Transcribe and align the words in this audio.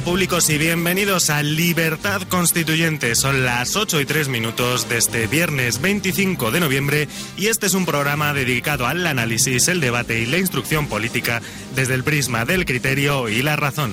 Repúblicos, 0.00 0.48
y 0.48 0.56
bienvenidos 0.56 1.28
a 1.28 1.42
Libertad 1.42 2.22
Constituyente. 2.22 3.14
Son 3.14 3.44
las 3.44 3.76
8 3.76 4.00
y 4.00 4.06
3 4.06 4.28
minutos 4.28 4.88
de 4.88 4.96
este 4.96 5.26
viernes 5.26 5.82
25 5.82 6.50
de 6.50 6.58
noviembre 6.58 7.08
y 7.36 7.48
este 7.48 7.66
es 7.66 7.74
un 7.74 7.84
programa 7.84 8.32
dedicado 8.32 8.86
al 8.86 9.06
análisis, 9.06 9.68
el 9.68 9.80
debate 9.80 10.18
y 10.20 10.24
la 10.24 10.38
instrucción 10.38 10.86
política 10.86 11.42
desde 11.74 11.92
el 11.92 12.02
prisma 12.02 12.46
del 12.46 12.64
criterio 12.64 13.28
y 13.28 13.42
la 13.42 13.56
razón. 13.56 13.92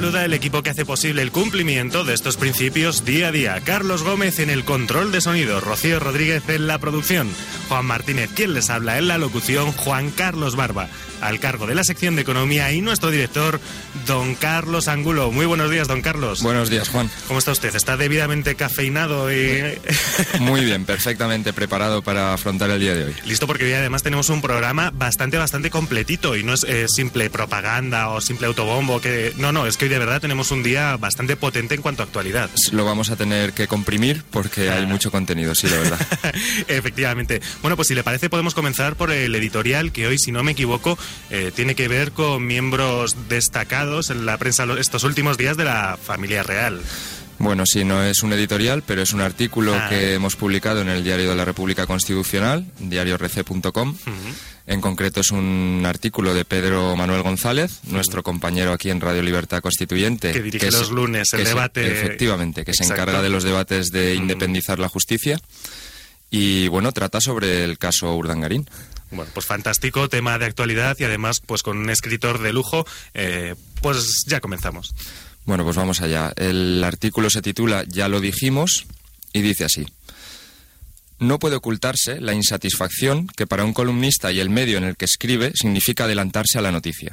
Saluda 0.00 0.24
el 0.24 0.32
equipo 0.32 0.62
que 0.62 0.70
hace 0.70 0.86
posible 0.86 1.20
el 1.20 1.30
cumplimiento 1.30 2.04
de 2.04 2.14
estos 2.14 2.38
principios 2.38 3.04
día 3.04 3.28
a 3.28 3.32
día. 3.32 3.60
Carlos 3.62 4.02
Gómez 4.02 4.38
en 4.38 4.48
el 4.48 4.64
control 4.64 5.12
de 5.12 5.20
sonido, 5.20 5.60
Rocío 5.60 6.00
Rodríguez 6.00 6.42
en 6.48 6.66
la 6.66 6.78
producción, 6.78 7.28
Juan 7.68 7.84
Martínez 7.84 8.30
quien 8.34 8.54
les 8.54 8.70
habla 8.70 8.96
en 8.96 9.08
la 9.08 9.18
locución, 9.18 9.72
Juan 9.72 10.10
Carlos 10.10 10.56
Barba 10.56 10.88
al 11.20 11.38
cargo 11.38 11.66
de 11.66 11.74
la 11.74 11.84
sección 11.84 12.16
de 12.16 12.22
economía 12.22 12.72
y 12.72 12.80
nuestro 12.80 13.10
director, 13.10 13.60
don 14.06 14.34
Carlos 14.34 14.88
Angulo. 14.88 15.30
Muy 15.30 15.46
buenos 15.46 15.70
días, 15.70 15.88
don 15.88 16.02
Carlos. 16.02 16.42
Buenos 16.42 16.70
días, 16.70 16.88
Juan. 16.88 17.10
¿Cómo 17.28 17.38
está 17.38 17.52
usted? 17.52 17.74
¿Está 17.74 17.96
debidamente 17.96 18.54
cafeinado 18.54 19.32
y 19.32 19.78
Muy 20.40 20.64
bien, 20.64 20.84
perfectamente 20.84 21.52
preparado 21.52 22.02
para 22.02 22.32
afrontar 22.32 22.70
el 22.70 22.80
día 22.80 22.94
de 22.94 23.04
hoy. 23.04 23.14
listo? 23.26 23.46
Porque 23.46 23.64
hoy 23.64 23.72
además 23.72 24.02
tenemos 24.02 24.28
un 24.28 24.40
programa 24.40 24.90
bastante, 24.94 25.36
bastante 25.36 25.70
completito 25.70 26.36
y 26.36 26.42
no 26.42 26.54
es 26.54 26.64
eh, 26.64 26.86
simple 26.88 27.30
propaganda 27.30 28.08
o 28.08 28.20
simple 28.20 28.46
autobombo. 28.46 29.00
que 29.00 29.34
No, 29.36 29.52
no, 29.52 29.66
es 29.66 29.76
que 29.76 29.88
de 29.90 29.98
verdad 29.98 30.20
tenemos 30.22 30.50
un 30.50 30.62
día 30.62 30.96
bastante 30.96 31.36
potente 31.36 31.74
en 31.74 31.82
cuanto 31.82 32.02
a 32.02 32.06
actualidad. 32.06 32.48
Lo 32.72 32.86
vamos 32.86 33.10
a 33.10 33.16
tener 33.16 33.52
que 33.52 33.68
comprimir 33.68 34.22
porque 34.30 34.70
hay 34.70 34.86
mucho 34.86 35.10
contenido, 35.10 35.54
sí, 35.54 35.68
la 35.68 35.76
verdad. 35.76 36.00
Efectivamente. 36.68 37.42
Bueno, 37.60 37.76
pues 37.76 37.88
si 37.88 37.94
le 37.94 38.02
parece 38.02 38.30
podemos 38.30 38.54
comenzar 38.54 38.96
por 38.96 39.10
el 39.10 39.34
editorial 39.34 39.92
que 39.92 40.06
hoy, 40.06 40.18
si 40.18 40.32
no 40.32 40.42
me 40.42 40.52
equivoco, 40.52 40.98
eh, 41.30 41.52
tiene 41.54 41.74
que 41.74 41.88
ver 41.88 42.12
con 42.12 42.46
miembros 42.46 43.28
destacados 43.28 44.08
en 44.10 44.24
la 44.24 44.38
prensa 44.38 44.64
estos 44.78 45.04
últimos 45.04 45.36
días 45.36 45.56
de 45.56 45.64
la 45.64 45.98
familia 46.02 46.42
real. 46.42 46.80
Bueno, 47.38 47.64
sí, 47.66 47.84
no 47.84 48.02
es 48.02 48.22
un 48.22 48.34
editorial, 48.34 48.82
pero 48.86 49.00
es 49.00 49.14
un 49.14 49.22
artículo 49.22 49.74
Ah. 49.74 49.88
que 49.88 50.12
hemos 50.14 50.36
publicado 50.36 50.82
en 50.82 50.88
el 50.90 51.02
Diario 51.02 51.30
de 51.30 51.36
la 51.36 51.46
República 51.46 51.86
Constitucional, 51.86 52.66
diariorc.com. 52.78 53.96
En 54.70 54.80
concreto 54.80 55.20
es 55.20 55.32
un 55.32 55.82
artículo 55.84 56.32
de 56.32 56.44
Pedro 56.44 56.94
Manuel 56.94 57.22
González, 57.24 57.80
nuestro 57.88 58.22
compañero 58.22 58.72
aquí 58.72 58.88
en 58.88 59.00
Radio 59.00 59.20
Libertad 59.20 59.60
Constituyente. 59.62 60.30
Que 60.30 60.40
dirige 60.42 60.70
los 60.70 60.92
lunes 60.92 61.32
el 61.32 61.40
se- 61.40 61.48
debate. 61.48 61.90
efectivamente, 61.90 62.64
que 62.64 62.72
se 62.72 62.84
encarga 62.84 63.20
de 63.20 63.30
los 63.30 63.42
debates 63.42 63.88
de 63.88 64.14
independizar 64.14 64.78
la 64.78 64.88
justicia. 64.88 65.40
Y 66.30 66.68
bueno, 66.68 66.92
trata 66.92 67.20
sobre 67.20 67.64
el 67.64 67.78
caso 67.78 68.14
Urdangarín. 68.14 68.70
Bueno, 69.10 69.28
pues 69.34 69.44
fantástico 69.44 70.08
tema 70.08 70.38
de 70.38 70.44
actualidad 70.46 70.96
y 71.00 71.02
además 71.04 71.38
pues 71.44 71.64
con 71.64 71.76
un 71.76 71.90
escritor 71.90 72.38
de 72.40 72.52
lujo, 72.52 72.86
eh, 73.12 73.56
pues 73.82 74.22
ya 74.28 74.38
comenzamos. 74.38 74.94
Bueno, 75.46 75.64
pues 75.64 75.74
vamos 75.74 76.00
allá. 76.00 76.32
El 76.36 76.84
artículo 76.84 77.28
se 77.28 77.42
titula 77.42 77.82
Ya 77.88 78.06
lo 78.08 78.20
dijimos 78.20 78.86
y 79.32 79.40
dice 79.42 79.64
así. 79.64 79.84
No 81.20 81.38
puede 81.38 81.56
ocultarse 81.56 82.20
la 82.20 82.32
insatisfacción 82.32 83.26
que 83.28 83.46
para 83.46 83.64
un 83.64 83.74
columnista 83.74 84.32
y 84.32 84.40
el 84.40 84.50
medio 84.50 84.78
en 84.78 84.84
el 84.84 84.96
que 84.96 85.04
escribe 85.04 85.52
significa 85.54 86.04
adelantarse 86.04 86.58
a 86.58 86.62
la 86.62 86.72
noticia. 86.72 87.12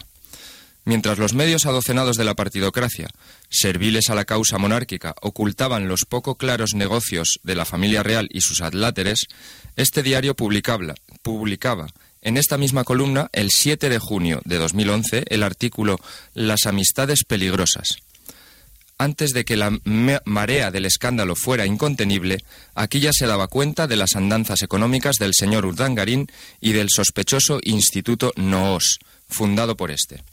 Mientras 0.86 1.18
los 1.18 1.34
medios 1.34 1.66
adocenados 1.66 2.16
de 2.16 2.24
la 2.24 2.34
partidocracia, 2.34 3.10
serviles 3.50 4.10
a 4.10 4.16
la 4.16 4.24
causa 4.24 4.58
monárquica, 4.58 5.14
ocultaban 5.22 5.90
los 5.90 6.06
poco 6.06 6.36
claros 6.36 6.74
negocios 6.74 7.42
de 7.44 7.56
la 7.56 7.66
familia 7.66 8.02
real 8.02 8.30
y 8.32 8.40
sus 8.40 8.62
adláteres, 8.62 9.28
este 9.76 10.02
diario 10.02 10.34
publicaba, 10.34 10.96
publicaba 11.22 11.88
en 12.22 12.38
esta 12.38 12.58
misma 12.58 12.84
columna, 12.84 13.30
el 13.34 13.52
7 13.52 13.90
de 13.90 14.00
junio 14.00 14.42
de 14.46 14.58
2011, 14.58 15.26
el 15.28 15.44
artículo 15.44 16.00
Las 16.34 16.66
amistades 16.66 17.24
peligrosas. 17.26 18.00
Antes 19.00 19.32
de 19.34 19.46
que 19.46 19.58
la 19.58 19.70
ma- 19.84 20.22
marea 20.26 20.72
del 20.72 20.86
escándalo 20.86 21.36
fuera 21.36 21.66
incontenible, 21.68 22.44
aquí 22.74 23.00
ya 23.00 23.12
se 23.14 23.28
daba 23.28 23.48
cuenta 23.48 23.86
de 23.86 23.96
las 23.96 24.16
andanzas 24.16 24.64
económicas 24.64 25.18
del 25.18 25.34
señor 25.36 25.66
Urdangarín 25.68 26.28
y 26.62 26.72
del 26.72 26.90
sospechoso 26.90 27.60
Instituto 27.62 28.34
Noos, 28.38 28.98
fundado 29.30 29.78
por 29.78 29.92
este. 29.92 30.24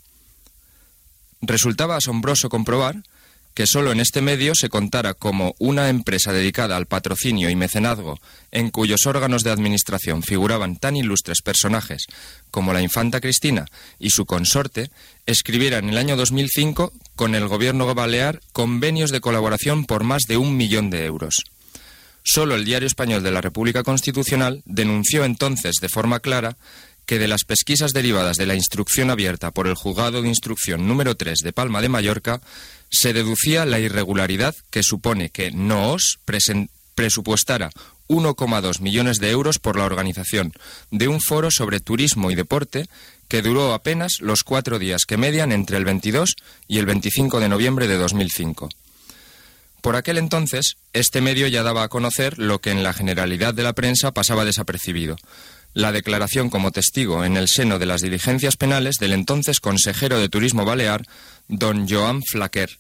Resultaba 1.43 1.97
asombroso 1.97 2.49
comprobar 2.49 3.03
que 3.55 3.67
solo 3.67 3.93
en 3.93 4.01
este 4.01 4.21
medio 4.21 4.55
se 4.55 4.69
contara 4.69 5.15
como 5.15 5.55
una 5.59 5.89
empresa 5.89 6.33
dedicada 6.33 6.77
al 6.77 6.87
patrocinio 6.87 7.49
y 7.51 7.57
mecenazgo, 7.57 8.19
en 8.51 8.71
cuyos 8.71 9.07
órganos 9.07 9.45
de 9.45 9.51
administración 9.51 10.23
figuraban 10.23 10.77
tan 10.77 10.97
ilustres 10.97 11.41
personajes 11.41 12.07
como 12.51 12.73
la 12.73 12.83
infanta 12.83 13.21
Cristina 13.21 13.67
y 13.99 14.11
su 14.11 14.27
consorte, 14.27 14.91
escribiera 15.27 15.79
en 15.79 15.89
el 15.89 15.99
año 15.99 16.17
2005 16.17 16.93
con 17.15 17.35
el 17.35 17.47
gobierno 17.47 17.95
balear 17.95 18.41
convenios 18.53 19.11
de 19.11 19.21
colaboración 19.21 19.85
por 19.85 20.03
más 20.03 20.23
de 20.29 20.37
un 20.37 20.57
millón 20.57 20.91
de 20.91 21.05
euros. 21.05 21.45
Solo 22.25 22.55
el 22.55 22.65
Diario 22.65 22.87
Español 22.87 23.23
de 23.23 23.31
la 23.31 23.41
República 23.41 23.83
Constitucional 23.83 24.63
denunció 24.65 25.25
entonces 25.25 25.77
de 25.81 25.89
forma 25.89 26.21
clara 26.21 26.57
que 27.07 27.19
de 27.19 27.29
las 27.29 27.45
pesquisas 27.45 27.93
derivadas 27.93 28.37
de 28.37 28.47
la 28.47 28.55
instrucción 28.55 29.11
abierta 29.11 29.51
por 29.51 29.67
el 29.67 29.75
Juzgado 29.75 30.23
de 30.23 30.29
Instrucción 30.29 30.89
número 30.89 31.17
3 31.17 31.41
de 31.41 31.53
Palma 31.53 31.83
de 31.83 31.91
Mallorca 31.91 32.41
se 32.95 33.13
deducía 33.13 33.65
la 33.67 33.81
irregularidad 33.81 34.55
que 34.71 34.83
supone 34.83 35.31
que 35.31 35.51
NOOS 35.51 36.19
presupuestara 36.95 37.71
1,2 38.09 38.81
millones 38.81 39.19
de 39.19 39.31
euros 39.31 39.59
por 39.59 39.77
la 39.77 39.85
organización 39.85 40.53
de 40.91 41.09
un 41.09 41.21
foro 41.21 41.51
sobre 41.51 41.81
turismo 41.81 42.31
y 42.31 42.35
deporte 42.35 42.87
que 43.29 43.43
duró 43.43 43.73
apenas 43.73 44.19
los 44.21 44.45
cuatro 44.45 44.79
días 44.79 45.07
que 45.07 45.17
median 45.17 45.53
entre 45.53 45.77
el 45.77 45.85
22 45.85 46.37
y 46.69 46.79
el 46.79 46.87
25 46.87 47.41
de 47.41 47.49
noviembre 47.49 47.89
de 47.89 47.97
2005. 47.97 48.69
Por 49.81 49.97
aquel 49.97 50.17
entonces, 50.17 50.77
este 50.95 51.21
medio 51.21 51.47
ya 51.47 51.63
daba 51.63 51.83
a 51.83 51.89
conocer 51.89 52.39
lo 52.39 52.61
que 52.61 52.71
en 52.71 52.83
la 52.83 52.95
generalidad 52.95 53.53
de 53.53 53.65
la 53.65 53.75
prensa 53.75 54.13
pasaba 54.13 54.47
desapercibido. 54.47 55.17
La 55.75 55.93
declaración 55.93 56.49
como 56.49 56.71
testigo 56.71 57.25
en 57.25 57.37
el 57.37 57.49
seno 57.49 57.79
de 57.79 57.87
las 57.87 58.01
diligencias 58.01 58.57
penales 58.57 58.97
del 58.99 59.13
entonces 59.13 59.61
consejero 59.61 60.19
de 60.19 60.29
Turismo 60.29 60.65
Balear, 60.65 61.05
don 61.49 61.89
Joan 61.89 62.23
Flaquer, 62.23 62.71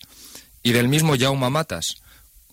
y 0.62 0.72
del 0.72 0.88
mismo 0.88 1.14
Jaume 1.18 1.50
Matas, 1.50 1.96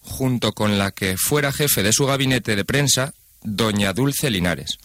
junto 0.01 0.51
con 0.51 0.77
la 0.77 0.91
que 0.91 1.15
fuera 1.15 1.53
jefe 1.53 1.83
de 1.83 1.93
su 1.93 2.05
gabinete 2.05 2.55
de 2.55 2.65
prensa, 2.65 3.13
doña 3.43 3.93
Dulce 3.93 4.29
Linares. 4.29 4.77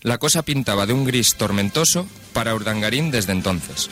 La 0.00 0.18
cosa 0.18 0.42
pintaba 0.42 0.86
de 0.86 0.92
un 0.92 1.04
gris 1.04 1.34
tormentoso 1.36 2.06
para 2.32 2.54
Urdangarín 2.54 3.10
desde 3.10 3.32
entonces. 3.32 3.90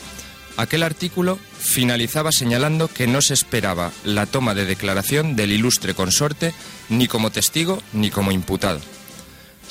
Aquel 0.56 0.82
artículo 0.82 1.38
finalizaba 1.58 2.30
señalando 2.30 2.88
que 2.88 3.06
no 3.06 3.22
se 3.22 3.34
esperaba 3.34 3.90
la 4.04 4.26
toma 4.26 4.54
de 4.54 4.66
declaración 4.66 5.34
del 5.34 5.52
ilustre 5.52 5.94
consorte 5.94 6.52
ni 6.90 7.08
como 7.08 7.30
testigo 7.30 7.82
ni 7.92 8.10
como 8.10 8.30
imputado. 8.30 8.80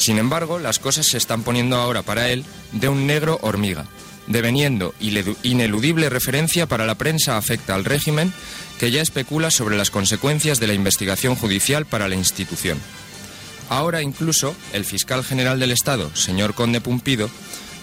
Sin 0.01 0.18
embargo, 0.18 0.57
las 0.57 0.80
cosas 0.80 1.06
se 1.06 1.19
están 1.19 1.44
poniendo 1.44 1.75
ahora 1.75 2.01
para 2.01 2.31
él 2.31 2.44
de 2.71 2.89
un 2.89 3.06
negro 3.06 3.38
hormiga, 3.44 3.86
deveniendo 4.25 4.95
ineludible 5.44 6.09
referencia 6.09 6.65
para 6.65 6.88
la 6.88 6.95
prensa 6.95 7.38
afecta 7.38 7.75
al 7.75 7.86
régimen 7.86 8.33
que 8.80 8.89
ya 8.89 9.03
especula 9.03 9.51
sobre 9.51 9.77
las 9.77 9.92
consecuencias 9.92 10.59
de 10.59 10.65
la 10.65 10.74
investigación 10.74 11.36
judicial 11.36 11.86
para 11.86 12.09
la 12.09 12.15
institución. 12.15 12.80
Ahora 13.69 14.01
incluso 14.01 14.56
el 14.74 14.86
fiscal 14.86 15.24
general 15.24 15.59
del 15.59 15.69
Estado, 15.69 16.09
señor 16.15 16.56
Conde 16.56 16.81
Pumpido, 16.81 17.30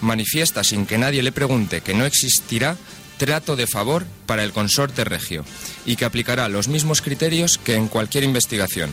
manifiesta 0.01 0.65
sin 0.65 0.87
que 0.87 0.99
nadie 0.99 1.23
le 1.23 1.31
pregunte 1.31 1.83
que 1.83 1.95
no 1.95 2.05
existirá 2.05 2.77
trato 3.19 3.55
de 3.55 3.69
favor 3.69 4.05
para 4.27 4.43
el 4.43 4.53
consorte 4.53 5.05
regio 5.05 5.45
y 5.87 5.95
que 5.95 6.05
aplicará 6.05 6.49
los 6.49 6.67
mismos 6.67 7.01
criterios 7.01 7.59
que 7.59 7.77
en 7.77 7.87
cualquier 7.87 8.25
investigación. 8.25 8.93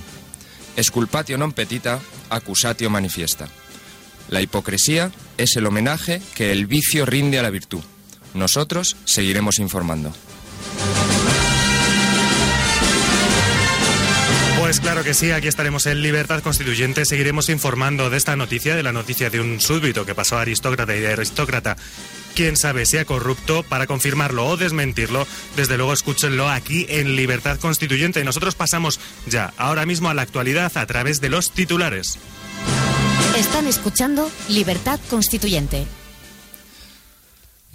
Esculpatio 0.75 1.39
non 1.39 1.55
petita, 1.55 2.03
accusatio 2.29 2.91
manifiesta. 2.91 3.47
La 4.29 4.41
hipocresía 4.41 5.11
es 5.37 5.55
el 5.55 5.65
homenaje 5.65 6.21
que 6.33 6.51
el 6.51 6.65
vicio 6.65 7.05
rinde 7.05 7.39
a 7.39 7.43
la 7.43 7.49
virtud. 7.49 7.81
Nosotros 8.33 8.97
seguiremos 9.05 9.59
informando. 9.59 10.11
Pues 14.59 14.79
claro 14.79 15.03
que 15.03 15.13
sí, 15.13 15.31
aquí 15.31 15.47
estaremos 15.47 15.85
en 15.85 16.01
Libertad 16.01 16.41
Constituyente. 16.41 17.05
Seguiremos 17.05 17.49
informando 17.49 18.09
de 18.09 18.17
esta 18.17 18.35
noticia, 18.35 18.75
de 18.75 18.83
la 18.83 18.91
noticia 18.91 19.29
de 19.29 19.39
un 19.39 19.61
súbdito 19.61 20.05
que 20.05 20.15
pasó 20.15 20.37
a 20.37 20.41
aristócrata 20.41 20.95
y 20.95 21.01
de 21.01 21.13
aristócrata. 21.13 21.77
Quién 22.35 22.57
sabe 22.57 22.85
si 22.85 22.97
ha 22.97 23.05
corrupto, 23.05 23.63
para 23.63 23.87
confirmarlo 23.87 24.45
o 24.45 24.57
desmentirlo, 24.57 25.25
desde 25.55 25.77
luego 25.77 25.93
escúchenlo 25.93 26.49
aquí 26.49 26.85
en 26.89 27.15
Libertad 27.15 27.57
Constituyente. 27.59 28.25
Nosotros 28.25 28.55
pasamos 28.55 28.99
ya, 29.25 29.53
ahora 29.57 29.85
mismo, 29.85 30.09
a 30.09 30.13
la 30.13 30.23
actualidad 30.23 30.75
a 30.75 30.85
través 30.85 31.21
de 31.21 31.29
los 31.29 31.51
titulares. 31.51 32.19
Están 33.37 33.67
escuchando 33.67 34.29
Libertad 34.49 34.99
Constituyente. 35.09 35.87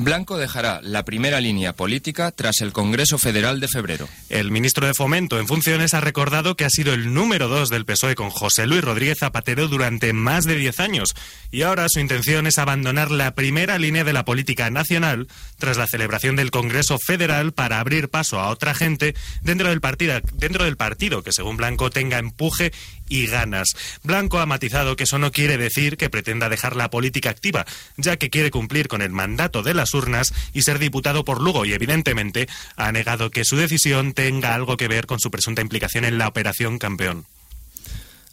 Blanco 0.04 0.38
dejará 0.38 0.80
la 0.82 1.04
primera 1.04 1.40
línea 1.40 1.74
política 1.74 2.30
tras 2.30 2.62
el 2.62 2.72
Congreso 2.72 3.18
Federal 3.18 3.60
de 3.60 3.68
febrero. 3.68 4.08
El 4.30 4.50
ministro 4.50 4.86
de 4.86 4.94
Fomento 4.94 5.38
en 5.38 5.46
funciones 5.46 5.92
ha 5.92 6.00
recordado 6.00 6.56
que 6.56 6.64
ha 6.64 6.70
sido 6.70 6.94
el 6.94 7.12
número 7.12 7.48
dos 7.48 7.68
del 7.68 7.84
PSOE 7.84 8.14
con 8.14 8.30
José 8.30 8.66
Luis 8.66 8.82
Rodríguez 8.82 9.18
Zapatero 9.20 9.68
durante 9.68 10.14
más 10.14 10.46
de 10.46 10.56
diez 10.56 10.80
años 10.80 11.14
y 11.50 11.62
ahora 11.62 11.86
su 11.90 12.00
intención 12.00 12.46
es 12.46 12.58
abandonar 12.58 13.10
la 13.10 13.34
primera 13.34 13.78
línea 13.78 14.04
de 14.04 14.14
la 14.14 14.24
política 14.24 14.70
nacional 14.70 15.28
tras 15.58 15.76
la 15.76 15.86
celebración 15.86 16.34
del 16.34 16.50
Congreso 16.50 16.96
Federal 16.98 17.52
para 17.52 17.78
abrir 17.78 18.08
paso 18.08 18.40
a 18.40 18.48
otra 18.48 18.74
gente 18.74 19.14
dentro 19.42 19.68
del 19.68 19.82
partido, 19.82 20.18
dentro 20.32 20.64
del 20.64 20.78
partido 20.78 21.22
que 21.22 21.32
según 21.32 21.58
Blanco 21.58 21.90
tenga 21.90 22.18
empuje 22.18 22.72
y 23.10 23.26
ganas. 23.26 23.76
Blanco 24.02 24.38
ha 24.38 24.46
matizado 24.46 24.96
que 24.96 25.04
eso 25.04 25.18
no 25.18 25.32
quiere 25.32 25.58
decir 25.58 25.98
que 25.98 26.08
pretenda 26.08 26.48
dejar 26.48 26.76
la 26.76 26.88
política 26.88 27.28
activa, 27.28 27.66
ya 27.98 28.16
que 28.16 28.30
quiere 28.30 28.50
cumplir 28.50 28.88
con 28.88 29.02
el 29.02 29.10
mandato 29.10 29.62
de 29.62 29.74
las 29.74 29.92
urnas 29.92 30.32
y 30.54 30.62
ser 30.62 30.78
diputado 30.78 31.26
por 31.26 31.42
Lugo 31.42 31.66
y 31.66 31.74
evidentemente 31.74 32.48
ha 32.76 32.90
negado 32.92 33.30
que 33.30 33.44
su 33.44 33.56
decisión 33.56 34.14
tenga 34.14 34.54
algo 34.54 34.78
que 34.78 34.88
ver 34.88 35.06
con 35.06 35.20
su 35.20 35.30
presunta 35.30 35.60
implicación 35.60 36.06
en 36.06 36.16
la 36.16 36.28
operación 36.28 36.78
campeón. 36.78 37.26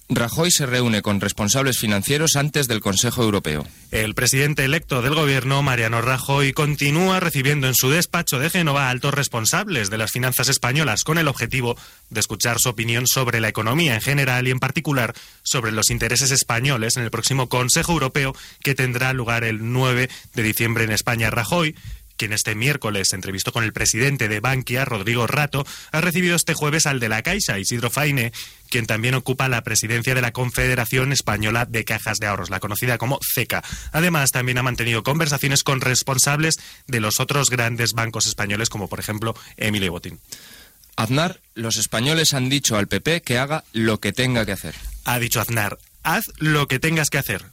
Rajoy 0.10 0.52
se 0.52 0.66
reúne 0.66 1.02
con 1.02 1.20
responsables 1.20 1.80
financieros 1.80 2.38
antes 2.38 2.70
del 2.70 2.80
Consejo 2.80 3.24
Europeo. 3.24 3.68
El 3.92 4.16
presidente 4.16 4.64
electo 4.64 5.02
del 5.02 5.14
gobierno, 5.14 5.62
Mariano 5.64 6.02
Rajoy, 6.02 6.54
continúa 6.54 7.20
recibiendo 7.20 7.68
en 7.68 7.76
su 7.76 7.90
despacho 7.90 8.40
de 8.40 8.50
Génova 8.50 8.90
altos 8.90 9.14
responsables 9.14 9.90
de 9.90 9.98
las 9.98 10.12
finanzas 10.12 10.48
españolas 10.48 11.04
con 11.04 11.18
el 11.18 11.28
objetivo 11.28 11.76
de 12.10 12.22
escuchar 12.22 12.58
su 12.60 12.70
opinión 12.70 13.06
sobre 13.06 13.42
la 13.42 13.50
economía 13.50 13.96
en 13.96 14.02
general 14.02 14.48
y 14.48 14.52
en 14.52 14.60
particular 14.60 15.14
sobre 15.44 15.74
los 15.74 15.90
intereses 15.90 16.32
españoles 16.32 16.96
en 16.96 17.04
el 17.04 17.12
próximo 17.12 17.50
Consejo 17.50 17.92
Europeo 17.92 18.34
que 18.62 18.76
tendrá 18.76 19.12
lugar 19.12 19.44
el 19.44 19.74
9 19.74 20.10
de 20.34 20.44
diciembre 20.44 20.86
en 20.86 20.94
España. 20.94 21.30
Rajoy 21.32 21.76
quien 22.18 22.34
este 22.34 22.56
miércoles 22.56 23.14
entrevistó 23.14 23.52
con 23.54 23.64
el 23.64 23.74
presidente 23.74 24.28
de 24.28 24.40
Bankia, 24.40 24.86
Rodrigo 24.86 25.28
Rato, 25.28 25.66
ha 25.92 26.02
recibido 26.02 26.36
este 26.36 26.54
jueves 26.54 26.86
al 26.86 27.00
de 27.00 27.10
la 27.10 27.22
Caixa, 27.22 27.60
Isidro 27.60 27.90
Faine, 27.90 28.34
quien 28.70 28.86
también 28.86 29.14
ocupa 29.14 29.48
la 29.48 29.64
presidencia 29.64 30.16
de 30.16 30.22
la 30.22 30.34
Confederación 30.34 31.14
Española 31.14 31.66
de 31.66 31.86
Cajas 31.86 32.18
de 32.18 32.28
Ahorros, 32.28 32.50
la 32.50 32.60
conocida 32.60 32.98
como 32.98 33.20
CECA. 33.22 33.64
Además, 33.92 34.32
también 34.32 34.58
ha 34.58 34.64
mantenido 34.64 35.04
conversaciones 35.04 35.64
con 35.64 35.80
responsables 35.80 36.60
de 36.88 37.00
los 37.00 37.20
otros 37.20 37.50
grandes 37.50 37.94
bancos 37.94 38.26
españoles, 38.26 38.70
como 38.70 38.90
por 38.90 39.00
ejemplo 39.00 39.36
Emilio 39.56 39.92
Botín. 39.92 40.20
Aznar, 40.96 41.40
los 41.54 41.78
españoles 41.78 42.34
han 42.34 42.50
dicho 42.50 42.76
al 42.76 42.88
PP 42.88 43.22
que 43.22 43.38
haga 43.38 43.64
lo 43.72 44.00
que 44.00 44.14
tenga 44.14 44.46
que 44.46 44.52
hacer. 44.52 44.74
Ha 45.06 45.20
dicho 45.20 45.40
Aznar, 45.40 45.78
haz 46.02 46.26
lo 46.38 46.68
que 46.68 46.80
tengas 46.80 47.12
que 47.12 47.20
hacer. 47.20 47.46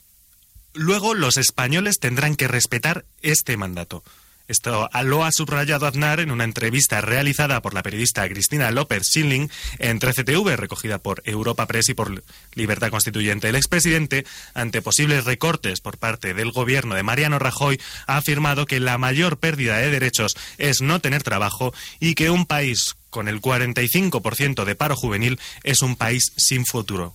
Luego 0.72 1.14
los 1.14 1.36
españoles 1.36 2.00
tendrán 2.00 2.34
que 2.34 2.48
respetar 2.48 3.04
este 3.22 3.56
mandato. 3.56 4.02
Esto 4.46 4.90
lo 5.04 5.24
ha 5.24 5.32
subrayado 5.32 5.86
Aznar 5.86 6.20
en 6.20 6.30
una 6.30 6.44
entrevista 6.44 7.00
realizada 7.00 7.62
por 7.62 7.72
la 7.72 7.82
periodista 7.82 8.28
Cristina 8.28 8.70
López 8.70 9.04
Schilling 9.04 9.50
en 9.78 9.98
13TV, 9.98 10.56
recogida 10.56 10.98
por 10.98 11.22
Europa 11.24 11.66
Press 11.66 11.88
y 11.88 11.94
por 11.94 12.22
Libertad 12.54 12.90
Constituyente. 12.90 13.48
El 13.48 13.56
expresidente, 13.56 14.26
ante 14.52 14.82
posibles 14.82 15.24
recortes 15.24 15.80
por 15.80 15.96
parte 15.96 16.34
del 16.34 16.52
gobierno 16.52 16.94
de 16.94 17.02
Mariano 17.02 17.38
Rajoy, 17.38 17.80
ha 18.06 18.18
afirmado 18.18 18.66
que 18.66 18.80
la 18.80 18.98
mayor 18.98 19.38
pérdida 19.38 19.78
de 19.78 19.90
derechos 19.90 20.36
es 20.58 20.82
no 20.82 21.00
tener 21.00 21.22
trabajo 21.22 21.72
y 21.98 22.14
que 22.14 22.28
un 22.28 22.44
país 22.44 22.96
con 23.08 23.28
el 23.28 23.40
45% 23.40 24.64
de 24.64 24.74
paro 24.74 24.94
juvenil 24.94 25.40
es 25.62 25.80
un 25.80 25.96
país 25.96 26.32
sin 26.36 26.66
futuro. 26.66 27.14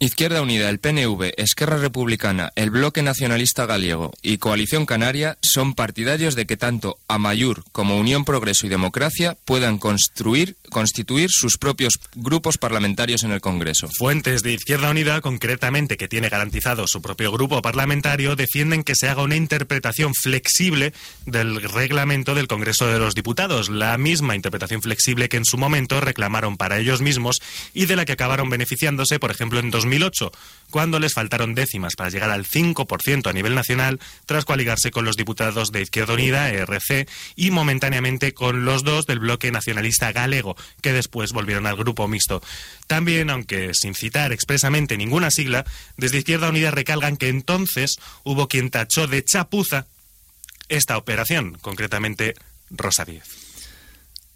Izquierda 0.00 0.42
Unida, 0.42 0.70
el 0.70 0.78
PNV, 0.78 1.32
Esquerra 1.38 1.76
Republicana, 1.76 2.52
el 2.54 2.70
Bloque 2.70 3.02
Nacionalista 3.02 3.66
Gallego 3.66 4.12
y 4.22 4.38
Coalición 4.38 4.86
Canaria 4.86 5.38
son 5.42 5.74
partidarios 5.74 6.36
de 6.36 6.46
que 6.46 6.56
tanto 6.56 6.98
Amayur 7.08 7.64
como 7.72 7.98
Unión 7.98 8.24
Progreso 8.24 8.66
y 8.66 8.68
Democracia 8.68 9.36
puedan 9.44 9.78
construir, 9.78 10.54
constituir 10.70 11.30
sus 11.32 11.58
propios 11.58 11.94
grupos 12.14 12.58
parlamentarios 12.58 13.24
en 13.24 13.32
el 13.32 13.40
Congreso. 13.40 13.88
Fuentes 13.98 14.44
de 14.44 14.52
Izquierda 14.52 14.88
Unida, 14.88 15.20
concretamente 15.20 15.96
que 15.96 16.06
tiene 16.06 16.28
garantizado 16.28 16.86
su 16.86 17.02
propio 17.02 17.32
grupo 17.32 17.60
parlamentario, 17.60 18.36
defienden 18.36 18.84
que 18.84 18.94
se 18.94 19.08
haga 19.08 19.24
una 19.24 19.34
interpretación 19.34 20.14
flexible 20.14 20.92
del 21.26 21.60
reglamento 21.60 22.36
del 22.36 22.46
Congreso 22.46 22.86
de 22.86 23.00
los 23.00 23.16
Diputados, 23.16 23.68
la 23.68 23.98
misma 23.98 24.36
interpretación 24.36 24.80
flexible 24.80 25.28
que 25.28 25.38
en 25.38 25.44
su 25.44 25.58
momento 25.58 26.00
reclamaron 26.00 26.56
para 26.56 26.78
ellos 26.78 27.00
mismos 27.00 27.40
y 27.74 27.86
de 27.86 27.96
la 27.96 28.04
que 28.04 28.12
acabaron 28.12 28.48
beneficiándose, 28.48 29.18
por 29.18 29.32
ejemplo, 29.32 29.58
en 29.58 29.72
2008, 29.88 30.32
cuando 30.70 30.98
les 30.98 31.14
faltaron 31.14 31.54
décimas 31.54 31.96
para 31.96 32.10
llegar 32.10 32.30
al 32.30 32.44
5% 32.44 33.28
a 33.28 33.32
nivel 33.32 33.54
nacional, 33.54 33.98
tras 34.26 34.44
coaligarse 34.44 34.90
con 34.90 35.04
los 35.04 35.16
diputados 35.16 35.72
de 35.72 35.80
Izquierda 35.80 36.14
Unida, 36.14 36.50
ERC, 36.50 37.08
y 37.36 37.50
momentáneamente 37.50 38.34
con 38.34 38.64
los 38.64 38.84
dos 38.84 39.06
del 39.06 39.18
bloque 39.18 39.50
nacionalista 39.50 40.12
galego, 40.12 40.56
que 40.82 40.92
después 40.92 41.32
volvieron 41.32 41.66
al 41.66 41.76
grupo 41.76 42.06
mixto. 42.06 42.42
También, 42.86 43.30
aunque 43.30 43.70
sin 43.72 43.94
citar 43.94 44.32
expresamente 44.32 44.96
ninguna 44.96 45.30
sigla, 45.30 45.64
desde 45.96 46.18
Izquierda 46.18 46.50
Unida 46.50 46.70
recalgan 46.70 47.16
que 47.16 47.28
entonces 47.28 47.96
hubo 48.24 48.48
quien 48.48 48.70
tachó 48.70 49.06
de 49.06 49.24
chapuza 49.24 49.86
esta 50.68 50.98
operación, 50.98 51.56
concretamente 51.62 52.34
Rosa 52.70 53.06
Díez. 53.06 53.47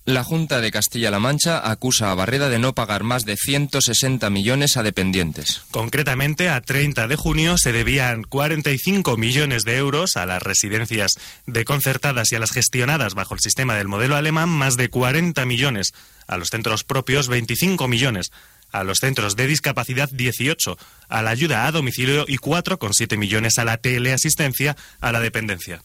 La 0.05 0.25
Junta 0.25 0.61
de 0.61 0.73
Castilla-La 0.73 1.21
Mancha 1.21 1.71
acusa 1.71 2.11
a 2.11 2.15
Barreda 2.17 2.49
de 2.49 2.59
no 2.59 2.75
pagar 2.75 3.05
más 3.05 3.25
de 3.25 3.37
160 3.37 4.31
millones 4.31 4.77
a 4.77 4.83
dependientes. 4.83 5.63
Concretamente, 5.71 6.49
a 6.49 6.61
30 6.61 7.07
de 7.07 7.15
junio 7.15 7.57
se 7.57 7.71
debían 7.71 8.25
45 8.25 9.17
millones 9.17 9.63
de 9.63 9.77
euros 9.77 10.17
a 10.17 10.27
las 10.27 10.43
residencias 10.43 11.13
de 11.47 11.65
concertadas 11.65 12.33
y 12.33 12.35
a 12.35 12.41
las 12.41 12.51
gestionadas 12.51 13.15
bajo 13.15 13.35
el 13.35 13.41
sistema 13.41 13.77
del 13.77 13.87
modelo 13.87 14.17
alemán, 14.17 14.49
más 14.49 14.77
de 14.77 14.89
40 14.89 15.47
millones 15.47 15.93
a 16.27 16.37
los 16.37 16.49
centros 16.49 16.83
propios, 16.83 17.29
25 17.29 17.87
millones 17.87 18.33
a 18.73 18.83
los 18.83 18.99
centros 18.99 19.37
de 19.37 19.47
discapacidad 19.47 20.09
18, 20.11 20.79
a 21.11 21.23
la 21.23 21.31
ayuda 21.31 21.69
a 21.69 21.71
domicilio 21.71 22.25
y 22.27 22.39
4,7 22.39 23.17
millones 23.19 23.57
a 23.59 23.65
la 23.65 23.77
teleasistencia 23.77 24.77
a 25.01 25.13
la 25.13 25.21
dependencia. 25.21 25.81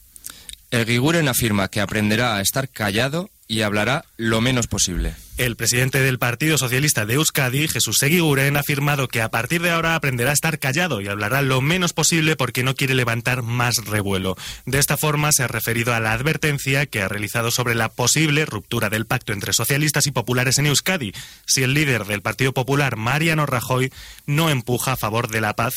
El 0.71 0.85
Guiguren 0.85 1.27
afirma 1.27 1.69
que 1.69 1.81
aprenderá 1.81 2.35
a 2.35 2.41
estar 2.41 2.67
callado 2.67 3.29
y 3.47 3.61
hablará 3.61 4.05
lo 4.17 4.41
menos 4.41 4.67
posible. 4.67 5.15
El 5.37 5.55
presidente 5.55 5.99
del 5.99 6.17
Partido 6.17 6.57
Socialista 6.57 7.05
de 7.05 7.13
Euskadi, 7.13 7.67
Jesús 7.67 7.97
Seguiguren, 7.99 8.57
ha 8.57 8.61
afirmado 8.61 9.07
que 9.07 9.21
a 9.21 9.29
partir 9.29 9.61
de 9.61 9.69
ahora 9.69 9.93
aprenderá 9.93 10.31
a 10.31 10.33
estar 10.33 10.57
callado 10.57 10.99
y 10.99 11.07
hablará 11.07 11.43
lo 11.43 11.61
menos 11.61 11.93
posible 11.93 12.35
porque 12.35 12.63
no 12.63 12.75
quiere 12.75 12.95
levantar 12.95 13.43
más 13.43 13.77
revuelo. 13.85 14.35
De 14.65 14.79
esta 14.79 14.97
forma 14.97 15.31
se 15.31 15.43
ha 15.43 15.47
referido 15.47 15.93
a 15.93 15.99
la 15.99 16.13
advertencia 16.13 16.87
que 16.87 17.03
ha 17.03 17.07
realizado 17.07 17.51
sobre 17.51 17.75
la 17.75 17.89
posible 17.89 18.45
ruptura 18.45 18.89
del 18.89 19.05
pacto 19.05 19.31
entre 19.31 19.53
socialistas 19.53 20.07
y 20.07 20.11
populares 20.11 20.57
en 20.57 20.65
Euskadi 20.65 21.13
si 21.45 21.61
el 21.61 21.75
líder 21.75 22.05
del 22.05 22.23
Partido 22.23 22.53
Popular, 22.53 22.95
Mariano 22.95 23.45
Rajoy, 23.45 23.93
no 24.25 24.49
empuja 24.49 24.93
a 24.93 24.97
favor 24.97 25.29
de 25.29 25.41
la 25.41 25.55
paz 25.55 25.75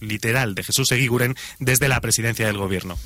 literal 0.00 0.54
de 0.54 0.64
Jesús 0.64 0.88
Seguiguren 0.88 1.36
desde 1.58 1.88
la 1.88 2.00
presidencia 2.00 2.46
del 2.46 2.56
gobierno. 2.56 2.96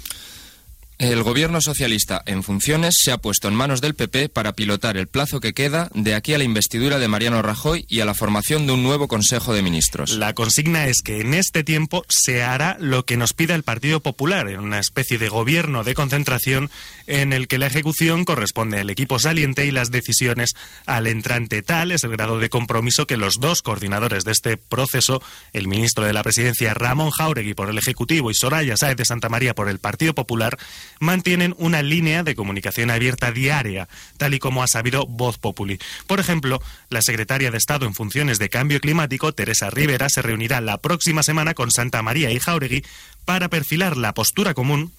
El 0.98 1.22
gobierno 1.22 1.60
socialista 1.60 2.24
en 2.26 2.42
funciones 2.42 2.96
se 2.98 3.12
ha 3.12 3.18
puesto 3.18 3.46
en 3.46 3.54
manos 3.54 3.80
del 3.80 3.94
PP 3.94 4.30
para 4.30 4.54
pilotar 4.54 4.96
el 4.96 5.06
plazo 5.06 5.38
que 5.38 5.54
queda 5.54 5.88
de 5.94 6.16
aquí 6.16 6.34
a 6.34 6.38
la 6.38 6.44
investidura 6.44 6.98
de 6.98 7.06
Mariano 7.06 7.40
Rajoy 7.40 7.86
y 7.88 8.00
a 8.00 8.04
la 8.04 8.14
formación 8.14 8.66
de 8.66 8.72
un 8.72 8.82
nuevo 8.82 9.06
Consejo 9.06 9.54
de 9.54 9.62
Ministros. 9.62 10.10
La 10.10 10.34
consigna 10.34 10.88
es 10.88 11.02
que 11.04 11.20
en 11.20 11.34
este 11.34 11.62
tiempo 11.62 12.04
se 12.08 12.42
hará 12.42 12.76
lo 12.80 13.04
que 13.04 13.16
nos 13.16 13.32
pida 13.32 13.54
el 13.54 13.62
Partido 13.62 14.00
Popular, 14.00 14.48
en 14.48 14.58
una 14.58 14.80
especie 14.80 15.18
de 15.18 15.28
gobierno 15.28 15.84
de 15.84 15.94
concentración 15.94 16.68
en 17.06 17.32
el 17.32 17.46
que 17.46 17.58
la 17.58 17.68
ejecución 17.68 18.24
corresponde 18.24 18.80
al 18.80 18.90
equipo 18.90 19.20
saliente 19.20 19.66
y 19.66 19.70
las 19.70 19.92
decisiones 19.92 20.56
al 20.84 21.06
entrante. 21.06 21.62
Tal 21.62 21.92
es 21.92 22.02
el 22.02 22.10
grado 22.10 22.40
de 22.40 22.50
compromiso 22.50 23.06
que 23.06 23.16
los 23.16 23.38
dos 23.38 23.62
coordinadores 23.62 24.24
de 24.24 24.32
este 24.32 24.56
proceso, 24.56 25.22
el 25.52 25.68
ministro 25.68 26.04
de 26.04 26.12
la 26.12 26.24
Presidencia 26.24 26.74
Ramón 26.74 27.12
Jauregui 27.12 27.54
por 27.54 27.70
el 27.70 27.78
Ejecutivo 27.78 28.32
y 28.32 28.34
Soraya 28.34 28.76
Sáez 28.76 28.96
de 28.96 29.04
Santa 29.04 29.28
María 29.28 29.54
por 29.54 29.68
el 29.68 29.78
Partido 29.78 30.12
Popular, 30.12 30.58
mantienen 31.00 31.54
una 31.58 31.82
línea 31.82 32.22
de 32.22 32.34
comunicación 32.34 32.90
abierta 32.90 33.32
diaria, 33.32 33.88
tal 34.16 34.34
y 34.34 34.38
como 34.38 34.62
ha 34.62 34.68
sabido 34.68 35.06
Voz 35.06 35.38
Populi. 35.38 35.78
Por 36.06 36.20
ejemplo, 36.20 36.60
la 36.90 37.02
secretaria 37.02 37.50
de 37.50 37.58
Estado 37.58 37.86
en 37.86 37.94
funciones 37.94 38.38
de 38.38 38.48
cambio 38.48 38.80
climático, 38.80 39.32
Teresa 39.32 39.70
Rivera, 39.70 40.08
se 40.08 40.22
reunirá 40.22 40.60
la 40.60 40.78
próxima 40.78 41.22
semana 41.22 41.54
con 41.54 41.70
Santa 41.70 42.02
María 42.02 42.30
y 42.30 42.38
Jauregui 42.38 42.84
para 43.24 43.48
perfilar 43.48 43.96
la 43.96 44.14
postura 44.14 44.54
común 44.54 44.92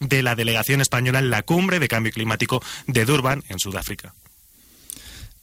de 0.00 0.22
la 0.22 0.34
delegación 0.34 0.80
española 0.80 1.18
en 1.18 1.30
la 1.30 1.42
cumbre 1.42 1.80
de 1.80 1.88
cambio 1.88 2.12
climático 2.12 2.62
de 2.86 3.04
Durban, 3.04 3.42
en 3.48 3.58
Sudáfrica. 3.58 4.14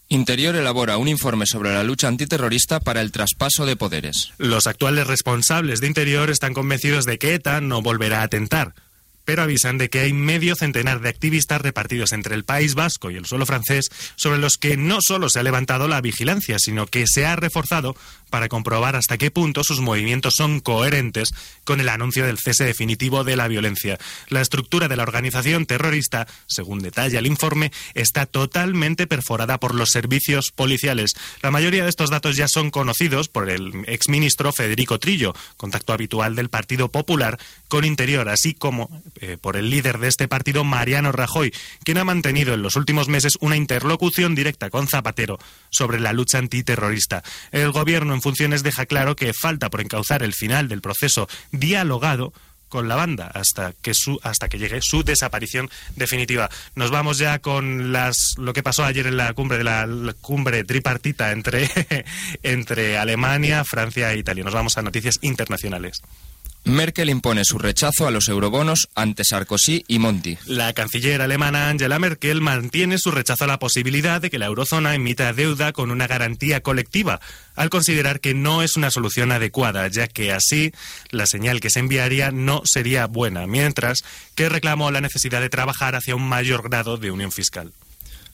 Interior 0.07 0.55
elabora 0.55 0.97
un 0.97 1.07
informe 1.07 1.47
sobre 1.47 1.73
la 1.73 1.83
lucha 1.83 2.07
antiterrorista 2.07 2.79
para 2.79 3.01
el 3.01 3.11
traspaso 3.11 3.65
de 3.65 3.75
poderes. 3.75 4.33
Los 4.37 4.67
actuales 4.67 5.07
responsables 5.07 5.81
de 5.81 5.87
Interior 5.87 6.29
están 6.29 6.53
convencidos 6.53 7.05
de 7.05 7.17
que 7.17 7.33
ETA 7.33 7.59
no 7.59 7.81
volverá 7.81 8.21
a 8.21 8.23
atentar 8.23 8.75
pero 9.25 9.41
avisan 9.41 9.77
de 9.77 9.89
que 9.89 9.99
hay 9.99 10.13
medio 10.13 10.55
centenar 10.55 11.01
de 11.01 11.09
activistas 11.09 11.61
repartidos 11.61 12.11
entre 12.13 12.35
el 12.35 12.45
País 12.45 12.75
Vasco 12.75 13.11
y 13.11 13.17
el 13.17 13.25
suelo 13.25 13.45
francés 13.45 13.89
sobre 14.15 14.37
los 14.37 14.57
que 14.57 14.77
no 14.77 14.99
solo 15.01 15.29
se 15.29 15.39
ha 15.39 15.43
levantado 15.43 15.87
la 15.87 16.01
vigilancia, 16.01 16.57
sino 16.59 16.87
que 16.87 17.05
se 17.07 17.25
ha 17.25 17.35
reforzado 17.35 17.95
para 18.35 18.49
comprobar 18.49 18.97
hasta 18.97 19.17
qué 19.17 19.31
punto 19.31 19.63
sus 19.63 19.79
movimientos 19.79 20.33
son 20.35 20.59
coherentes 20.59 21.33
con 21.63 21.79
el 21.79 21.87
anuncio 21.87 22.25
del 22.25 22.37
cese 22.37 22.65
definitivo 22.65 23.23
de 23.23 23.37
la 23.37 23.47
violencia. 23.47 23.97
La 24.27 24.41
estructura 24.41 24.89
de 24.89 24.97
la 24.97 25.03
organización 25.03 25.65
terrorista, 25.65 26.27
según 26.45 26.79
detalla 26.79 27.19
el 27.19 27.27
informe, 27.27 27.71
está 27.93 28.25
totalmente 28.25 29.07
perforada 29.07 29.57
por 29.57 29.73
los 29.73 29.91
servicios 29.91 30.51
policiales. 30.51 31.13
La 31.41 31.49
mayoría 31.49 31.83
de 31.83 31.89
estos 31.89 32.09
datos 32.09 32.35
ya 32.35 32.49
son 32.49 32.71
conocidos 32.71 33.29
por 33.29 33.49
el 33.49 33.85
exministro 33.87 34.51
Federico 34.51 34.99
Trillo, 34.99 35.33
contacto 35.55 35.93
habitual 35.93 36.35
del 36.35 36.49
Partido 36.49 36.91
Popular 36.91 37.39
con 37.69 37.85
Interior, 37.85 38.27
así 38.27 38.53
como 38.53 39.01
eh, 39.21 39.37
por 39.39 39.55
el 39.55 39.69
líder 39.69 39.99
de 39.99 40.09
este 40.09 40.27
partido, 40.27 40.65
Mariano 40.65 41.13
Rajoy, 41.13 41.53
quien 41.85 41.99
ha 41.99 42.03
mantenido 42.03 42.53
en 42.53 42.63
los 42.63 42.75
últimos 42.75 43.07
meses 43.07 43.37
una 43.39 43.55
interlocución 43.55 44.35
directa 44.35 44.69
con 44.69 44.89
Zapatero 44.89 45.39
sobre 45.69 46.01
la 46.01 46.11
lucha 46.11 46.39
antiterrorista. 46.39 47.23
El 47.53 47.71
gobierno 47.71 48.13
en 48.13 48.24
funciones 48.25 48.63
deja 48.63 48.87
claro 48.87 49.15
que 49.15 49.33
falta 49.39 49.69
por 49.69 49.81
encauzar 49.81 50.23
el 50.23 50.33
final 50.33 50.67
del 50.67 50.81
proceso 50.81 51.29
dialogado 51.51 52.33
con 52.69 52.87
la 52.87 52.95
banda 52.95 53.27
hasta 53.27 53.73
que 53.83 53.93
su 53.93 54.19
hasta 54.23 54.49
que 54.49 54.57
llegue 54.57 54.81
su 54.81 55.03
desaparición 55.03 55.69
definitiva. 55.95 56.49
Nos 56.73 56.89
vamos 56.89 57.19
ya 57.19 57.37
con 57.37 57.91
las 57.91 58.33
lo 58.37 58.53
que 58.53 58.63
pasó 58.63 58.83
ayer 58.83 59.05
en 59.05 59.17
la 59.17 59.31
cumbre 59.33 59.59
de 59.59 59.63
la, 59.63 59.87
cumbre 60.21 60.63
tripartita 60.63 61.33
entre 61.33 61.69
entre 62.41 62.97
Alemania, 62.97 63.63
Francia 63.63 64.11
e 64.11 64.17
Italia. 64.17 64.43
Nos 64.43 64.55
vamos 64.55 64.75
a 64.79 64.81
noticias 64.81 65.19
internacionales. 65.21 66.01
Merkel 66.65 67.11
impone 67.11 67.43
su 67.45 67.59
rechazo 67.59 68.07
a 68.07 68.11
los 68.11 68.27
eurobonos 68.27 68.89
ante 68.95 69.23
Sarkozy 69.23 69.85
y 69.87 69.99
Monti. 69.99 70.37
La 70.45 70.73
canciller 70.73 71.21
alemana 71.21 71.69
Angela 71.69 71.99
Merkel 71.99 72.41
mantiene 72.41 72.97
su 72.97 73.11
rechazo 73.11 73.43
a 73.43 73.47
la 73.47 73.59
posibilidad 73.59 74.19
de 74.19 74.31
que 74.31 74.39
la 74.39 74.47
eurozona 74.47 74.95
emita 74.95 75.31
deuda 75.31 75.73
con 75.73 75.91
una 75.91 76.07
garantía 76.07 76.61
colectiva, 76.61 77.21
al 77.55 77.69
considerar 77.69 78.19
que 78.19 78.33
no 78.33 78.63
es 78.63 78.77
una 78.77 78.89
solución 78.89 79.31
adecuada, 79.31 79.87
ya 79.89 80.07
que 80.07 80.33
así 80.33 80.73
la 81.11 81.27
señal 81.27 81.59
que 81.59 81.69
se 81.69 81.79
enviaría 81.79 82.31
no 82.31 82.63
sería 82.65 83.05
buena, 83.05 83.45
mientras 83.45 84.03
que 84.33 84.49
reclamó 84.49 84.89
la 84.89 85.01
necesidad 85.01 85.41
de 85.41 85.49
trabajar 85.49 85.95
hacia 85.95 86.15
un 86.15 86.27
mayor 86.27 86.63
grado 86.63 86.97
de 86.97 87.11
unión 87.11 87.31
fiscal. 87.31 87.73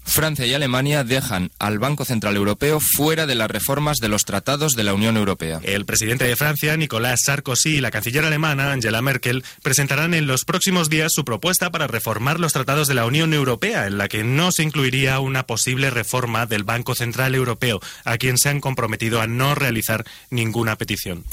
Francia 0.04 0.46
y 0.46 0.54
Alemania 0.54 1.04
dejan 1.04 1.52
al 1.60 1.80
Banco 1.80 2.06
Central 2.06 2.36
Europeo 2.36 2.80
fuera 2.80 3.26
de 3.26 3.36
las 3.36 3.50
reformas 3.50 3.98
de 3.98 4.10
los 4.10 4.26
tratados 4.26 4.74
de 4.74 4.84
la 4.84 4.94
Unión 4.94 5.16
Europea. 5.16 5.62
El 5.64 5.86
presidente 5.86 6.26
de 6.26 6.36
Francia, 6.36 6.76
Nicolas 6.76 7.22
Sarkozy, 7.24 7.78
y 7.78 7.82
la 7.82 7.92
canciller 7.92 8.26
alemana, 8.26 8.72
Angela 8.72 9.02
Merkel, 9.02 9.44
presentarán 9.64 10.14
en 10.14 10.28
los 10.28 10.44
próximos 10.44 10.90
días 10.90 11.14
su 11.14 11.24
propuesta 11.24 11.70
para 11.70 11.88
reformar 11.88 12.40
los 12.40 12.54
tratados 12.54 12.88
de 12.88 12.96
la 12.96 13.06
Unión 13.06 13.34
Europea, 13.34 13.88
en 13.88 13.98
la 13.98 14.08
que 14.08 14.24
no 14.24 14.52
se 14.52 14.64
incluiría 14.64 15.20
una 15.20 15.44
posible 15.44 15.90
reforma 15.90 16.46
del 16.46 16.64
Banco 16.64 16.96
Central 16.96 17.36
Europeo, 17.36 17.80
a 18.04 18.18
quien 18.18 18.38
se 18.38 18.50
han 18.50 18.60
comprometido 18.60 19.22
a 19.22 19.28
no 19.28 19.56
realizar 19.56 20.06
ninguna 20.30 20.78
petición. 20.78 21.24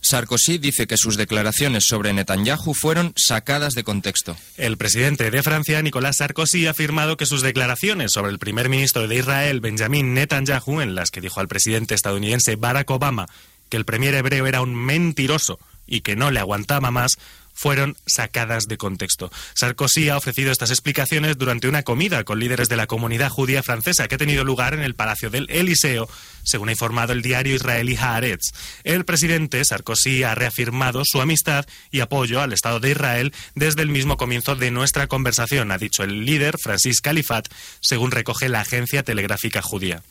Sarkozy 0.00 0.58
dice 0.58 0.86
que 0.86 0.96
sus 0.96 1.16
declaraciones 1.16 1.84
sobre 1.84 2.12
Netanyahu 2.12 2.74
fueron 2.74 3.12
sacadas 3.16 3.74
de 3.74 3.84
contexto. 3.84 4.36
El 4.56 4.76
presidente 4.76 5.30
de 5.30 5.42
Francia, 5.42 5.82
Nicolás 5.82 6.16
Sarkozy, 6.16 6.66
ha 6.66 6.70
afirmado 6.70 7.16
que 7.16 7.26
sus 7.26 7.42
declaraciones 7.42 8.12
sobre 8.12 8.32
el 8.32 8.38
primer 8.38 8.68
ministro 8.68 9.06
de 9.06 9.16
Israel, 9.16 9.60
Benjamin 9.60 10.14
Netanyahu, 10.14 10.80
en 10.80 10.94
las 10.94 11.10
que 11.10 11.20
dijo 11.20 11.40
al 11.40 11.48
presidente 11.48 11.94
estadounidense 11.94 12.56
Barack 12.56 12.90
Obama 12.90 13.28
que 13.68 13.76
el 13.76 13.84
premier 13.84 14.14
hebreo 14.14 14.46
era 14.46 14.62
un 14.62 14.74
mentiroso 14.74 15.58
y 15.86 16.00
que 16.00 16.16
no 16.16 16.30
le 16.30 16.40
aguantaba 16.40 16.90
más, 16.90 17.18
fueron 17.60 17.94
sacadas 18.06 18.68
de 18.68 18.78
contexto. 18.78 19.30
Sarkozy 19.54 20.08
ha 20.08 20.16
ofrecido 20.16 20.50
estas 20.50 20.70
explicaciones 20.70 21.36
durante 21.36 21.68
una 21.68 21.82
comida 21.82 22.24
con 22.24 22.40
líderes 22.40 22.70
de 22.70 22.76
la 22.76 22.86
comunidad 22.86 23.28
judía 23.28 23.62
francesa 23.62 24.08
que 24.08 24.14
ha 24.14 24.18
tenido 24.18 24.44
lugar 24.44 24.72
en 24.72 24.80
el 24.80 24.94
Palacio 24.94 25.28
del 25.28 25.46
Eliseo, 25.50 26.08
según 26.42 26.70
ha 26.70 26.72
informado 26.72 27.12
el 27.12 27.20
diario 27.20 27.54
israelí 27.54 27.96
Haaretz. 27.96 28.52
El 28.82 29.04
presidente 29.04 29.62
Sarkozy 29.62 30.22
ha 30.22 30.34
reafirmado 30.34 31.02
su 31.04 31.20
amistad 31.20 31.66
y 31.90 32.00
apoyo 32.00 32.40
al 32.40 32.54
Estado 32.54 32.80
de 32.80 32.92
Israel 32.92 33.34
desde 33.54 33.82
el 33.82 33.90
mismo 33.90 34.16
comienzo 34.16 34.56
de 34.56 34.70
nuestra 34.70 35.06
conversación, 35.06 35.70
ha 35.70 35.76
dicho 35.76 36.02
el 36.02 36.24
líder 36.24 36.56
Francis 36.58 37.02
Califat, 37.02 37.46
según 37.82 38.10
recoge 38.10 38.48
la 38.48 38.62
agencia 38.62 39.02
telegráfica 39.02 39.60
judía. 39.60 40.02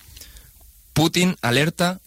Putin 0.93 1.35
alerta 1.41 1.99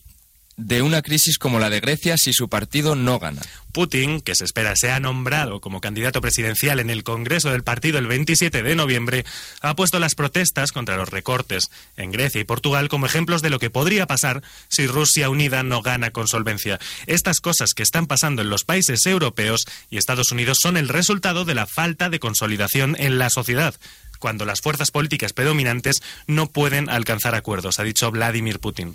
de 0.56 0.82
una 0.82 1.02
crisis 1.02 1.38
como 1.38 1.58
la 1.58 1.70
de 1.70 1.80
Grecia 1.80 2.16
si 2.16 2.32
su 2.32 2.48
partido 2.48 2.94
no 2.94 3.18
gana. 3.18 3.42
Putin, 3.72 4.20
que 4.20 4.34
se 4.34 4.44
espera 4.44 4.76
sea 4.76 5.00
nombrado 5.00 5.60
como 5.60 5.80
candidato 5.80 6.20
presidencial 6.20 6.78
en 6.78 6.90
el 6.90 7.04
Congreso 7.04 7.50
del 7.50 7.62
partido 7.62 7.98
el 7.98 8.06
27 8.06 8.62
de 8.62 8.76
noviembre, 8.76 9.24
ha 9.62 9.74
puesto 9.74 9.98
las 9.98 10.14
protestas 10.14 10.72
contra 10.72 10.96
los 10.96 11.08
recortes 11.08 11.70
en 11.96 12.12
Grecia 12.12 12.40
y 12.40 12.44
Portugal 12.44 12.88
como 12.88 13.06
ejemplos 13.06 13.40
de 13.40 13.50
lo 13.50 13.58
que 13.58 13.70
podría 13.70 14.06
pasar 14.06 14.42
si 14.68 14.86
Rusia 14.86 15.30
unida 15.30 15.62
no 15.62 15.80
gana 15.80 16.10
con 16.10 16.28
solvencia. 16.28 16.78
Estas 17.06 17.40
cosas 17.40 17.72
que 17.72 17.82
están 17.82 18.06
pasando 18.06 18.42
en 18.42 18.50
los 18.50 18.64
países 18.64 19.06
europeos 19.06 19.64
y 19.88 19.96
Estados 19.96 20.32
Unidos 20.32 20.58
son 20.60 20.76
el 20.76 20.88
resultado 20.88 21.46
de 21.46 21.54
la 21.54 21.66
falta 21.66 22.10
de 22.10 22.20
consolidación 22.20 22.96
en 22.98 23.18
la 23.18 23.30
sociedad 23.30 23.74
cuando 24.18 24.44
las 24.44 24.60
fuerzas 24.60 24.92
políticas 24.92 25.32
predominantes 25.32 26.00
no 26.28 26.46
pueden 26.46 26.88
alcanzar 26.88 27.34
acuerdos, 27.34 27.80
ha 27.80 27.82
dicho 27.82 28.08
Vladimir 28.12 28.60
Putin. 28.60 28.94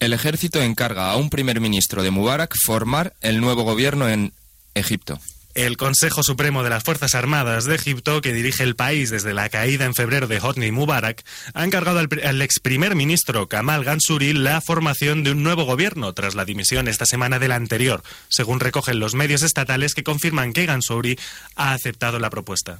El 0.00 0.14
ejército 0.14 0.62
encarga 0.62 1.10
a 1.10 1.16
un 1.16 1.28
primer 1.28 1.60
ministro 1.60 2.02
de 2.02 2.10
Mubarak 2.10 2.54
formar 2.64 3.12
el 3.20 3.38
nuevo 3.40 3.64
gobierno 3.64 4.08
en 4.08 4.32
Egipto. 4.72 5.20
El 5.52 5.76
Consejo 5.76 6.22
Supremo 6.22 6.62
de 6.62 6.70
las 6.70 6.84
Fuerzas 6.84 7.14
Armadas 7.14 7.66
de 7.66 7.74
Egipto, 7.74 8.22
que 8.22 8.32
dirige 8.32 8.62
el 8.62 8.76
país 8.76 9.10
desde 9.10 9.34
la 9.34 9.50
caída 9.50 9.84
en 9.84 9.94
febrero 9.94 10.26
de 10.26 10.38
Hosni 10.38 10.70
Mubarak, 10.70 11.22
ha 11.52 11.64
encargado 11.64 11.98
al, 11.98 12.40
ex 12.40 12.60
primer 12.60 12.94
ministro 12.94 13.46
Kamal 13.46 13.84
Gansuri 13.84 14.32
la 14.32 14.62
formación 14.62 15.22
de 15.22 15.32
un 15.32 15.42
nuevo 15.42 15.64
gobierno 15.64 16.14
tras 16.14 16.34
la 16.34 16.46
dimisión 16.46 16.88
esta 16.88 17.04
semana 17.04 17.38
del 17.38 17.52
anterior, 17.52 18.02
según 18.28 18.60
recogen 18.60 19.00
los 19.00 19.14
medios 19.14 19.42
estatales 19.42 19.94
que 19.94 20.04
confirman 20.04 20.54
que 20.54 20.64
Gansuri 20.64 21.18
ha 21.56 21.72
aceptado 21.72 22.18
la 22.18 22.30
propuesta. 22.30 22.78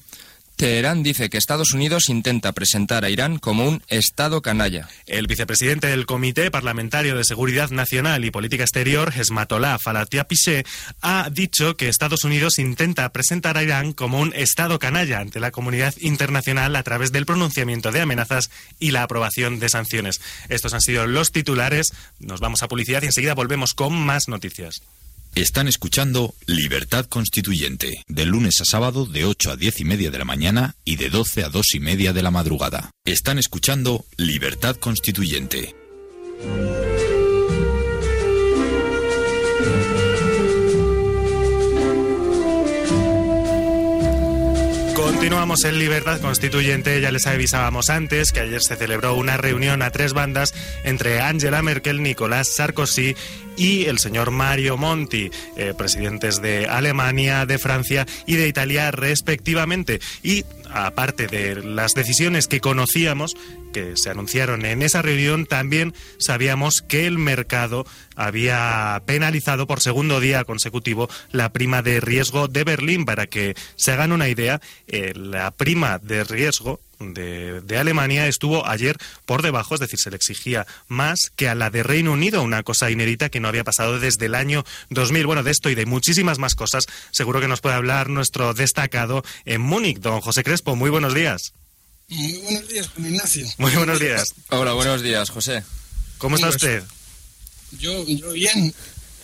Teherán 0.60 1.02
dice 1.02 1.30
que 1.30 1.38
Estados 1.38 1.72
Unidos 1.72 2.10
intenta 2.10 2.52
presentar 2.52 3.06
a 3.06 3.08
Irán 3.08 3.38
como 3.38 3.66
un 3.66 3.82
Estado 3.88 4.42
canalla. 4.42 4.90
El 5.06 5.26
vicepresidente 5.26 5.86
del 5.86 6.04
Comité 6.04 6.50
Parlamentario 6.50 7.16
de 7.16 7.24
Seguridad 7.24 7.70
Nacional 7.70 8.26
y 8.26 8.30
Política 8.30 8.64
Exterior, 8.64 9.10
Esmatollah 9.16 9.78
Falatiapise, 9.78 10.66
ha 11.00 11.30
dicho 11.30 11.78
que 11.78 11.88
Estados 11.88 12.24
Unidos 12.24 12.58
intenta 12.58 13.10
presentar 13.10 13.56
a 13.56 13.62
Irán 13.62 13.94
como 13.94 14.20
un 14.20 14.34
Estado 14.34 14.78
canalla 14.78 15.20
ante 15.20 15.40
la 15.40 15.50
comunidad 15.50 15.94
internacional 15.98 16.76
a 16.76 16.82
través 16.82 17.10
del 17.10 17.24
pronunciamiento 17.24 17.90
de 17.90 18.02
amenazas 18.02 18.50
y 18.78 18.90
la 18.90 19.02
aprobación 19.02 19.60
de 19.60 19.70
sanciones. 19.70 20.20
Estos 20.50 20.74
han 20.74 20.82
sido 20.82 21.06
los 21.06 21.32
titulares. 21.32 21.94
Nos 22.18 22.40
vamos 22.40 22.62
a 22.62 22.68
publicidad 22.68 23.02
y 23.02 23.06
enseguida 23.06 23.32
volvemos 23.32 23.72
con 23.72 23.94
más 23.94 24.28
noticias. 24.28 24.82
Están 25.34 25.68
escuchando 25.68 26.34
Libertad 26.46 27.06
Constituyente, 27.06 28.02
de 28.08 28.26
lunes 28.26 28.60
a 28.60 28.64
sábado 28.64 29.06
de 29.06 29.24
8 29.24 29.52
a 29.52 29.56
10 29.56 29.80
y 29.80 29.84
media 29.84 30.10
de 30.10 30.18
la 30.18 30.24
mañana 30.24 30.74
y 30.84 30.96
de 30.96 31.08
12 31.08 31.44
a 31.44 31.48
2 31.48 31.74
y 31.76 31.80
media 31.80 32.12
de 32.12 32.22
la 32.22 32.32
madrugada. 32.32 32.90
Están 33.04 33.38
escuchando 33.38 34.04
Libertad 34.16 34.76
Constituyente. 34.76 35.74
Continuamos 45.30 45.62
en 45.62 45.78
Libertad 45.78 46.20
Constituyente. 46.20 47.00
Ya 47.00 47.12
les 47.12 47.28
avisábamos 47.28 47.88
antes 47.88 48.32
que 48.32 48.40
ayer 48.40 48.60
se 48.60 48.74
celebró 48.74 49.14
una 49.14 49.36
reunión 49.36 49.80
a 49.80 49.92
tres 49.92 50.12
bandas 50.12 50.52
entre 50.82 51.20
Angela 51.20 51.62
Merkel, 51.62 52.02
Nicolás 52.02 52.48
Sarkozy 52.48 53.14
y 53.56 53.84
el 53.84 54.00
señor 54.00 54.32
Mario 54.32 54.76
Monti, 54.76 55.30
eh, 55.56 55.72
presidentes 55.78 56.42
de 56.42 56.66
Alemania, 56.66 57.46
de 57.46 57.58
Francia 57.58 58.08
y 58.26 58.34
de 58.34 58.48
Italia 58.48 58.90
respectivamente. 58.90 60.00
Y 60.24 60.44
aparte 60.72 61.26
de 61.26 61.62
las 61.62 61.94
decisiones 61.94 62.46
que 62.46 62.60
conocíamos, 62.60 63.36
que 63.72 63.96
se 63.96 64.10
anunciaron 64.10 64.64
en 64.64 64.82
esa 64.82 65.02
reunión, 65.02 65.46
también 65.46 65.94
sabíamos 66.18 66.82
que 66.82 67.06
el 67.06 67.18
mercado 67.18 67.86
había 68.16 69.02
penalizado 69.06 69.66
por 69.66 69.80
segundo 69.80 70.20
día 70.20 70.44
consecutivo 70.44 71.08
la 71.30 71.52
prima 71.52 71.82
de 71.82 72.00
riesgo 72.00 72.48
de 72.48 72.64
Berlín. 72.64 73.04
Para 73.04 73.26
que 73.26 73.54
se 73.76 73.92
hagan 73.92 74.12
una 74.12 74.28
idea, 74.28 74.60
eh, 74.86 75.12
la 75.14 75.50
prima 75.50 75.98
de 75.98 76.24
riesgo 76.24 76.80
de, 77.00 77.62
de, 77.62 77.78
Alemania 77.78 78.26
estuvo 78.26 78.66
ayer 78.66 78.96
por 79.24 79.42
debajo, 79.42 79.74
es 79.74 79.80
decir, 79.80 79.98
se 79.98 80.10
le 80.10 80.16
exigía 80.16 80.66
más 80.86 81.32
que 81.34 81.48
a 81.48 81.54
la 81.54 81.70
de 81.70 81.82
Reino 81.82 82.12
Unido, 82.12 82.42
una 82.42 82.62
cosa 82.62 82.90
inédita 82.90 83.30
que 83.30 83.40
no 83.40 83.48
había 83.48 83.64
pasado 83.64 83.98
desde 83.98 84.26
el 84.26 84.34
año 84.34 84.64
2000. 84.90 85.26
Bueno, 85.26 85.42
de 85.42 85.50
esto 85.50 85.70
y 85.70 85.74
de 85.74 85.86
muchísimas 85.86 86.38
más 86.38 86.54
cosas, 86.54 86.84
seguro 87.10 87.40
que 87.40 87.48
nos 87.48 87.60
puede 87.60 87.74
hablar 87.74 88.08
nuestro 88.10 88.52
destacado 88.54 89.24
en 89.46 89.62
Múnich, 89.62 89.98
don 89.98 90.20
José 90.20 90.44
Crespo. 90.44 90.76
Muy 90.76 90.90
buenos 90.90 91.14
días. 91.14 91.54
Muy 92.08 92.32
buenos 92.42 92.68
días, 92.68 92.88
Juan 92.88 93.06
Ignacio. 93.06 93.46
Muy 93.58 93.72
buenos 93.72 93.98
días. 93.98 94.34
Hola, 94.48 94.72
buenos 94.74 95.02
días, 95.02 95.30
José. 95.30 95.64
¿Cómo 96.18 96.36
está 96.36 96.50
usted? 96.50 96.82
Yo, 97.78 98.04
yo 98.06 98.32
bien. 98.32 98.74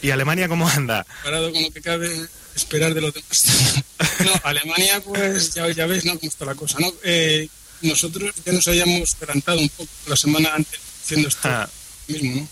¿Y 0.02 0.10
Alemania 0.10 0.48
cómo 0.48 0.68
anda? 0.68 1.04
Parado 1.24 1.52
con 1.52 1.62
lo 1.62 1.70
que 1.70 1.82
cabe 1.82 2.26
esperar 2.54 2.94
de 2.94 3.00
los 3.00 3.12
demás. 3.12 3.82
no, 4.24 4.32
Alemania, 4.44 5.00
pues 5.00 5.54
ya, 5.54 5.68
ya 5.70 5.86
ves, 5.86 6.04
¿no? 6.04 6.18
Cómo 6.18 6.28
está 6.28 6.44
la 6.44 6.54
cosa, 6.54 6.78
¿no? 6.78 6.92
Eh, 7.02 7.48
nosotros 7.82 8.34
ya 8.44 8.52
nos 8.52 8.66
habíamos 8.68 9.14
adelantado 9.16 9.60
un 9.60 9.68
poco 9.70 9.88
la 10.08 10.16
semana 10.16 10.50
antes 10.54 10.80
haciendo 11.04 11.28
esto 11.28 11.48
Ah. 11.48 11.68
mismo, 12.08 12.34
¿no? 12.42 12.48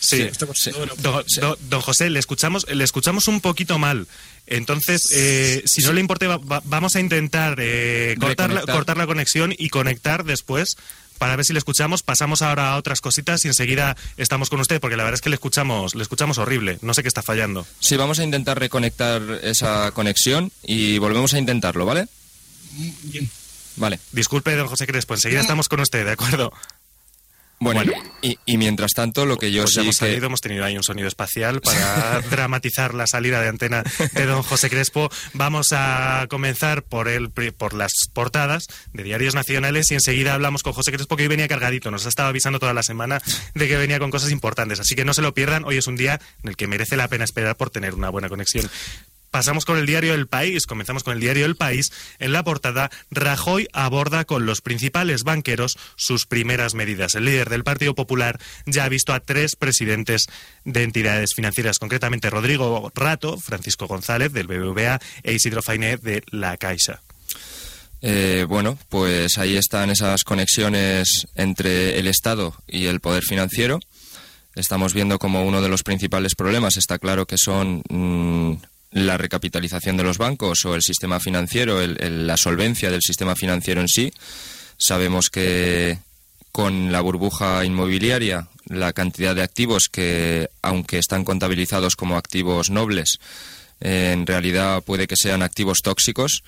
Sí, 0.00 0.28
cosa 0.38 0.54
sí. 0.54 0.70
ahora. 0.76 0.92
Don, 0.98 1.24
don- 1.40 1.58
don 1.68 1.80
José, 1.80 2.08
le 2.08 2.20
escuchamos, 2.20 2.66
le 2.70 2.84
escuchamos 2.84 3.26
un 3.26 3.40
poquito 3.40 3.78
mal. 3.78 4.06
Entonces, 4.46 5.08
eh, 5.12 5.62
si 5.66 5.82
no 5.82 5.92
le 5.92 6.00
importa, 6.00 6.28
va- 6.28 6.36
va- 6.38 6.62
vamos 6.64 6.94
a 6.94 7.00
intentar 7.00 7.56
eh, 7.60 8.14
cortar, 8.20 8.52
la, 8.52 8.60
cortar 8.62 8.96
la 8.96 9.06
conexión 9.06 9.52
y 9.58 9.68
conectar 9.70 10.24
después 10.24 10.76
para 11.18 11.34
ver 11.34 11.44
si 11.44 11.52
le 11.52 11.58
escuchamos. 11.58 12.04
Pasamos 12.04 12.42
ahora 12.42 12.70
a 12.72 12.76
otras 12.76 13.00
cositas 13.00 13.44
y 13.44 13.48
enseguida 13.48 13.96
estamos 14.16 14.50
con 14.50 14.60
usted, 14.60 14.80
porque 14.80 14.96
la 14.96 15.02
verdad 15.02 15.16
es 15.16 15.20
que 15.20 15.30
le 15.30 15.34
escuchamos, 15.34 15.96
le 15.96 16.02
escuchamos 16.04 16.38
horrible. 16.38 16.78
No 16.80 16.94
sé 16.94 17.02
qué 17.02 17.08
está 17.08 17.22
fallando. 17.22 17.66
Sí, 17.80 17.96
vamos 17.96 18.20
a 18.20 18.24
intentar 18.24 18.56
reconectar 18.60 19.40
esa 19.42 19.90
conexión 19.90 20.52
y 20.62 20.98
volvemos 20.98 21.34
a 21.34 21.38
intentarlo, 21.38 21.84
¿vale? 21.86 22.06
Bien. 23.02 23.28
Vale. 23.78 23.98
Disculpe, 24.12 24.54
don 24.56 24.66
José 24.68 24.86
Crespo, 24.86 25.14
enseguida 25.14 25.40
estamos 25.40 25.68
con 25.68 25.80
usted, 25.80 26.04
¿de 26.04 26.12
acuerdo? 26.12 26.52
Bueno, 27.60 27.82
Bueno. 27.84 27.92
Y, 28.22 28.38
y 28.46 28.56
mientras 28.56 28.92
tanto, 28.92 29.26
lo 29.26 29.36
que 29.36 29.50
yo 29.50 29.62
Pues 29.62 29.74
sí 29.74 29.80
hemos 29.80 29.96
que... 29.96 30.06
salido, 30.06 30.26
hemos 30.26 30.40
tenido 30.40 30.64
ahí 30.64 30.76
un 30.76 30.84
sonido 30.84 31.08
espacial 31.08 31.60
para 31.60 32.20
dramatizar 32.30 32.94
la 32.94 33.08
salida 33.08 33.40
de 33.40 33.48
antena 33.48 33.82
de 34.12 34.26
don 34.26 34.44
José 34.44 34.70
Crespo. 34.70 35.10
Vamos 35.32 35.68
a 35.72 36.26
comenzar 36.30 36.84
por 36.84 37.08
el, 37.08 37.30
por 37.30 37.74
las 37.74 37.90
portadas 38.12 38.66
de 38.92 39.02
diarios 39.02 39.34
nacionales 39.34 39.90
y 39.90 39.94
enseguida 39.94 40.34
hablamos 40.34 40.62
con 40.62 40.72
José 40.72 40.92
Crespo 40.92 41.16
que 41.16 41.24
hoy 41.24 41.28
venía 41.28 41.48
cargadito. 41.48 41.90
Nos 41.90 42.06
ha 42.06 42.10
estado 42.10 42.28
avisando 42.28 42.60
toda 42.60 42.74
la 42.74 42.84
semana 42.84 43.20
de 43.54 43.66
que 43.66 43.76
venía 43.76 43.98
con 43.98 44.12
cosas 44.12 44.30
importantes. 44.30 44.78
Así 44.78 44.94
que 44.94 45.04
no 45.04 45.12
se 45.12 45.22
lo 45.22 45.34
pierdan. 45.34 45.64
Hoy 45.64 45.78
es 45.78 45.88
un 45.88 45.96
día 45.96 46.20
en 46.44 46.50
el 46.50 46.56
que 46.56 46.68
merece 46.68 46.96
la 46.96 47.08
pena 47.08 47.24
esperar 47.24 47.56
por 47.56 47.70
tener 47.70 47.94
una 47.94 48.08
buena 48.08 48.28
conexión. 48.28 48.70
Pasamos 49.30 49.64
con 49.64 49.78
el 49.78 49.86
diario 49.86 50.14
El 50.14 50.26
País, 50.26 50.66
comenzamos 50.66 51.04
con 51.04 51.14
el 51.14 51.20
diario 51.20 51.44
El 51.44 51.56
País. 51.56 51.92
En 52.18 52.32
la 52.32 52.44
portada, 52.44 52.90
Rajoy 53.10 53.68
aborda 53.72 54.24
con 54.24 54.46
los 54.46 54.60
principales 54.60 55.22
banqueros 55.22 55.78
sus 55.96 56.26
primeras 56.26 56.74
medidas. 56.74 57.14
El 57.14 57.26
líder 57.26 57.50
del 57.50 57.64
Partido 57.64 57.94
Popular 57.94 58.40
ya 58.66 58.84
ha 58.84 58.88
visto 58.88 59.12
a 59.12 59.20
tres 59.20 59.56
presidentes 59.56 60.26
de 60.64 60.82
entidades 60.82 61.34
financieras, 61.34 61.78
concretamente 61.78 62.30
Rodrigo 62.30 62.90
Rato, 62.94 63.38
Francisco 63.38 63.86
González 63.86 64.32
del 64.32 64.46
BBVA 64.46 65.00
e 65.22 65.32
Isidro 65.34 65.62
Fainé 65.62 65.96
de 65.96 66.22
La 66.30 66.56
Caixa. 66.56 67.02
Eh, 68.00 68.46
bueno, 68.48 68.78
pues 68.88 69.38
ahí 69.38 69.56
están 69.56 69.90
esas 69.90 70.22
conexiones 70.22 71.26
entre 71.34 71.98
el 71.98 72.06
Estado 72.06 72.54
y 72.66 72.86
el 72.86 73.00
poder 73.00 73.24
financiero. 73.24 73.80
Estamos 74.54 74.94
viendo 74.94 75.18
como 75.18 75.44
uno 75.44 75.62
de 75.62 75.68
los 75.68 75.82
principales 75.82 76.34
problemas 76.34 76.76
está 76.76 76.98
claro 76.98 77.26
que 77.26 77.38
son 77.38 77.82
mm, 77.88 78.54
la 78.90 79.16
recapitalización 79.18 79.96
de 79.96 80.02
los 80.04 80.18
bancos 80.18 80.64
o 80.64 80.74
el 80.74 80.82
sistema 80.82 81.20
financiero, 81.20 81.80
el- 81.80 82.00
el- 82.02 82.26
la 82.26 82.36
solvencia 82.36 82.90
del 82.90 83.02
sistema 83.02 83.34
financiero 83.36 83.80
en 83.80 83.88
sí. 83.88 84.12
Sabemos 84.76 85.28
que 85.30 85.98
con 86.52 86.90
la 86.92 87.00
burbuja 87.00 87.64
inmobiliaria, 87.64 88.48
la 88.66 88.92
cantidad 88.92 89.34
de 89.34 89.42
activos 89.42 89.88
que, 89.90 90.48
aunque 90.62 90.98
están 90.98 91.24
contabilizados 91.24 91.96
como 91.96 92.16
activos 92.16 92.70
nobles, 92.70 93.18
eh, 93.80 94.10
en 94.12 94.26
realidad 94.26 94.82
puede 94.82 95.06
que 95.06 95.16
sean 95.16 95.42
activos 95.42 95.78
tóxicos, 95.82 96.42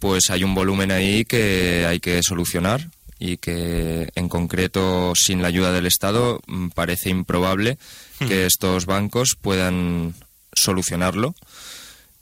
pues 0.00 0.30
hay 0.30 0.42
un 0.44 0.54
volumen 0.54 0.90
ahí 0.90 1.24
que 1.24 1.86
hay 1.86 2.00
que 2.00 2.22
solucionar 2.22 2.88
y 3.18 3.36
que 3.36 4.08
en 4.14 4.28
concreto 4.28 5.14
sin 5.14 5.42
la 5.42 5.48
ayuda 5.48 5.72
del 5.72 5.86
Estado 5.86 6.40
mm, 6.46 6.68
parece 6.70 7.10
improbable 7.10 7.78
que 8.18 8.46
estos 8.46 8.86
bancos 8.86 9.36
puedan 9.40 10.14
solucionarlo. 10.52 11.34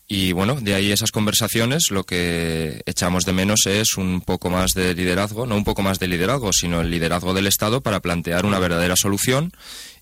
Y 0.07 0.33
bueno, 0.33 0.59
de 0.61 0.75
ahí 0.75 0.93
esas 0.93 1.12
conversaciones 1.12 1.85
lo 1.90 2.05
que 2.05 2.83
echamos 2.85 3.25
de 3.25 3.33
menos 3.33 3.67
es 3.67 3.97
un 3.97 4.21
poco 4.21 4.51
más 4.51 4.73
de 4.75 4.95
liderazgo, 4.95 5.47
no 5.47 5.57
un 5.57 5.64
poco 5.64 5.83
más 5.83 5.99
de 5.99 6.09
liderazgo, 6.09 6.53
sino 6.53 6.83
el 6.83 6.90
liderazgo 6.90 7.33
del 7.33 7.47
Estado 7.47 7.81
para 7.81 8.01
plantear 8.01 8.45
una 8.45 8.59
verdadera 8.59 8.97
solución 8.97 9.53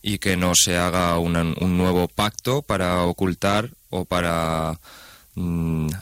y 0.03 0.19
que 0.19 0.37
no 0.37 0.53
se 0.57 0.77
haga 0.77 1.19
un 1.19 1.79
nuevo 1.79 2.09
pacto 2.09 2.63
para 2.63 3.05
ocultar 3.05 3.71
o 3.91 4.05
para 4.05 4.81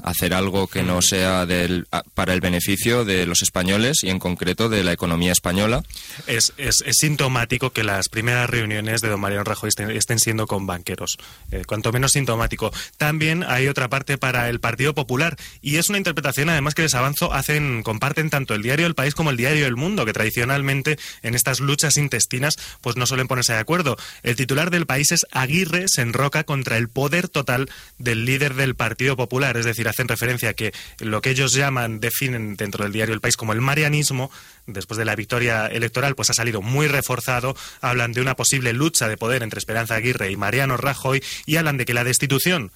hacer 0.03 0.35
algo 0.35 0.67
que 0.67 0.83
no 0.83 1.03
sea 1.03 1.47
del, 1.47 1.87
para 2.15 2.35
el 2.35 2.41
beneficio 2.41 3.05
de 3.05 3.27
los 3.27 3.43
españoles 3.43 3.99
y 4.03 4.11
en 4.11 4.19
concreto 4.19 4.69
de 4.69 4.83
la 4.83 4.93
economía 4.93 5.33
española. 5.33 5.83
Es, 6.27 6.53
es- 6.57 6.83
es 6.87 6.97
sintomático 6.99 7.71
que 7.71 7.85
las 7.85 8.09
primeras 8.09 8.51
reuniones 8.51 9.01
de 9.03 9.09
don 9.09 9.21
Mariano 9.21 9.45
Rajoy 9.45 9.69
estén, 9.69 9.91
estén 9.91 10.19
siendo 10.19 10.47
con 10.47 10.67
banqueros. 10.67 11.17
Eh, 11.53 11.63
cuanto 11.67 11.93
menos 11.93 12.13
sintomático. 12.13 12.73
También 12.97 13.45
hay 13.47 13.69
otra 13.69 13.89
parte 13.89 14.19
para 14.19 14.49
el 14.49 14.59
Partido 14.61 14.95
Popular 14.95 15.37
y 15.63 15.77
es 15.77 15.89
una 15.89 15.99
interpretación, 15.99 16.49
además 16.49 16.75
que 16.75 16.83
les 16.83 16.95
avanzo, 16.95 17.33
hacen, 17.33 17.83
comparten 17.83 18.31
tanto 18.31 18.55
el 18.55 18.63
diario 18.63 18.87
El 18.87 18.95
País 18.95 19.15
como 19.15 19.31
el 19.31 19.37
diario 19.37 19.67
El 19.67 19.77
Mundo, 19.77 20.05
que 20.05 20.13
tradicionalmente 20.13 20.99
en 21.23 21.35
estas 21.35 21.61
luchas 21.61 21.97
intestinas 21.97 22.57
pues 22.81 22.97
no 22.97 23.07
suelen 23.07 23.29
ponerse 23.29 23.53
de 23.53 23.59
acuerdo. 23.61 23.97
El 24.23 24.35
titular 24.37 24.71
del 24.71 24.87
país 24.87 25.13
es 25.13 25.27
Aguirre 25.31 25.87
se 25.89 26.03
enroca 26.03 26.45
contra 26.45 26.77
el 26.77 26.89
poder 26.89 27.29
total 27.29 27.71
del 27.99 28.25
líder 28.25 28.55
del 28.55 28.75
Partido 28.75 29.17
Popular, 29.17 29.20
es 29.61 29.67
decir, 29.67 29.89
hacen 29.89 30.09
referencia 30.09 30.51
a 30.51 30.55
que 30.55 30.73
lo 30.99 31.21
que 31.21 31.31
ellos 31.31 31.53
llaman, 31.53 32.01
definen 32.01 32.57
dentro 32.57 32.85
del 32.85 32.93
diario 32.93 33.15
El 33.15 33.21
País 33.21 33.37
como 33.37 33.53
el 33.53 33.61
marianismo, 33.61 34.31
después 34.67 34.99
de 34.99 35.05
la 35.05 35.17
victoria 35.17 35.67
electoral, 35.67 36.15
pues 36.15 36.31
ha 36.31 36.35
salido 36.35 36.63
muy 36.63 36.87
reforzado. 36.87 37.57
Hablan 37.81 38.13
de 38.13 38.21
una 38.21 38.37
posible 38.37 38.73
lucha 38.73 39.09
de 39.09 39.17
poder 39.17 39.43
entre 39.43 39.59
Esperanza 39.59 39.97
Aguirre 39.97 40.31
y 40.31 40.37
Mariano 40.37 40.77
Rajoy 40.77 41.23
y 41.47 41.57
hablan 41.57 41.77
de 41.77 41.85
que 41.85 41.95
la 41.95 42.05
destitución 42.05 42.71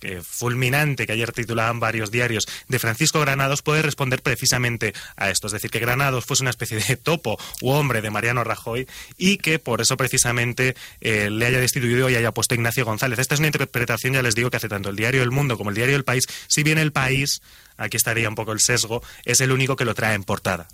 eh, 0.00 0.22
fulminante 0.22 1.06
que 1.06 1.12
ayer 1.12 1.32
titulaban 1.32 1.80
varios 1.80 2.10
diarios 2.10 2.46
de 2.68 2.78
Francisco 2.78 3.20
Granados 3.20 3.62
puede 3.62 3.82
responder 3.82 4.22
precisamente 4.22 4.94
a 5.16 5.30
esto. 5.30 5.48
Es 5.48 5.52
decir, 5.52 5.70
que 5.70 5.78
Granados 5.80 6.24
fuese 6.24 6.42
una 6.42 6.50
especie 6.50 6.78
de 6.78 6.96
topo 6.96 7.38
u 7.60 7.70
hombre 7.70 8.00
de 8.00 8.10
Mariano 8.10 8.44
Rajoy 8.44 8.86
y 9.16 9.38
que 9.38 9.58
por 9.58 9.80
eso 9.80 9.96
precisamente 9.96 10.76
eh, 11.00 11.30
le 11.30 11.46
haya 11.46 11.58
destituido 11.58 12.08
y 12.10 12.16
haya 12.16 12.32
puesto 12.32 12.54
Ignacio 12.54 12.84
González. 12.84 13.18
Esta 13.18 13.34
es 13.34 13.40
una 13.40 13.48
interpretación, 13.48 14.14
ya 14.14 14.22
les 14.22 14.34
digo, 14.34 14.50
que 14.50 14.56
hace 14.56 14.68
tanto 14.68 14.88
el 14.90 14.96
diario 14.96 15.22
El 15.22 15.30
Mundo 15.30 15.56
como 15.56 15.70
el 15.70 15.76
diario 15.76 15.96
El 15.96 16.04
País. 16.04 16.26
Si 16.46 16.62
bien 16.62 16.78
el 16.78 16.92
país, 16.92 17.40
aquí 17.76 17.96
estaría 17.96 18.28
un 18.28 18.34
poco 18.34 18.52
el 18.52 18.60
sesgo, 18.60 19.02
es 19.24 19.40
el 19.40 19.52
único 19.52 19.76
que 19.76 19.84
lo 19.84 19.94
trae 19.94 20.14
en 20.14 20.24
portada. 20.24 20.68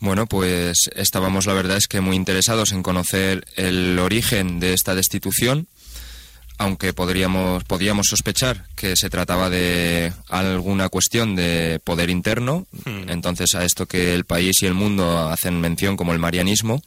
Bueno, 0.00 0.26
pues 0.26 0.90
estábamos, 0.94 1.46
la 1.46 1.54
verdad 1.54 1.76
es 1.76 1.88
que 1.88 2.00
muy 2.00 2.14
interesados 2.14 2.70
en 2.70 2.84
conocer 2.84 3.44
el 3.56 3.98
origen 3.98 4.60
de 4.60 4.72
esta 4.72 4.94
destitución, 4.94 5.66
aunque 6.58 6.92
podríamos, 6.92 7.64
podíamos 7.64 8.08
sospechar 8.08 8.66
que 8.76 8.96
se 8.96 9.08
trataba 9.08 9.48
de 9.48 10.12
alguna 10.28 10.88
cuestión 10.88 11.36
de 11.36 11.80
poder 11.82 12.10
interno, 12.10 12.66
hmm. 12.84 13.08
entonces 13.08 13.54
a 13.54 13.64
esto 13.64 13.86
que 13.86 14.14
el 14.14 14.24
país 14.24 14.62
y 14.62 14.66
el 14.66 14.74
mundo 14.74 15.28
hacen 15.28 15.60
mención 15.60 15.96
como 15.96 16.12
el 16.12 16.18
marianismo, 16.18 16.82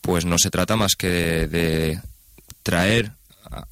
pues 0.00 0.24
no 0.24 0.38
se 0.38 0.50
trata 0.50 0.76
más 0.76 0.96
que 0.96 1.08
de 1.46 2.00
traer 2.62 3.12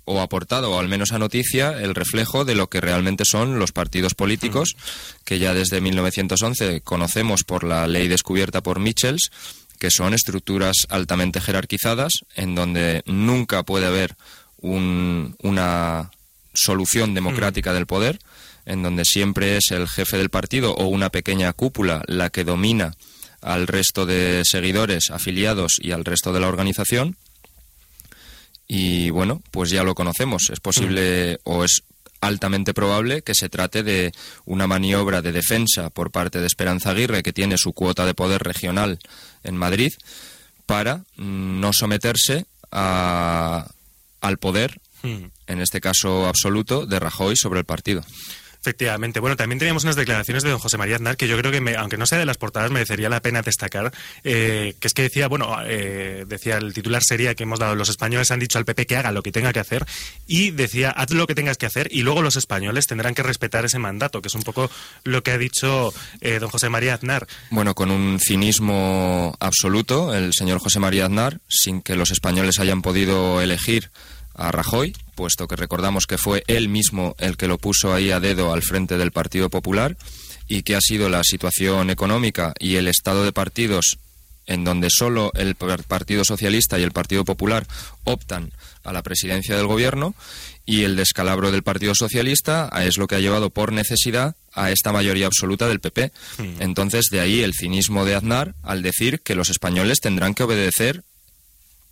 o 0.04 0.20
aportado, 0.20 0.70
o 0.70 0.78
al 0.78 0.88
menos 0.88 1.12
a 1.12 1.18
noticia, 1.18 1.80
el 1.80 1.94
reflejo 1.94 2.44
de 2.44 2.54
lo 2.54 2.68
que 2.68 2.80
realmente 2.80 3.24
son 3.24 3.58
los 3.58 3.72
partidos 3.72 4.14
políticos, 4.14 4.76
que 5.24 5.38
ya 5.38 5.52
desde 5.52 5.80
1911 5.80 6.80
conocemos 6.82 7.42
por 7.42 7.64
la 7.64 7.86
ley 7.88 8.08
descubierta 8.08 8.62
por 8.62 8.78
Michels, 8.78 9.30
que 9.78 9.90
son 9.90 10.14
estructuras 10.14 10.86
altamente 10.88 11.40
jerarquizadas, 11.40 12.12
en 12.36 12.54
donde 12.54 13.02
nunca 13.06 13.64
puede 13.64 13.86
haber 13.86 14.16
una 14.64 16.10
solución 16.54 17.14
democrática 17.14 17.72
del 17.72 17.86
poder, 17.86 18.18
en 18.66 18.82
donde 18.82 19.04
siempre 19.04 19.56
es 19.56 19.70
el 19.70 19.88
jefe 19.88 20.16
del 20.16 20.30
partido 20.30 20.74
o 20.74 20.86
una 20.86 21.10
pequeña 21.10 21.52
cúpula 21.52 22.02
la 22.06 22.30
que 22.30 22.44
domina 22.44 22.94
al 23.42 23.66
resto 23.66 24.06
de 24.06 24.42
seguidores, 24.44 25.10
afiliados 25.10 25.78
y 25.80 25.92
al 25.92 26.04
resto 26.04 26.32
de 26.32 26.40
la 26.40 26.48
organización. 26.48 27.16
Y 28.66 29.10
bueno, 29.10 29.42
pues 29.50 29.68
ya 29.68 29.84
lo 29.84 29.94
conocemos. 29.94 30.48
Es 30.48 30.60
posible 30.60 31.38
o 31.44 31.64
es 31.64 31.82
altamente 32.22 32.72
probable 32.72 33.20
que 33.20 33.34
se 33.34 33.50
trate 33.50 33.82
de 33.82 34.12
una 34.46 34.66
maniobra 34.66 35.20
de 35.20 35.32
defensa 35.32 35.90
por 35.90 36.10
parte 36.10 36.40
de 36.40 36.46
Esperanza 36.46 36.90
Aguirre, 36.90 37.22
que 37.22 37.34
tiene 37.34 37.58
su 37.58 37.74
cuota 37.74 38.06
de 38.06 38.14
poder 38.14 38.42
regional 38.42 38.98
en 39.42 39.56
Madrid, 39.58 39.92
para 40.64 41.04
mm, 41.16 41.60
no 41.60 41.74
someterse 41.74 42.46
a, 42.72 43.66
al 44.24 44.38
poder, 44.38 44.80
hmm. 45.02 45.24
en 45.46 45.60
este 45.60 45.80
caso 45.80 46.26
absoluto, 46.26 46.86
de 46.86 46.98
Rajoy 46.98 47.36
sobre 47.36 47.60
el 47.60 47.66
partido. 47.66 48.02
Efectivamente. 48.64 49.20
Bueno, 49.20 49.36
también 49.36 49.58
teníamos 49.58 49.84
unas 49.84 49.94
declaraciones 49.94 50.42
de 50.42 50.48
don 50.48 50.58
José 50.58 50.78
María 50.78 50.96
Aznar 50.96 51.18
que 51.18 51.28
yo 51.28 51.36
creo 51.36 51.52
que, 51.52 51.76
aunque 51.76 51.98
no 51.98 52.06
sea 52.06 52.16
de 52.16 52.24
las 52.24 52.38
portadas, 52.38 52.70
merecería 52.70 53.10
la 53.10 53.20
pena 53.20 53.42
destacar, 53.42 53.92
eh, 54.24 54.74
que 54.80 54.86
es 54.88 54.94
que 54.94 55.02
decía, 55.02 55.28
bueno, 55.28 55.54
eh, 55.66 56.24
decía, 56.26 56.56
el 56.56 56.72
titular 56.72 57.02
sería 57.04 57.34
que 57.34 57.42
hemos 57.42 57.58
dado, 57.58 57.74
los 57.74 57.90
españoles 57.90 58.30
han 58.30 58.40
dicho 58.40 58.56
al 58.56 58.64
PP 58.64 58.86
que 58.86 58.96
haga 58.96 59.12
lo 59.12 59.22
que 59.22 59.32
tenga 59.32 59.52
que 59.52 59.60
hacer, 59.60 59.84
y 60.26 60.50
decía, 60.50 60.92
haz 60.92 61.10
lo 61.10 61.26
que 61.26 61.34
tengas 61.34 61.58
que 61.58 61.66
hacer, 61.66 61.88
y 61.90 62.04
luego 62.04 62.22
los 62.22 62.36
españoles 62.36 62.86
tendrán 62.86 63.14
que 63.14 63.22
respetar 63.22 63.66
ese 63.66 63.78
mandato, 63.78 64.22
que 64.22 64.28
es 64.28 64.34
un 64.34 64.44
poco 64.44 64.70
lo 65.02 65.22
que 65.22 65.32
ha 65.32 65.36
dicho 65.36 65.92
eh, 66.22 66.38
don 66.38 66.48
José 66.48 66.70
María 66.70 66.94
Aznar. 66.94 67.26
Bueno, 67.50 67.74
con 67.74 67.90
un 67.90 68.18
cinismo 68.18 69.36
absoluto, 69.40 70.14
el 70.14 70.32
señor 70.32 70.58
José 70.58 70.80
María 70.80 71.04
Aznar, 71.04 71.38
sin 71.50 71.82
que 71.82 71.96
los 71.96 72.10
españoles 72.10 72.58
hayan 72.60 72.80
podido 72.80 73.42
elegir 73.42 73.90
a 74.34 74.50
Rajoy, 74.50 74.94
puesto 75.14 75.48
que 75.48 75.56
recordamos 75.56 76.06
que 76.06 76.18
fue 76.18 76.44
él 76.46 76.68
mismo 76.68 77.14
el 77.18 77.36
que 77.36 77.48
lo 77.48 77.58
puso 77.58 77.94
ahí 77.94 78.10
a 78.10 78.20
dedo 78.20 78.52
al 78.52 78.62
frente 78.62 78.98
del 78.98 79.12
Partido 79.12 79.50
Popular 79.50 79.96
y 80.48 80.62
que 80.62 80.76
ha 80.76 80.80
sido 80.80 81.08
la 81.08 81.22
situación 81.24 81.90
económica 81.90 82.52
y 82.58 82.76
el 82.76 82.88
estado 82.88 83.24
de 83.24 83.32
partidos 83.32 83.98
en 84.46 84.64
donde 84.64 84.88
solo 84.90 85.32
el 85.34 85.54
Partido 85.54 86.24
Socialista 86.24 86.78
y 86.78 86.82
el 86.82 86.92
Partido 86.92 87.24
Popular 87.24 87.66
optan 88.04 88.52
a 88.82 88.92
la 88.92 89.02
presidencia 89.02 89.56
del 89.56 89.66
gobierno 89.66 90.14
y 90.66 90.82
el 90.82 90.96
descalabro 90.96 91.50
del 91.50 91.62
Partido 91.62 91.94
Socialista 91.94 92.70
es 92.82 92.98
lo 92.98 93.06
que 93.06 93.14
ha 93.14 93.20
llevado 93.20 93.50
por 93.50 93.72
necesidad 93.72 94.36
a 94.52 94.70
esta 94.70 94.92
mayoría 94.92 95.26
absoluta 95.26 95.68
del 95.68 95.80
PP. 95.80 96.12
Hmm. 96.38 96.56
Entonces, 96.60 97.06
de 97.10 97.20
ahí 97.20 97.40
el 97.40 97.54
cinismo 97.54 98.04
de 98.04 98.14
Aznar 98.14 98.54
al 98.62 98.82
decir 98.82 99.20
que 99.20 99.34
los 99.34 99.50
españoles 99.50 100.00
tendrán 100.00 100.34
que 100.34 100.42
obedecer 100.42 101.02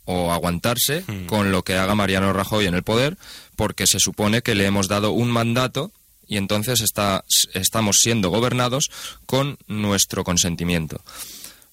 o 0.05 0.33
aguantarse 0.33 1.05
hmm. 1.07 1.27
con 1.27 1.53
lo 1.53 1.62
que 1.62 1.77
haga 1.77 1.95
Mariano 1.95 2.33
Rajoy 2.33 2.67
en 2.67 2.75
el 2.75 2.83
poder, 2.83 3.17
porque 3.57 3.87
se 3.87 4.01
supone 4.01 4.43
que 4.43 4.55
le 4.55 4.67
hemos 4.67 4.88
dado 4.88 5.12
un 5.12 5.31
mandato 5.31 5.93
y 6.27 6.37
entonces 6.37 6.81
está, 6.81 7.25
estamos 7.53 7.99
siendo 8.01 8.31
gobernados 8.31 8.91
con 9.27 9.59
nuestro 9.67 10.25
consentimiento. 10.25 11.01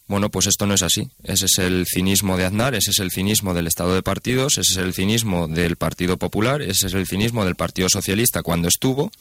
Bueno, 0.07 0.31
pues 0.31 0.47
esto 0.47 0.65
no 0.65 0.73
es 0.73 0.81
así. 0.81 1.07
Ese 1.23 1.45
es 1.45 1.59
el 1.59 1.85
cinismo 1.85 2.35
de 2.35 2.45
Aznar, 2.45 2.73
ese 2.73 2.89
es 2.89 2.97
el 2.97 3.11
cinismo 3.11 3.53
del 3.53 3.67
Estado 3.67 3.93
de 3.93 4.01
Partidos, 4.01 4.57
ese 4.57 4.71
es 4.71 4.77
el 4.77 4.93
cinismo 4.95 5.47
del 5.47 5.75
Partido 5.75 6.17
Popular, 6.17 6.63
ese 6.63 6.87
es 6.87 6.93
el 6.95 7.05
cinismo 7.05 7.45
del 7.45 7.55
Partido 7.55 7.89
Socialista 7.89 8.41
cuando 8.41 8.67
estuvo. 8.67 9.11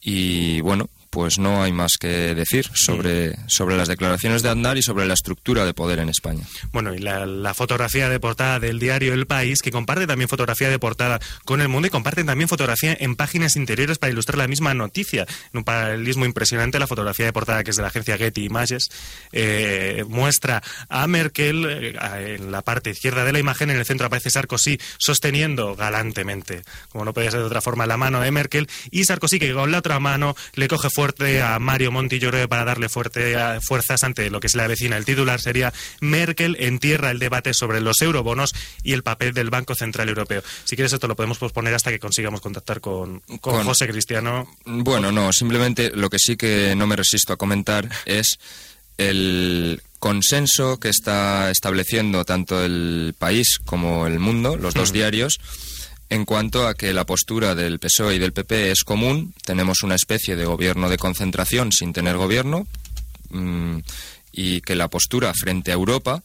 Y 0.00 0.62
bueno, 0.62 0.88
pues 1.14 1.38
no 1.38 1.62
hay 1.62 1.70
más 1.70 1.96
que 1.96 2.34
decir 2.34 2.68
sobre, 2.74 3.36
sobre 3.46 3.76
las 3.76 3.86
declaraciones 3.86 4.42
de 4.42 4.48
Aznar 4.48 4.76
y 4.76 4.82
sobre 4.82 5.06
la 5.06 5.14
estructura 5.14 5.64
de 5.64 5.72
poder 5.72 6.00
en 6.00 6.08
España. 6.08 6.42
Bueno, 6.72 6.92
y 6.92 6.98
la, 6.98 7.54
fotografía 7.54 8.08
de 8.08 8.18
portada 8.18 8.58
del 8.58 8.80
diario 8.80 9.14
El 9.14 9.28
País, 9.28 9.62
que 9.62 9.70
comparte 9.70 10.08
también 10.08 10.28
fotografía 10.28 10.68
de 10.68 10.80
portada 10.80 11.20
con 11.44 11.60
El 11.60 11.68
Mundo 11.68 11.86
y 11.86 11.90
comparten 11.90 12.26
también 12.26 12.48
fotografía 12.48 12.96
en 12.98 13.14
páginas 13.14 13.54
interiores 13.54 13.98
para 13.98 14.10
ilustrar 14.10 14.38
la 14.38 14.48
misma 14.48 14.74
noticia. 14.74 15.24
En 15.52 15.58
un 15.58 15.64
paralelismo 15.64 16.24
impresionante, 16.24 16.80
la 16.80 16.88
fotografía 16.88 17.26
de 17.26 17.32
portada 17.32 17.62
que 17.62 17.70
es 17.70 17.76
de 17.76 17.82
la 17.82 17.88
agencia 17.88 18.18
Getty 18.18 18.44
Images 18.44 18.90
eh, 19.30 20.04
muestra 20.08 20.64
a 20.88 21.06
Merkel 21.06 21.64
eh, 21.64 22.38
en 22.40 22.50
la 22.50 22.62
parte 22.62 22.90
izquierda 22.90 23.24
de 23.24 23.32
la 23.32 23.38
imagen, 23.38 23.70
en 23.70 23.76
el 23.76 23.86
centro 23.86 24.08
aparece 24.08 24.30
Sarkozy 24.30 24.80
sosteniendo 24.98 25.76
galantemente, 25.76 26.64
como 26.88 27.04
no 27.04 27.14
podía 27.14 27.30
ser 27.30 27.38
de 27.38 27.46
otra 27.46 27.60
forma, 27.60 27.86
la 27.86 27.96
mano 27.96 28.20
de 28.20 28.32
Merkel 28.32 28.68
y 28.90 29.04
Sarkozy 29.04 29.38
que 29.38 29.52
con 29.52 29.70
la 29.70 29.78
otra 29.78 30.00
mano 30.00 30.34
le 30.54 30.66
coge 30.66 30.90
fuerte 31.04 31.42
a 31.42 31.58
Mario 31.58 31.92
Monti, 31.92 32.18
yo 32.18 32.30
creo 32.30 32.48
para 32.48 32.64
darle 32.64 32.88
fuerte, 32.88 33.36
fuerzas 33.60 34.04
ante 34.04 34.30
lo 34.30 34.40
que 34.40 34.48
se 34.48 34.56
le 34.56 34.62
avecina. 34.62 34.96
El 34.96 35.04
titular 35.04 35.38
sería 35.38 35.70
Merkel 36.00 36.56
entierra 36.58 37.10
el 37.10 37.18
debate 37.18 37.52
sobre 37.52 37.82
los 37.82 38.00
eurobonos 38.00 38.54
y 38.82 38.94
el 38.94 39.02
papel 39.02 39.34
del 39.34 39.50
Banco 39.50 39.74
Central 39.74 40.08
Europeo. 40.08 40.42
Si 40.64 40.76
quieres 40.76 40.94
esto 40.94 41.06
lo 41.06 41.14
podemos 41.14 41.36
posponer 41.36 41.74
hasta 41.74 41.90
que 41.90 41.98
consigamos 41.98 42.40
contactar 42.40 42.80
con, 42.80 43.20
con, 43.42 43.64
José 43.64 43.86
Cristiano. 43.86 44.48
Bueno, 44.64 45.12
no, 45.12 45.30
simplemente 45.34 45.90
lo 45.94 46.08
que 46.08 46.18
sí 46.18 46.38
que 46.38 46.74
no 46.74 46.86
me 46.86 46.96
resisto 46.96 47.34
a 47.34 47.36
comentar 47.36 47.86
es 48.06 48.38
el 48.96 49.82
consenso 49.98 50.80
que 50.80 50.88
está 50.88 51.50
estableciendo 51.50 52.24
tanto 52.24 52.64
el 52.64 53.14
país 53.18 53.58
como 53.62 54.06
el 54.06 54.20
mundo, 54.20 54.56
los 54.56 54.72
dos 54.72 54.90
diarios, 54.90 55.38
en 56.08 56.24
cuanto 56.24 56.66
a 56.66 56.74
que 56.74 56.92
la 56.92 57.06
postura 57.06 57.54
del 57.54 57.78
PSOE 57.78 58.16
y 58.16 58.18
del 58.18 58.32
PP 58.32 58.70
es 58.70 58.84
común. 58.84 59.34
Tenemos 59.44 59.82
una 59.82 59.94
especie 59.94 60.36
de 60.36 60.44
gobierno 60.44 60.88
de 60.88 60.98
concentración 60.98 61.72
sin 61.72 61.92
tener 61.92 62.16
gobierno 62.16 62.66
mm, 63.30 63.78
y 64.32 64.60
que 64.60 64.74
la 64.74 64.88
postura 64.88 65.32
frente 65.34 65.70
a 65.70 65.74
Europa 65.74 66.22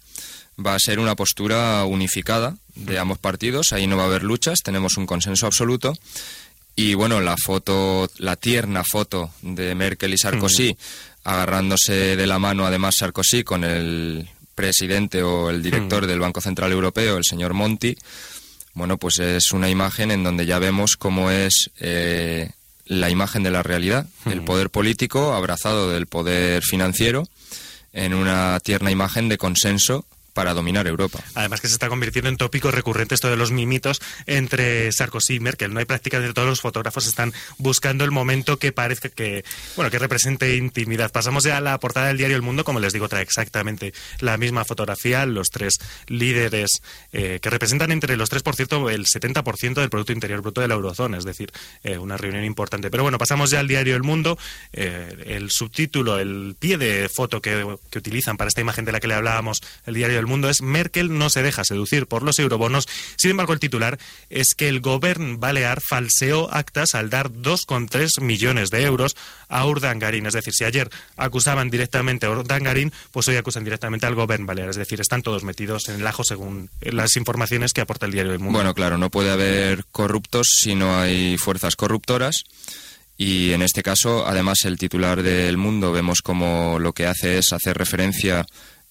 va 0.63 0.75
a 0.75 0.79
ser 0.79 0.99
una 0.99 1.15
postura 1.15 1.85
unificada 1.85 2.55
de 2.75 2.99
ambos 2.99 3.17
partidos. 3.17 3.71
Ahí 3.71 3.87
no 3.87 3.97
va 3.97 4.03
a 4.03 4.07
haber 4.07 4.23
luchas, 4.23 4.59
tenemos 4.63 4.97
un 4.97 5.05
consenso 5.05 5.45
absoluto. 5.45 5.93
Y 6.75 6.93
bueno, 6.93 7.19
la 7.19 7.35
foto, 7.37 8.09
la 8.17 8.35
tierna 8.35 8.83
foto 8.83 9.31
de 9.41 9.75
Merkel 9.75 10.13
y 10.13 10.17
Sarkozy, 10.17 10.77
agarrándose 11.23 12.15
de 12.15 12.27
la 12.27 12.39
mano 12.39 12.65
además 12.65 12.95
Sarkozy 12.97 13.43
con 13.43 13.63
el 13.63 14.29
presidente 14.55 15.23
o 15.23 15.49
el 15.49 15.61
director 15.61 16.07
del 16.07 16.19
Banco 16.19 16.41
Central 16.41 16.71
Europeo, 16.71 17.17
el 17.17 17.23
señor 17.23 17.53
Monti, 17.53 17.97
bueno, 18.79 18.97
pues 18.97 19.19
es 19.19 19.51
una 19.51 19.69
imagen 19.69 20.09
en 20.09 20.23
donde 20.23 20.45
ya 20.45 20.57
vemos 20.57 20.95
cómo 20.97 21.31
es 21.31 21.69
eh, 21.81 22.49
la 22.85 23.09
imagen 23.09 23.43
de 23.43 23.51
la 23.51 23.61
realidad, 23.61 24.07
el 24.25 24.41
poder 24.41 24.69
político 24.69 25.33
abrazado 25.33 25.91
del 25.91 26.07
poder 26.07 26.63
financiero 26.63 27.27
en 27.91 28.13
una 28.13 28.57
tierna 28.61 28.89
imagen 28.89 29.27
de 29.27 29.37
consenso 29.37 30.05
para 30.33 30.53
dominar 30.53 30.87
Europa. 30.87 31.19
Además 31.35 31.61
que 31.61 31.67
se 31.67 31.73
está 31.73 31.89
convirtiendo 31.89 32.29
en 32.29 32.37
tópico 32.37 32.71
recurrente 32.71 33.15
esto 33.15 33.29
de 33.29 33.37
los 33.37 33.51
mimitos 33.51 34.01
entre 34.25 34.91
Sarkozy 34.91 35.35
y 35.35 35.39
Merkel. 35.39 35.73
No 35.73 35.79
hay 35.79 35.85
prácticamente 35.85 36.33
todos 36.33 36.47
los 36.47 36.61
fotógrafos 36.61 37.07
están 37.07 37.33
buscando 37.57 38.03
el 38.03 38.11
momento 38.11 38.57
que 38.57 38.71
parezca 38.71 39.09
que, 39.09 39.43
bueno, 39.75 39.91
que 39.91 39.99
represente 39.99 40.55
intimidad. 40.55 41.11
Pasamos 41.11 41.43
ya 41.43 41.57
a 41.57 41.61
la 41.61 41.77
portada 41.79 42.07
del 42.07 42.17
diario 42.17 42.35
El 42.35 42.41
Mundo, 42.41 42.63
como 42.63 42.79
les 42.79 42.93
digo, 42.93 43.09
trae 43.09 43.23
exactamente 43.23 43.93
la 44.19 44.37
misma 44.37 44.65
fotografía, 44.65 45.25
los 45.25 45.49
tres 45.49 45.79
líderes 46.07 46.81
eh, 47.11 47.39
que 47.41 47.49
representan 47.49 47.91
entre 47.91 48.17
los 48.17 48.29
tres, 48.29 48.43
por 48.43 48.55
cierto, 48.55 48.89
el 48.89 49.05
70% 49.05 49.75
del 49.75 49.89
Producto 49.89 50.13
Interior 50.13 50.41
Bruto 50.41 50.61
de 50.61 50.67
la 50.67 50.75
Eurozona, 50.75 51.17
es 51.17 51.25
decir, 51.25 51.51
eh, 51.83 51.97
una 51.97 52.17
reunión 52.17 52.43
importante. 52.43 52.89
Pero 52.89 53.03
bueno, 53.03 53.17
pasamos 53.17 53.49
ya 53.49 53.59
al 53.59 53.67
diario 53.67 53.95
El 53.95 54.03
Mundo. 54.03 54.37
Eh, 54.73 55.23
el 55.27 55.49
subtítulo, 55.49 56.19
el 56.19 56.55
pie 56.59 56.77
de 56.77 57.09
foto 57.09 57.41
que, 57.41 57.77
que 57.89 57.97
utilizan 57.97 58.37
para 58.37 58.47
esta 58.47 58.61
imagen 58.61 58.85
de 58.85 58.91
la 58.91 58.99
que 58.99 59.07
le 59.07 59.15
hablábamos, 59.15 59.61
el 59.85 59.93
diario 59.93 60.18
del 60.19 60.27
Mundo 60.27 60.49
es 60.49 60.61
Merkel 60.61 61.17
no 61.17 61.29
se 61.29 61.41
deja 61.41 61.63
seducir 61.63 62.07
por 62.07 62.23
los 62.23 62.39
eurobonos. 62.39 62.87
Sin 63.15 63.31
embargo, 63.31 63.53
el 63.53 63.59
titular 63.59 63.97
es 64.29 64.53
que 64.53 64.69
el 64.69 64.81
gobierno 64.81 65.37
balear 65.37 65.81
falseó 65.81 66.53
actas 66.53 66.95
al 66.95 67.09
dar 67.09 67.31
2,3 67.31 68.21
millones 68.21 68.69
de 68.69 68.83
euros 68.83 69.15
a 69.47 69.65
Urdangarín. 69.65 70.25
Es 70.25 70.33
decir, 70.33 70.53
si 70.53 70.63
ayer 70.63 70.89
acusaban 71.17 71.69
directamente 71.69 72.25
a 72.25 72.31
Urdangarín, 72.31 72.93
pues 73.11 73.27
hoy 73.27 73.37
acusan 73.37 73.63
directamente 73.63 74.05
al 74.05 74.15
gobierno 74.15 74.45
balear. 74.45 74.69
Es 74.69 74.75
decir, 74.75 75.01
están 75.01 75.21
todos 75.21 75.43
metidos 75.43 75.89
en 75.89 75.95
el 75.95 76.07
ajo 76.07 76.23
según 76.23 76.69
las 76.81 77.15
informaciones 77.15 77.73
que 77.73 77.81
aporta 77.81 78.05
el 78.05 78.11
diario 78.11 78.31
del 78.31 78.39
Mundo. 78.39 78.57
Bueno, 78.57 78.73
claro, 78.73 78.97
no 78.97 79.09
puede 79.09 79.31
haber 79.31 79.85
corruptos 79.91 80.47
si 80.61 80.75
no 80.75 80.99
hay 80.99 81.37
fuerzas 81.37 81.75
corruptoras. 81.75 82.43
Y 83.17 83.51
en 83.51 83.61
este 83.61 83.83
caso, 83.83 84.25
además, 84.25 84.59
el 84.63 84.77
titular 84.77 85.21
del 85.21 85.57
Mundo 85.57 85.91
vemos 85.91 86.21
como 86.21 86.79
lo 86.79 86.93
que 86.93 87.05
hace 87.05 87.37
es 87.37 87.51
hacer 87.51 87.77
referencia 87.77 88.45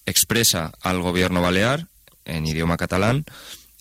expresa 0.09 0.71
al 0.81 1.01
gobierno 1.01 1.41
balear 1.41 1.87
en 2.25 2.45
idioma 2.45 2.77
catalán 2.77 3.25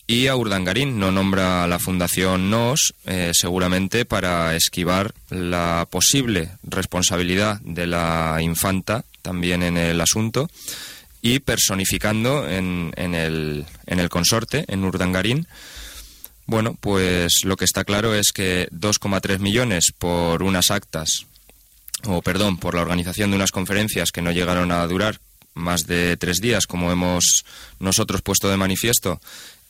y 0.06 0.26
a 0.26 0.36
Urdangarín 0.36 0.98
no 0.98 1.12
nombra 1.12 1.64
a 1.64 1.68
la 1.68 1.78
Fundación 1.78 2.50
NOS 2.50 2.94
eh, 3.04 3.32
seguramente 3.34 4.06
para 4.06 4.56
esquivar 4.56 5.14
la 5.28 5.86
posible 5.90 6.50
responsabilidad 6.62 7.60
de 7.60 7.86
la 7.86 8.38
infanta 8.40 9.04
también 9.20 9.62
en 9.62 9.76
el 9.76 10.00
asunto 10.00 10.48
y 11.20 11.40
personificando 11.40 12.48
en, 12.48 12.92
en, 12.96 13.14
el, 13.14 13.66
en 13.86 14.00
el 14.00 14.08
consorte, 14.08 14.64
en 14.68 14.84
Urdangarín, 14.84 15.46
bueno, 16.46 16.78
pues 16.80 17.40
lo 17.44 17.56
que 17.56 17.66
está 17.66 17.84
claro 17.84 18.14
es 18.14 18.32
que 18.32 18.68
2,3 18.70 19.38
millones 19.38 19.92
por 19.98 20.42
unas 20.42 20.70
actas, 20.70 21.26
o 22.04 22.22
perdón, 22.22 22.56
por 22.56 22.74
la 22.74 22.80
organización 22.80 23.30
de 23.30 23.36
unas 23.36 23.50
conferencias 23.50 24.12
que 24.12 24.22
no 24.22 24.32
llegaron 24.32 24.72
a 24.72 24.86
durar 24.86 25.20
más 25.54 25.86
de 25.86 26.16
tres 26.16 26.38
días, 26.38 26.66
como 26.66 26.92
hemos 26.92 27.44
nosotros 27.78 28.22
puesto 28.22 28.48
de 28.48 28.56
manifiesto 28.56 29.20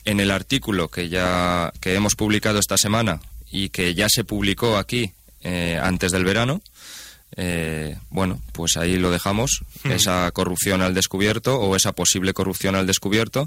en 0.05 0.21
el 0.21 0.31
artículo 0.31 0.88
que 0.88 1.09
ya 1.09 1.73
que 1.81 1.95
hemos 1.95 2.14
publicado 2.14 2.59
esta 2.59 2.77
semana 2.77 3.21
y 3.51 3.71
que 3.71 3.95
ya 3.95 4.09
se 4.09 4.25
publicó 4.25 4.77
aquí 4.77 5.12
eh, 5.43 5.79
antes 5.83 6.12
del 6.12 6.25
verano, 6.25 6.61
eh, 7.40 7.96
bueno, 8.11 8.40
pues 8.51 8.77
ahí 8.77 8.96
lo 8.96 9.12
dejamos, 9.12 9.62
hmm. 9.85 9.92
esa 9.92 10.29
corrupción 10.33 10.83
al 10.83 10.92
descubierto 10.92 11.61
o 11.61 11.77
esa 11.77 11.92
posible 11.92 12.33
corrupción 12.33 12.74
al 12.74 12.88
descubierto, 12.88 13.46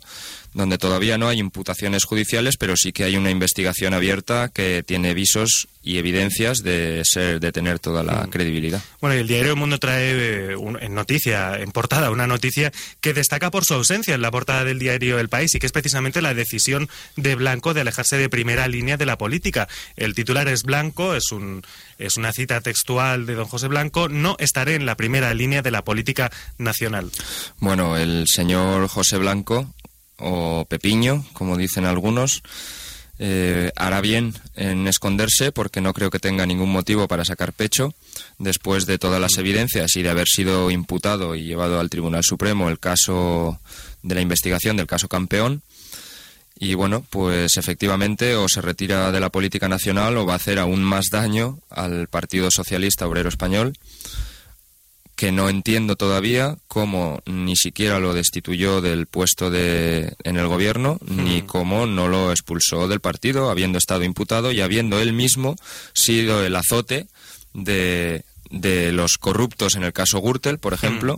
donde 0.54 0.78
todavía 0.78 1.18
no 1.18 1.28
hay 1.28 1.40
imputaciones 1.40 2.06
judiciales, 2.06 2.56
pero 2.58 2.78
sí 2.78 2.94
que 2.94 3.04
hay 3.04 3.18
una 3.18 3.32
investigación 3.32 3.94
abierta 3.94 4.48
que 4.48 4.82
tiene 4.82 5.14
visos 5.14 5.68
y 5.84 5.98
evidencias 5.98 6.64
de 6.64 7.02
ser 7.04 7.40
de 7.40 7.52
tener 7.52 7.80
toda 7.80 8.04
la 8.04 8.24
mm. 8.24 8.30
credibilidad. 8.30 8.82
Bueno, 9.02 9.18
y 9.18 9.20
el 9.20 9.28
diario 9.28 9.52
El 9.52 9.58
Mundo 9.58 9.78
trae 9.78 10.52
eh, 10.52 10.56
en 10.80 10.94
noticia, 10.94 11.60
en 11.60 11.72
portada, 11.72 12.12
una 12.12 12.28
noticia 12.28 12.72
que 13.02 13.14
destaca 13.14 13.52
por 13.52 13.66
su 13.66 13.74
ausencia 13.74 14.16
en 14.16 14.22
la 14.22 14.32
portada 14.32 14.64
del 14.64 14.80
diario 14.80 15.20
El 15.20 15.28
País 15.28 15.54
y 15.54 15.60
que 15.60 15.66
es 15.66 15.72
precisamente 15.74 16.22
la 16.22 16.34
decisión 16.34 16.88
de 17.18 17.36
Blanco 17.36 17.74
de 17.74 17.82
alejarse 17.82 18.18
de 18.18 18.30
primera 18.30 18.70
línea 18.70 18.96
de 18.96 19.06
la 19.06 19.18
política. 19.18 19.68
El 19.98 20.16
titular 20.16 20.48
es 20.48 20.64
Blanco, 20.64 21.14
es 21.14 21.32
un 21.32 21.64
es 21.98 22.18
una 22.18 22.34
cita 22.34 22.62
textual 22.62 23.28
de 23.28 23.36
don 23.36 23.46
José 23.46 23.68
No 24.10 24.36
estaré 24.40 24.76
en 24.76 24.86
la 24.86 24.96
primera 24.96 25.34
línea 25.34 25.62
de 25.62 25.72
la 25.72 25.84
política 25.84 26.32
nacional. 26.58 27.12
Bueno, 27.60 27.98
el 27.98 28.26
señor 28.28 28.88
José 28.88 29.18
Blanco 29.18 29.74
o 30.18 30.66
Pepiño, 30.70 31.26
como 31.34 31.58
dicen 31.58 31.86
algunos, 31.86 32.44
eh, 33.24 33.72
hará 33.76 34.02
bien 34.02 34.34
en 34.56 34.88
esconderse 34.88 35.52
porque 35.52 35.80
no 35.80 35.94
creo 35.94 36.10
que 36.10 36.18
tenga 36.18 36.46
ningún 36.48 36.72
motivo 36.72 37.08
para 37.08 37.24
sacar 37.24 37.54
pecho 37.54 37.94
después 38.40 38.88
de 38.88 38.98
todas 38.98 39.22
las 39.22 39.38
evidencias 39.38 39.96
y 39.96 40.02
de 40.02 40.10
haber 40.10 40.28
sido 40.28 40.72
imputado 40.72 41.36
y 41.36 41.44
llevado 41.44 41.80
al 41.80 41.92
Tribunal 41.92 42.24
Supremo 42.24 42.68
el 42.70 42.80
caso 42.80 43.60
de 44.02 44.16
la 44.16 44.22
investigación 44.22 44.76
del 44.76 44.88
caso 44.88 45.08
campeón. 45.08 45.62
Y 46.64 46.76
bueno, 46.76 47.04
pues 47.10 47.58
efectivamente 47.58 48.36
o 48.36 48.48
se 48.48 48.62
retira 48.62 49.12
de 49.12 49.20
la 49.20 49.32
política 49.32 49.68
nacional 49.68 50.16
o 50.16 50.28
va 50.28 50.34
a 50.34 50.36
hacer 50.36 50.60
aún 50.60 50.84
más 50.84 51.08
daño 51.12 51.58
al 51.72 52.08
Partido 52.08 52.50
Socialista 52.52 53.08
Obrero 53.08 53.30
Español 53.30 53.74
que 55.16 55.32
no 55.32 55.50
entiendo 55.50 55.96
todavía 55.96 56.58
cómo 56.68 57.24
ni 57.26 57.56
siquiera 57.56 58.00
lo 58.00 58.14
destituyó 58.14 58.80
del 58.80 59.08
puesto 59.08 59.50
de, 59.50 60.14
en 60.24 60.38
el 60.38 60.48
gobierno, 60.48 61.00
ni 61.06 61.42
cómo 61.42 61.86
no 61.86 62.08
lo 62.08 62.32
expulsó 62.32 62.88
del 62.88 63.02
partido, 63.02 63.50
habiendo 63.50 63.78
estado 63.78 64.04
imputado 64.04 64.52
y 64.52 64.62
habiendo 64.62 65.00
él 65.00 65.14
mismo 65.14 65.56
sido 65.94 66.44
el 66.44 66.56
azote 66.56 67.08
de, 67.54 68.24
de 68.50 68.92
los 68.92 69.18
corruptos 69.18 69.76
en 69.76 69.84
el 69.84 69.94
caso 69.94 70.22
Gürtel, 70.22 70.58
por 70.58 70.74
ejemplo, 70.74 71.16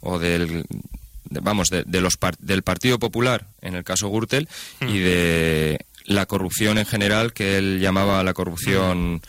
o 0.00 0.18
del 0.18 0.64
vamos 1.40 1.68
de, 1.70 2.00
los 2.00 2.18
del 2.38 2.62
Partido 2.62 2.98
Popular 2.98 3.46
en 3.60 3.74
el 3.74 3.84
caso 3.84 4.10
Gürtel 4.10 4.48
y 4.80 4.98
de 4.98 5.84
la 6.04 6.26
corrupción 6.26 6.78
en 6.78 6.86
general 6.86 7.32
que 7.32 7.58
él 7.58 7.80
llamaba 7.80 8.22
la 8.22 8.34
corrupción 8.34 9.22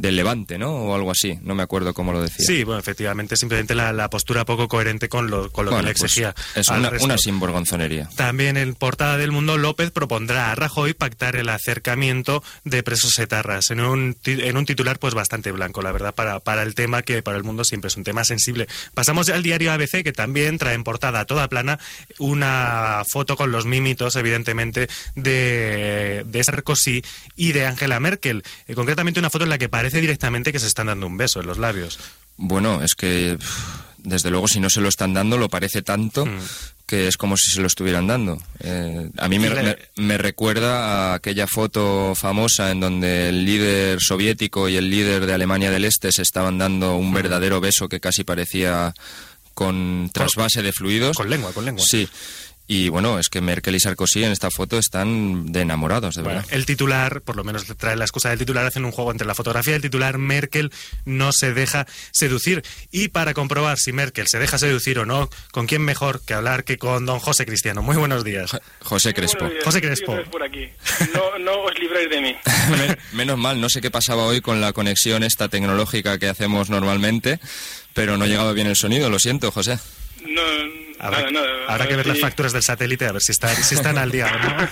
del 0.00 0.16
Levante, 0.16 0.58
¿no? 0.58 0.72
O 0.72 0.94
algo 0.94 1.10
así, 1.10 1.38
no 1.42 1.54
me 1.54 1.62
acuerdo 1.62 1.92
cómo 1.92 2.12
lo 2.12 2.22
decía. 2.22 2.46
Sí, 2.46 2.64
bueno, 2.64 2.80
efectivamente, 2.80 3.36
simplemente 3.36 3.74
la, 3.74 4.08
postura 4.08 4.46
poco 4.46 4.66
coherente 4.66 5.08
con 5.08 5.30
lo, 5.30 5.52
con 5.52 5.66
lo 5.66 5.72
que 5.72 5.82
le 5.82 5.92
pues 5.92 6.02
exigía. 6.02 6.34
es 6.54 6.68
una, 6.68 6.90
una 7.00 7.18
sinvergonzonería. 7.18 8.08
También 8.16 8.56
en 8.56 8.74
portada 8.74 9.18
del 9.18 9.30
Mundo, 9.30 9.58
López 9.58 9.90
propondrá 9.90 10.50
a 10.50 10.54
Rajoy 10.54 10.94
pactar 10.94 11.36
el 11.36 11.50
acercamiento 11.50 12.42
de 12.64 12.82
presos 12.82 13.18
etarras, 13.18 13.70
en 13.70 13.80
un, 13.80 14.16
en 14.24 14.56
un 14.56 14.64
titular 14.64 14.98
pues 14.98 15.12
bastante 15.12 15.52
blanco, 15.52 15.82
la 15.82 15.92
verdad, 15.92 16.14
para, 16.14 16.40
para 16.40 16.62
el 16.62 16.74
tema 16.74 17.02
que 17.02 17.22
para 17.22 17.36
el 17.36 17.44
mundo 17.44 17.64
siempre 17.64 17.88
es 17.88 17.96
un 17.96 18.04
tema 18.04 18.24
sensible. 18.24 18.68
Pasamos 18.94 19.28
al 19.28 19.42
diario 19.42 19.70
ABC, 19.70 20.02
que 20.02 20.12
también 20.12 20.56
trae 20.56 20.74
en 20.74 20.82
portada 20.82 21.26
toda 21.26 21.48
plana 21.48 21.78
una 22.18 23.02
foto 23.06 23.36
con 23.36 23.52
los 23.52 23.66
mímitos, 23.66 24.16
evidentemente, 24.16 24.88
de, 25.14 26.24
de 26.26 26.44
Sarkozy 26.44 27.02
y 27.36 27.52
de 27.52 27.66
Angela 27.66 28.00
Merkel. 28.00 28.42
Eh, 28.66 28.74
concretamente 28.74 29.20
una 29.20 29.30
foto 29.30 29.44
en 29.44 29.50
la 29.50 29.58
que 29.58 29.68
parece 29.68 29.89
directamente 29.98 30.52
que 30.52 30.58
se 30.58 30.66
están 30.66 30.86
dando 30.86 31.06
un 31.06 31.16
beso 31.16 31.40
en 31.40 31.46
los 31.46 31.58
labios. 31.58 31.98
Bueno, 32.36 32.82
es 32.82 32.94
que 32.94 33.38
desde 33.98 34.30
luego 34.30 34.48
si 34.48 34.60
no 34.60 34.70
se 34.70 34.80
lo 34.80 34.88
están 34.88 35.12
dando 35.12 35.36
lo 35.36 35.48
parece 35.48 35.82
tanto 35.82 36.24
mm. 36.24 36.38
que 36.86 37.06
es 37.08 37.16
como 37.16 37.36
si 37.36 37.50
se 37.50 37.60
lo 37.60 37.66
estuvieran 37.66 38.06
dando. 38.06 38.38
Eh, 38.60 39.10
a 39.18 39.28
mí 39.28 39.38
me, 39.38 40.18
recuerda 40.18 41.12
a 41.12 41.14
aquella 41.14 41.46
foto 41.46 42.14
famosa 42.14 42.70
en 42.70 42.80
donde 42.80 43.28
el 43.28 43.44
líder 43.44 43.98
soviético 44.00 44.68
y 44.68 44.76
el 44.76 44.90
líder 44.90 45.26
de 45.26 45.34
Alemania 45.34 45.70
del 45.70 45.84
Este 45.84 46.12
se 46.12 46.22
estaban 46.22 46.58
dando 46.58 46.96
un 46.96 47.10
mm. 47.10 47.14
verdadero 47.14 47.60
beso 47.60 47.88
que 47.88 48.00
casi 48.00 48.24
parecía 48.24 48.94
con 49.54 50.10
trasvase 50.12 50.62
de 50.62 50.72
fluidos. 50.72 51.16
Con 51.16 51.28
lengua, 51.28 51.52
con 51.52 51.64
lengua. 51.64 51.84
Sí. 51.86 52.08
Y 52.72 52.88
bueno, 52.88 53.18
es 53.18 53.28
que 53.28 53.40
Merkel 53.40 53.74
y 53.74 53.80
Sarkozy 53.80 54.22
en 54.22 54.30
esta 54.30 54.48
foto 54.48 54.78
están 54.78 55.50
de 55.50 55.62
enamorados, 55.62 56.14
de 56.14 56.22
verdad. 56.22 56.44
el 56.50 56.66
titular, 56.66 57.20
por 57.20 57.34
lo 57.34 57.42
menos 57.42 57.66
trae 57.76 57.96
la 57.96 58.04
excusa 58.04 58.28
del 58.28 58.38
titular, 58.38 58.64
hacen 58.64 58.84
un 58.84 58.92
juego 58.92 59.10
entre 59.10 59.26
la 59.26 59.34
fotografía 59.34 59.72
del 59.72 59.82
titular, 59.82 60.18
Merkel 60.18 60.70
no 61.04 61.32
se 61.32 61.52
deja 61.52 61.88
seducir. 62.12 62.62
Y 62.92 63.08
para 63.08 63.34
comprobar 63.34 63.80
si 63.80 63.92
Merkel 63.92 64.28
se 64.28 64.38
deja 64.38 64.56
seducir 64.56 65.00
o 65.00 65.04
no, 65.04 65.28
¿con 65.50 65.66
quién 65.66 65.82
mejor 65.82 66.20
que 66.24 66.32
hablar 66.32 66.62
que 66.62 66.78
con 66.78 67.06
don 67.06 67.18
José 67.18 67.44
Cristiano? 67.44 67.82
Muy 67.82 67.96
buenos 67.96 68.22
días. 68.22 68.56
José 68.82 69.14
Crespo. 69.14 69.50
José 69.64 69.80
Crespo. 69.80 70.22
Por 70.30 70.44
aquí. 70.44 70.68
No, 71.12 71.40
no 71.40 71.62
os 71.62 71.76
libréis 71.76 72.08
de 72.08 72.20
mí. 72.20 72.36
Menos 73.14 73.36
mal, 73.36 73.60
no 73.60 73.68
sé 73.68 73.80
qué 73.80 73.90
pasaba 73.90 74.22
hoy 74.26 74.40
con 74.40 74.60
la 74.60 74.72
conexión 74.72 75.24
esta 75.24 75.48
tecnológica 75.48 76.20
que 76.20 76.28
hacemos 76.28 76.70
normalmente, 76.70 77.40
pero 77.94 78.16
no 78.16 78.26
llegaba 78.26 78.52
bien 78.52 78.68
el 78.68 78.76
sonido, 78.76 79.10
lo 79.10 79.18
siento, 79.18 79.50
José. 79.50 79.80
No, 80.24 80.42
Habrá, 81.02 81.30
nada, 81.30 81.48
habrá 81.66 81.88
que 81.88 81.96
ver 81.96 82.06
las 82.06 82.20
facturas 82.20 82.52
del 82.52 82.62
satélite 82.62 83.06
a 83.06 83.12
ver 83.12 83.22
si 83.22 83.32
están, 83.32 83.56
si 83.56 83.74
están 83.74 83.96
al 83.96 84.10
día 84.10 84.26
o 84.26 84.38
no. 84.38 84.68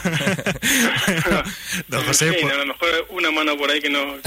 Don 1.89 2.05
José, 2.05 2.35
pues- 2.39 2.53
a 2.53 2.57
lo 2.59 2.67
mejor 2.67 3.07
una 3.09 3.31
mano 3.31 3.57
por 3.57 3.71
ahí 3.71 3.81
que 3.81 3.89
no. 3.89 4.19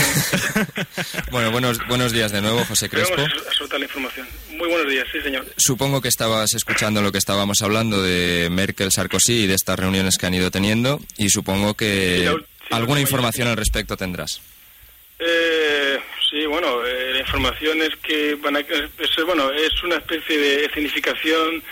bueno, 1.31 1.51
buenos, 1.51 1.77
buenos 1.87 2.11
días 2.11 2.31
de 2.31 2.41
nuevo, 2.41 2.65
José 2.65 2.89
Crespo. 2.89 3.15
Vamos 3.17 3.47
a 3.47 3.53
soltar 3.53 3.79
la 3.79 3.85
información. 3.85 4.27
Muy 4.49 4.67
buenos 4.67 4.89
días, 4.91 5.05
sí, 5.11 5.21
señor. 5.21 5.45
Supongo 5.57 6.01
que 6.01 6.07
estabas 6.07 6.55
escuchando 6.55 7.03
lo 7.03 7.11
que 7.11 7.19
estábamos 7.19 7.61
hablando 7.61 8.01
de 8.01 8.49
Merkel, 8.49 8.91
Sarkozy 8.91 9.43
y 9.43 9.47
de 9.47 9.53
estas 9.53 9.77
reuniones 9.77 10.17
que 10.17 10.25
han 10.25 10.33
ido 10.33 10.49
teniendo, 10.49 10.99
y 11.17 11.29
supongo 11.29 11.75
que 11.75 12.35
alguna 12.71 13.01
información 13.01 13.47
al 13.47 13.57
respecto 13.57 13.95
tendrás. 13.95 14.41
Eh, 15.19 15.99
Sí, 16.31 16.45
bueno, 16.45 16.85
eh, 16.87 17.10
la 17.21 17.27
información 17.27 17.81
es 17.83 17.95
que 17.97 18.35
van 18.35 18.55
a, 18.55 18.59
es, 18.61 19.25
bueno, 19.25 19.51
es 19.51 19.83
una 19.83 19.97
especie 19.97 20.37
de 20.37 20.65
escenificación, 20.65 21.63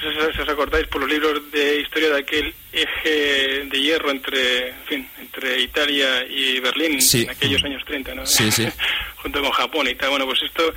si 0.00 0.40
os 0.40 0.48
acordáis 0.48 0.88
por 0.88 1.00
los 1.00 1.10
libros 1.10 1.50
de 1.52 1.80
historia 1.80 2.10
de 2.10 2.18
aquel 2.18 2.52
eje 2.72 3.64
de 3.64 3.80
hierro 3.80 4.10
entre, 4.10 4.70
en 4.70 4.84
fin, 4.86 5.08
entre 5.20 5.60
Italia 5.60 6.26
y 6.28 6.58
Berlín 6.58 6.98
en 7.12 7.30
aquellos 7.30 7.62
años 7.64 7.84
30, 7.84 8.14
¿no? 8.14 8.26
Sí, 8.26 8.50
sí. 8.50 8.68
Junto 9.16 9.40
con 9.40 9.50
Japón 9.52 9.88
y 9.88 9.94
tal. 9.94 10.10
Bueno, 10.10 10.26
pues 10.26 10.42
esto 10.42 10.72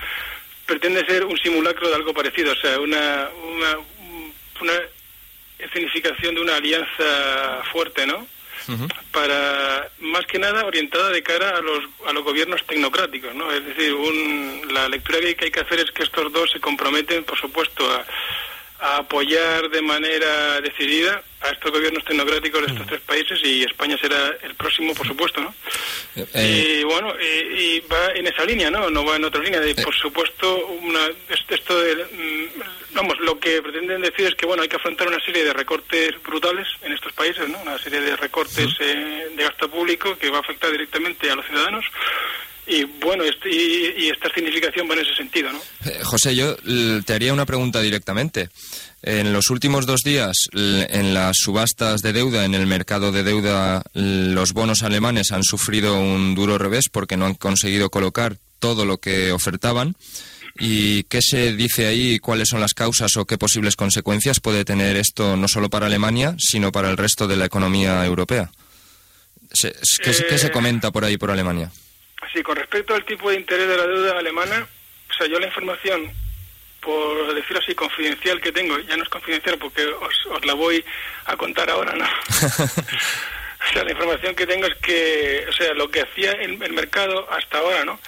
pretende 0.67 1.05
ser 1.05 1.25
un 1.25 1.37
simulacro 1.37 1.89
de 1.89 1.95
algo 1.95 2.13
parecido, 2.13 2.51
o 2.51 2.55
sea, 2.55 2.79
una, 2.79 3.27
una, 3.43 3.77
una 4.61 4.73
escenificación 5.57 6.35
de 6.35 6.41
una 6.41 6.57
alianza 6.57 7.63
fuerte, 7.71 8.05
¿no? 8.05 8.27
Para 9.11 9.89
más 9.99 10.25
que 10.25 10.39
nada 10.39 10.65
orientada 10.65 11.09
de 11.09 11.23
cara 11.23 11.57
a 11.57 11.61
los, 11.61 11.83
a 12.07 12.13
los 12.13 12.23
gobiernos 12.23 12.65
tecnocráticos, 12.65 13.33
¿no? 13.35 13.51
Es 13.51 13.65
decir, 13.65 13.93
un, 13.93 14.61
la 14.73 14.87
lectura 14.89 15.19
que 15.19 15.45
hay 15.45 15.51
que 15.51 15.59
hacer 15.59 15.79
es 15.79 15.91
que 15.91 16.03
estos 16.03 16.31
dos 16.31 16.51
se 16.51 16.59
comprometen, 16.59 17.23
por 17.23 17.37
supuesto, 17.39 17.83
a, 17.91 18.05
a 18.81 18.97
apoyar 18.97 19.69
de 19.69 19.81
manera 19.81 20.59
decidida 20.61 21.21
a 21.41 21.49
estos 21.49 21.71
gobiernos 21.71 22.03
tecnocráticos 22.03 22.61
de 22.61 22.67
estos 22.73 22.87
tres 22.87 23.01
países 23.01 23.39
y 23.43 23.63
España 23.63 23.97
será 23.99 24.35
el 24.43 24.53
próximo, 24.55 24.93
por 24.93 25.07
supuesto, 25.07 25.39
¿no? 25.41 25.53
Eh, 26.33 26.77
y 26.79 26.83
bueno, 26.83 27.13
y, 27.19 27.25
y 27.77 27.79
va 27.81 28.11
en 28.13 28.27
esa 28.27 28.43
línea, 28.45 28.69
¿no? 28.69 28.89
No 28.89 29.05
va 29.05 29.15
en 29.15 29.23
otra 29.25 29.41
línea. 29.41 29.59
De, 29.59 29.73
por 29.75 29.93
supuesto, 29.95 30.67
una, 30.67 30.99
es- 31.29 31.45
esto 31.49 31.79
de, 31.79 31.95
mm, 31.95 32.61
vamos, 32.93 33.19
lo 33.21 33.39
que 33.39 33.61
pretenden 33.61 34.01
decir 34.01 34.27
es 34.27 34.35
que, 34.35 34.45
bueno, 34.45 34.61
hay 34.63 34.69
que 34.69 34.75
afrontar 34.75 35.07
una 35.07 35.19
serie 35.23 35.43
de 35.43 35.53
recortes 35.53 36.21
brutales 36.23 36.67
en 36.83 36.91
estos 36.93 37.13
países, 37.13 37.47
¿no? 37.49 37.59
Una 37.61 37.77
serie 37.79 38.01
de 38.01 38.15
recortes 38.15 38.67
eh, 38.79 39.27
de 39.35 39.43
gasto 39.43 39.69
público 39.69 40.17
que 40.17 40.29
va 40.29 40.37
a 40.37 40.41
afectar 40.41 40.71
directamente 40.71 41.29
a 41.31 41.35
los 41.35 41.45
ciudadanos. 41.47 41.85
Y 42.73 42.83
bueno, 43.03 43.23
este, 43.25 43.49
y, 43.49 44.05
y 44.05 44.09
esta 44.09 44.33
significación 44.33 44.89
va 44.89 44.93
en 44.93 45.01
ese 45.01 45.13
sentido, 45.15 45.51
¿no? 45.51 45.59
Eh, 45.85 45.99
José, 46.03 46.33
yo 46.35 46.55
l- 46.65 47.01
te 47.03 47.13
haría 47.13 47.33
una 47.33 47.45
pregunta 47.45 47.81
directamente. 47.81 48.49
En 49.03 49.33
los 49.33 49.49
últimos 49.49 49.85
dos 49.85 50.01
días, 50.03 50.47
en 50.53 51.13
las 51.13 51.35
subastas 51.37 52.01
de 52.01 52.13
deuda, 52.13 52.45
en 52.45 52.53
el 52.55 52.67
mercado 52.67 53.11
de 53.11 53.23
deuda, 53.23 53.83
los 53.93 54.53
bonos 54.53 54.83
alemanes 54.83 55.31
han 55.31 55.43
sufrido 55.43 55.99
un 55.99 56.33
duro 56.35 56.57
revés 56.57 56.85
porque 56.89 57.17
no 57.17 57.25
han 57.25 57.33
conseguido 57.33 57.89
colocar 57.89 58.37
todo 58.59 58.85
lo 58.85 58.99
que 58.99 59.31
ofertaban. 59.31 59.95
¿Y 60.59 61.03
qué 61.03 61.21
se 61.21 61.53
dice 61.55 61.87
ahí? 61.87 62.19
¿Cuáles 62.19 62.49
son 62.49 62.61
las 62.61 62.73
causas 62.73 63.17
o 63.17 63.25
qué 63.25 63.37
posibles 63.37 63.75
consecuencias 63.75 64.39
puede 64.39 64.63
tener 64.65 64.95
esto 64.97 65.35
no 65.35 65.47
solo 65.47 65.69
para 65.69 65.87
Alemania, 65.87 66.35
sino 66.37 66.71
para 66.71 66.89
el 66.91 66.97
resto 66.97 67.27
de 67.27 67.37
la 67.37 67.45
economía 67.45 68.05
europea? 68.05 68.51
¿Qué, 69.49 69.73
se- 70.13 70.25
qué 70.29 70.37
se 70.37 70.47
Eh, 70.47 70.51
comenta 70.51 70.91
por 70.91 71.03
ahí 71.05 71.17
por 71.17 71.31
Alemania? 71.31 71.71
Sí, 72.33 72.43
con 72.43 72.55
respecto 72.55 72.93
al 72.93 73.03
tipo 73.03 73.29
de 73.29 73.37
interés 73.37 73.67
de 73.67 73.77
la 73.77 73.87
deuda 73.87 74.17
alemana, 74.17 74.67
o 75.09 75.13
sea, 75.13 75.27
yo 75.27 75.39
la 75.39 75.47
información, 75.47 76.11
por 76.79 77.33
decirlo 77.33 77.59
así, 77.59 77.75
confidencial 77.75 78.39
que 78.39 78.51
tengo, 78.51 78.77
ya 78.79 78.95
no 78.95 79.03
es 79.03 79.09
confidencial 79.09 79.57
porque 79.57 79.85
os, 79.85 80.25
os 80.27 80.45
la 80.45 80.53
voy 80.53 80.83
a 81.25 81.35
contar 81.35 81.69
ahora, 81.69 81.93
¿no? 81.93 82.05
o 82.39 83.73
sea, 83.73 83.83
la 83.83 83.91
información 83.91 84.35
que 84.35 84.47
tengo 84.47 84.65
es 84.67 84.75
que, 84.75 85.45
o 85.49 85.53
sea, 85.53 85.73
lo 85.73 85.89
que 85.89 86.01
hacía 86.01 86.31
el, 86.31 86.61
el 86.61 86.73
mercado 86.73 87.27
hasta 87.31 87.57
ahora, 87.57 87.83
¿no? 87.83 87.99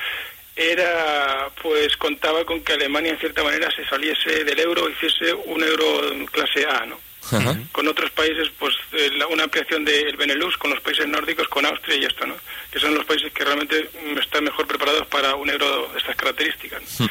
Era, 0.56 1.50
pues 1.62 1.98
contaba 1.98 2.46
con 2.46 2.64
que 2.64 2.74
Alemania 2.74 3.12
en 3.12 3.20
cierta 3.20 3.44
manera 3.44 3.70
se 3.72 3.86
saliese 3.86 4.44
del 4.46 4.60
euro, 4.60 4.88
hiciese 4.88 5.34
un 5.34 5.64
euro 5.64 6.28
clase 6.32 6.66
A, 6.66 6.86
¿no? 6.86 7.00
Ajá. 7.32 7.58
con 7.72 7.88
otros 7.88 8.12
países, 8.12 8.50
pues 8.60 8.76
eh, 8.92 9.10
la- 9.14 9.28
una 9.28 9.44
ampliación 9.46 9.84
del 9.86 10.16
Benelux, 10.18 10.58
con 10.58 10.72
los 10.72 10.82
países 10.82 11.08
nórdicos, 11.08 11.48
con 11.48 11.66
Austria 11.66 11.96
y 11.96 12.06
esto, 12.06 12.26
¿no? 12.28 12.36
Que 12.72 12.80
son 12.80 12.94
los 12.94 13.06
países 13.06 13.32
que 13.34 13.44
realmente 13.46 13.90
están 14.20 14.44
mejor 14.44 14.68
preparados 14.68 15.08
para 15.08 15.36
un 15.36 15.50
euro 15.50 15.90
de 15.94 16.00
estas 16.00 16.16
características. 16.16 17.00
¿no? 17.00 17.08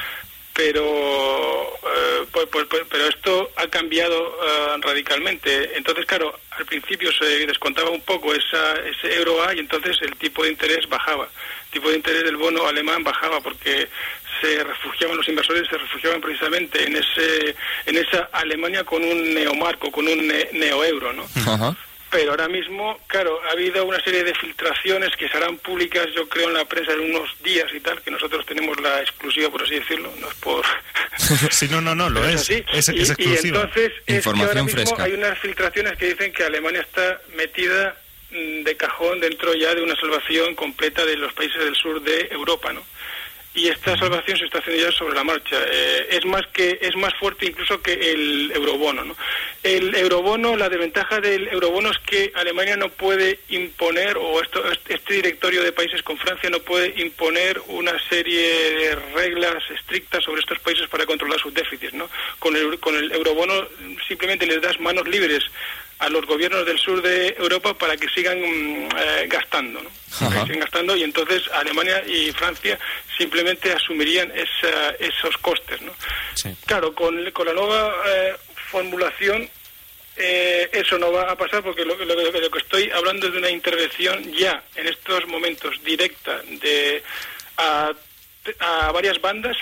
Pero, 0.54 0.84
eh, 0.84 2.26
pues, 2.30 2.46
pues- 2.52 2.66
pues- 2.66 2.82
pero 2.90 3.06
esto 3.08 3.50
ha 3.56 3.66
cambiado 3.68 4.36
eh, 4.44 4.76
radicalmente. 4.80 5.76
Entonces, 5.76 6.04
claro, 6.04 6.38
al 6.50 6.66
principio 6.66 7.10
se 7.12 7.46
descontaba 7.46 7.88
un 7.90 8.02
poco 8.02 8.34
esa, 8.34 8.74
ese 8.86 9.14
euro 9.16 9.42
A 9.42 9.54
y 9.54 9.60
entonces 9.60 9.96
el 10.02 10.14
tipo 10.16 10.44
de 10.44 10.50
interés 10.50 10.86
bajaba. 10.88 11.28
Tipo 11.72 11.88
de 11.90 11.96
interés 11.96 12.22
del 12.24 12.36
bono 12.36 12.66
alemán 12.68 13.02
bajaba 13.02 13.40
porque 13.40 13.88
se 14.40 14.62
refugiaban 14.62 15.16
los 15.16 15.26
inversores, 15.28 15.66
se 15.68 15.78
refugiaban 15.78 16.20
precisamente 16.20 16.84
en 16.84 16.96
ese 16.96 17.56
en 17.86 17.96
esa 17.96 18.28
Alemania 18.32 18.84
con 18.84 19.02
un 19.02 19.34
neomarco, 19.34 19.90
con 19.90 20.06
un 20.06 20.26
ne- 20.28 20.48
neoeuro, 20.52 21.12
¿no? 21.14 21.26
Ajá. 21.46 21.74
Pero 22.10 22.32
ahora 22.32 22.46
mismo, 22.46 23.00
claro, 23.06 23.40
ha 23.48 23.52
habido 23.52 23.86
una 23.86 23.98
serie 24.04 24.22
de 24.22 24.34
filtraciones 24.34 25.16
que 25.16 25.30
serán 25.30 25.56
públicas, 25.56 26.06
yo 26.14 26.28
creo, 26.28 26.48
en 26.48 26.54
la 26.54 26.66
prensa 26.66 26.92
en 26.92 27.00
unos 27.14 27.30
días 27.42 27.66
y 27.72 27.80
tal, 27.80 28.02
que 28.02 28.10
nosotros 28.10 28.44
tenemos 28.44 28.78
la 28.82 29.00
exclusiva, 29.00 29.48
por 29.48 29.62
así 29.62 29.76
decirlo, 29.76 30.12
no 30.20 30.28
es 30.28 30.34
por... 30.34 30.62
Sí, 31.50 31.68
no, 31.70 31.80
no, 31.80 31.94
no, 31.94 32.10
lo 32.10 32.22
es. 32.28 32.42
así. 32.42 32.62
Es, 32.70 32.88
y, 32.90 33.00
es 33.00 33.08
y 33.08 33.12
exclusiva. 33.12 33.60
entonces 33.62 33.92
es 33.96 34.04
que 34.04 34.14
Información 34.16 34.48
ahora 34.50 34.62
mismo 34.64 34.78
fresca. 34.82 35.04
hay 35.04 35.12
unas 35.14 35.38
filtraciones 35.38 35.96
que 35.98 36.06
dicen 36.10 36.32
que 36.34 36.44
Alemania 36.44 36.82
está 36.82 37.18
metida 37.34 37.96
de 38.32 38.76
cajón 38.76 39.20
dentro 39.20 39.54
ya 39.54 39.74
de 39.74 39.82
una 39.82 39.96
salvación 39.96 40.54
completa 40.54 41.04
de 41.04 41.16
los 41.16 41.32
países 41.32 41.62
del 41.62 41.74
sur 41.76 42.00
de 42.00 42.28
Europa, 42.30 42.72
¿no? 42.72 42.82
Y 43.54 43.68
esta 43.68 43.94
salvación 43.98 44.38
se 44.38 44.46
está 44.46 44.60
haciendo 44.60 44.82
ya 44.82 44.92
sobre 44.92 45.14
la 45.14 45.24
marcha. 45.24 45.56
Eh, 45.70 46.08
es 46.12 46.24
más 46.24 46.46
que 46.54 46.78
es 46.80 46.96
más 46.96 47.12
fuerte 47.20 47.44
incluso 47.44 47.82
que 47.82 47.92
el 47.92 48.50
eurobono, 48.54 49.04
¿no? 49.04 49.14
El 49.62 49.94
eurobono, 49.94 50.56
la 50.56 50.70
desventaja 50.70 51.20
del 51.20 51.48
eurobono 51.48 51.90
es 51.90 51.98
que 51.98 52.32
Alemania 52.34 52.78
no 52.78 52.88
puede 52.88 53.40
imponer 53.50 54.16
o 54.16 54.40
esto, 54.40 54.64
este 54.88 55.14
directorio 55.14 55.62
de 55.62 55.72
países 55.72 56.02
con 56.02 56.16
Francia 56.16 56.48
no 56.48 56.60
puede 56.60 56.98
imponer 57.02 57.60
una 57.66 57.92
serie 58.08 58.40
de 58.72 58.94
reglas 59.14 59.62
estrictas 59.70 60.24
sobre 60.24 60.40
estos 60.40 60.58
países 60.60 60.88
para 60.88 61.04
controlar 61.04 61.38
sus 61.38 61.52
déficits, 61.52 61.92
¿no? 61.92 62.08
Con 62.38 62.56
el 62.56 62.80
con 62.80 62.96
el 62.96 63.12
eurobono 63.12 63.68
simplemente 64.08 64.46
les 64.46 64.62
das 64.62 64.80
manos 64.80 65.06
libres 65.06 65.44
a 66.02 66.08
los 66.08 66.26
gobiernos 66.26 66.66
del 66.66 66.78
sur 66.78 67.00
de 67.00 67.28
Europa 67.38 67.74
para 67.74 67.96
que 67.96 68.08
sigan 68.08 68.38
mm, 68.40 68.88
eh, 68.96 69.26
gastando, 69.28 69.80
¿no? 69.82 69.90
Que 70.30 70.40
sigan 70.46 70.58
gastando 70.60 70.96
y 70.96 71.04
entonces 71.04 71.42
Alemania 71.52 72.02
y 72.06 72.32
Francia 72.32 72.78
simplemente 73.16 73.72
asumirían 73.72 74.30
esa- 74.32 74.90
esos 74.98 75.36
costes, 75.38 75.80
¿no? 75.82 75.92
Sí. 76.34 76.50
Claro, 76.66 76.92
con, 76.94 77.30
con 77.30 77.46
la 77.46 77.52
nueva 77.52 77.94
eh, 78.06 78.34
formulación 78.70 79.48
eh, 80.16 80.68
eso 80.72 80.98
no 80.98 81.10
va 81.12 81.30
a 81.30 81.36
pasar 81.36 81.62
porque 81.62 81.84
lo, 81.84 81.96
que- 81.96 82.04
lo, 82.04 82.14
que- 82.16 82.40
lo 82.40 82.50
que 82.50 82.58
estoy 82.58 82.90
hablando 82.90 83.28
es 83.28 83.32
de 83.32 83.38
una 83.38 83.50
intervención 83.50 84.32
ya 84.32 84.62
en 84.74 84.88
estos 84.88 85.26
momentos 85.28 85.82
directa 85.84 86.42
de 86.62 87.02
a, 87.58 87.92
a 88.58 88.92
varias 88.92 89.20
bandas 89.20 89.56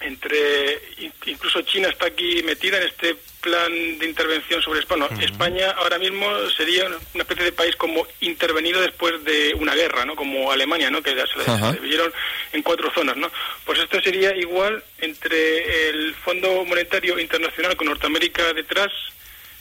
entre 0.00 0.80
in- 0.98 1.12
incluso 1.26 1.62
China 1.62 1.88
está 1.88 2.06
aquí 2.06 2.42
metida 2.42 2.76
en 2.78 2.88
este 2.88 3.16
plan 3.40 3.98
de 3.98 4.06
intervención 4.06 4.60
sobre 4.62 4.80
España. 4.80 5.08
España 5.20 5.70
ahora 5.72 5.98
mismo 5.98 6.26
sería 6.56 6.86
una 6.86 7.22
especie 7.22 7.44
de 7.44 7.52
país 7.52 7.76
como 7.76 8.06
intervenido 8.20 8.80
después 8.80 9.22
de 9.24 9.54
una 9.54 9.74
guerra, 9.74 10.04
¿no? 10.04 10.16
Como 10.16 10.50
Alemania, 10.50 10.90
¿no? 10.90 11.02
Que 11.02 11.14
ya 11.14 11.24
se, 11.26 11.44
se 11.44 11.72
dividieron 11.72 12.12
en 12.52 12.62
cuatro 12.62 12.92
zonas, 12.92 13.16
¿no? 13.16 13.30
Pues 13.64 13.78
esto 13.78 14.00
sería 14.00 14.34
igual 14.36 14.82
entre 14.98 15.90
el 15.90 16.14
Fondo 16.14 16.64
Monetario 16.64 17.18
Internacional 17.18 17.76
con 17.76 17.88
Norteamérica 17.88 18.52
detrás 18.52 18.90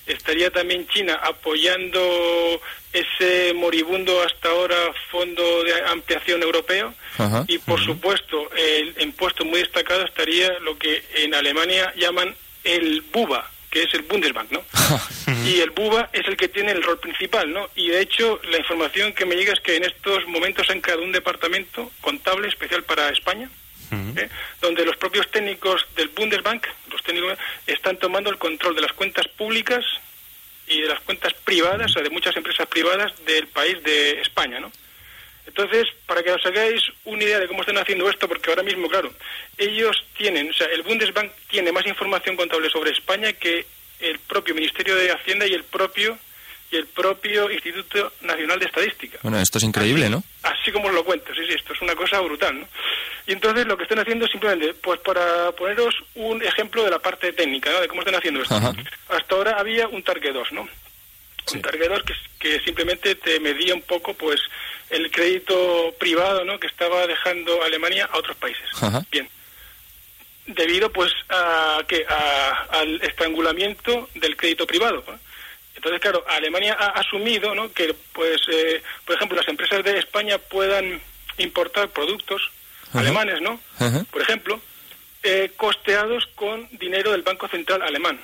estaría 0.08 0.50
también 0.50 0.88
China 0.88 1.20
apoyando 1.22 2.62
ese 2.94 3.54
moribundo 3.54 4.24
hasta 4.24 4.50
ahora 4.50 4.76
fondo 5.12 5.64
de 5.64 5.74
ampliación 5.88 6.42
europeo 6.42 6.94
Ajá. 7.18 7.44
y 7.48 7.58
por 7.60 7.84
supuesto 7.84 8.50
el 8.56 8.96
en 8.98 9.12
puesto 9.12 9.44
muy 9.46 9.60
destacado 9.60 10.06
estaría 10.06 10.60
lo 10.60 10.78
que 10.78 11.04
en 11.16 11.36
Alemania 11.36 11.94
llaman 11.98 12.34
el 12.64 13.02
BUBA 13.02 13.52
que 13.78 13.84
es 13.84 13.94
el 13.94 14.02
Bundesbank, 14.04 14.52
¿no? 14.52 14.64
y 15.46 15.60
el 15.60 15.70
BUBA 15.70 16.10
es 16.12 16.28
el 16.28 16.36
que 16.36 16.48
tiene 16.48 16.72
el 16.72 16.82
rol 16.82 17.00
principal, 17.00 17.52
¿no? 17.54 17.70
Y 17.76 17.90
de 17.90 18.02
hecho 18.02 18.40
la 18.50 18.58
información 18.58 19.14
que 19.14 19.26
me 19.26 19.36
llega 19.36 19.54
es 19.54 19.60
que 19.60 19.76
en 19.76 19.84
estos 19.84 20.26
momentos 20.28 20.68
han 20.72 20.82
creado 20.82 21.04
un 21.04 21.12
departamento 21.12 21.92
contable 22.02 22.48
especial 22.48 22.84
para 22.84 23.10
España, 23.10 23.50
¿eh? 24.16 24.30
donde 24.62 24.84
los 24.84 24.98
propios 24.98 25.30
técnicos 25.30 25.86
del 25.96 26.08
Bundesbank, 26.08 26.66
los 26.92 27.04
técnicos, 27.04 27.38
están 27.68 27.98
tomando 27.98 28.32
el 28.32 28.40
control 28.40 28.74
de 28.74 28.82
las 28.82 28.94
cuentas 28.94 29.28
públicas 29.28 29.86
y 30.68 30.82
de 30.82 30.88
las 30.88 31.00
cuentas 31.02 31.34
privadas, 31.36 31.92
o 31.92 31.94
sea, 31.94 32.02
de 32.02 32.10
muchas 32.10 32.36
empresas 32.36 32.68
privadas 32.68 33.14
del 33.26 33.48
país 33.48 33.82
de 33.84 34.22
España, 34.22 34.60
¿no? 34.60 34.72
Entonces, 35.48 35.88
para 36.06 36.22
que 36.22 36.32
os 36.32 36.46
hagáis 36.46 36.82
una 37.06 37.24
idea 37.24 37.40
de 37.40 37.48
cómo 37.48 37.62
están 37.62 37.78
haciendo 37.78 38.10
esto, 38.10 38.28
porque 38.28 38.50
ahora 38.50 38.64
mismo, 38.64 38.88
claro, 38.90 39.12
ellos 39.58 40.06
tienen, 40.16 40.50
o 40.50 40.54
sea, 40.54 40.68
el 40.68 40.84
Bundesbank 40.84 41.32
tiene 41.50 41.72
más 41.72 41.88
información 41.88 42.36
contable 42.36 42.70
sobre 42.70 42.92
España 42.92 43.34
que 43.34 43.66
el 44.00 44.20
propio 44.20 44.54
Ministerio 44.54 44.96
de 44.96 45.12
Hacienda 45.12 45.48
y 45.48 45.54
el 45.54 45.64
propio 45.64 46.18
y 46.70 46.76
el 46.76 46.86
propio 46.88 47.50
Instituto 47.50 48.12
Nacional 48.22 48.60
de 48.60 48.66
Estadística. 48.66 49.20
Bueno, 49.22 49.40
esto 49.40 49.58
es 49.58 49.64
increíble, 49.64 50.10
¿no? 50.10 50.22
Así 50.44 50.72
como 50.72 50.90
os 50.90 50.94
lo 50.94 51.06
cuento, 51.06 51.34
sí, 51.34 51.42
sí, 51.48 51.54
esto 51.54 51.74
es 51.74 51.82
una 51.82 51.96
cosa 51.96 52.20
brutal, 52.20 52.60
¿no? 52.60 52.68
Y 53.26 53.32
entonces 53.32 53.66
lo 53.66 53.78
que 53.78 53.84
están 53.84 54.00
haciendo 54.00 54.28
simplemente, 54.28 54.74
pues 54.74 55.00
para 55.00 55.52
poneros 55.54 55.96
un 56.16 56.44
ejemplo 56.44 56.84
de 56.84 56.92
la 56.92 57.00
parte 57.00 57.32
técnica, 57.34 57.72
¿no? 57.72 57.82
De 57.82 57.88
cómo 57.88 58.02
están 58.02 58.16
haciendo 58.16 58.42
esto. 58.42 58.56
Ajá. 58.56 58.74
Hasta 59.10 59.36
ahora 59.36 59.60
había 59.60 59.88
un 59.88 60.04
Target 60.04 60.34
2, 60.34 60.52
¿no? 60.52 60.68
Un 61.54 61.62
Target 61.62 61.90
2 61.90 62.04
que, 62.04 62.14
que 62.40 62.60
simplemente 62.60 63.16
te 63.16 63.40
medía 63.40 63.74
un 63.74 63.82
poco, 63.82 64.14
pues, 64.14 64.42
el 64.90 65.12
crédito 65.12 65.94
privado, 66.00 66.44
¿no? 66.46 66.60
Que 66.60 66.68
estaba 66.68 67.06
dejando 67.08 67.62
Alemania 67.64 68.10
a 68.12 68.18
otros 68.18 68.38
países. 68.38 68.64
Ajá. 68.82 69.04
Bien. 69.12 69.28
Debido, 70.46 70.92
pues, 70.92 71.12
a, 71.30 71.82
¿qué? 71.88 72.06
A- 72.08 72.68
al 72.80 73.02
estrangulamiento 73.02 74.10
del 74.16 74.38
crédito 74.38 74.66
privado, 74.66 75.04
¿no? 75.06 75.20
Entonces, 75.76 76.02
claro, 76.02 76.24
Alemania 76.28 76.76
ha 76.80 76.88
asumido 77.00 77.54
¿no? 77.54 77.72
que, 77.72 77.94
pues, 78.14 78.42
eh, 78.52 78.82
por 79.06 79.16
ejemplo, 79.16 79.38
las 79.38 79.48
empresas 79.48 79.84
de 79.84 80.00
España 80.00 80.38
puedan 80.40 81.00
importar 81.38 81.90
productos 81.90 82.42
Ajá. 82.90 83.00
alemanes, 83.02 83.42
¿no? 83.42 83.60
Ajá. 83.78 84.04
Por 84.10 84.22
ejemplo, 84.24 84.60
eh, 85.22 85.52
costeados 85.56 86.26
con 86.34 86.68
dinero 86.72 87.12
del 87.12 87.22
Banco 87.22 87.48
Central 87.50 87.82
alemán. 87.84 88.20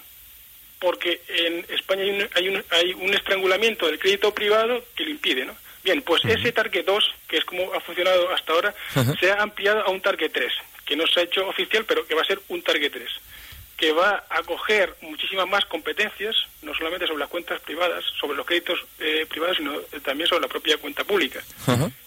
Porque 0.80 1.21
en 1.28 1.65
España 1.69 2.04
hay 2.04 2.10
un, 2.10 2.30
hay 2.36 2.47
un, 2.49 2.65
hay 2.71 2.93
un 2.93 3.13
estrangulamiento 3.13 3.86
del 3.88 3.99
crédito 3.99 4.34
privado 4.34 4.84
que 4.95 5.04
lo 5.04 5.12
impide, 5.12 5.45
¿no? 5.45 5.56
Bien, 5.84 6.02
pues 6.02 6.24
ese 6.26 6.52
Target 6.52 6.86
2, 6.86 7.04
que 7.28 7.38
es 7.38 7.46
como 7.46 7.74
ha 7.74 7.80
funcionado 7.82 8.32
hasta 8.34 8.54
ahora, 8.54 8.74
se 9.19 9.32
ha 9.32 9.41
ampliado 9.41 9.82
a 9.86 9.89
un 9.89 10.00
Target 10.02 10.32
3, 10.32 10.52
que 10.86 10.96
no 10.96 11.06
se 11.08 11.19
ha 11.19 11.24
hecho 11.24 11.48
oficial, 11.48 11.84
pero 11.86 12.06
que 12.08 12.15
va 12.15 12.22
a 12.22 12.26
ser 12.26 12.39
un 12.50 12.62
Target 12.62 12.91
3. 12.91 13.10
que 13.76 13.91
va 13.91 14.24
a 14.30 14.41
coger 14.43 14.96
muchísimas 15.02 15.46
más 15.50 15.65
competencias, 15.65 16.36
no 16.62 16.74
solamente 16.74 17.06
sobre 17.06 17.19
las 17.19 17.28
cuentas 17.28 17.60
privadas, 17.62 18.06
sobre 18.17 18.38
los 18.38 18.46
créditos 18.46 18.79
eh, 19.00 19.25
privados, 19.27 19.58
sino 19.58 19.73
también 20.06 20.29
sobre 20.29 20.44
la 20.44 20.48
propia 20.48 20.77
cuenta 20.77 21.04
pública. 21.04 21.42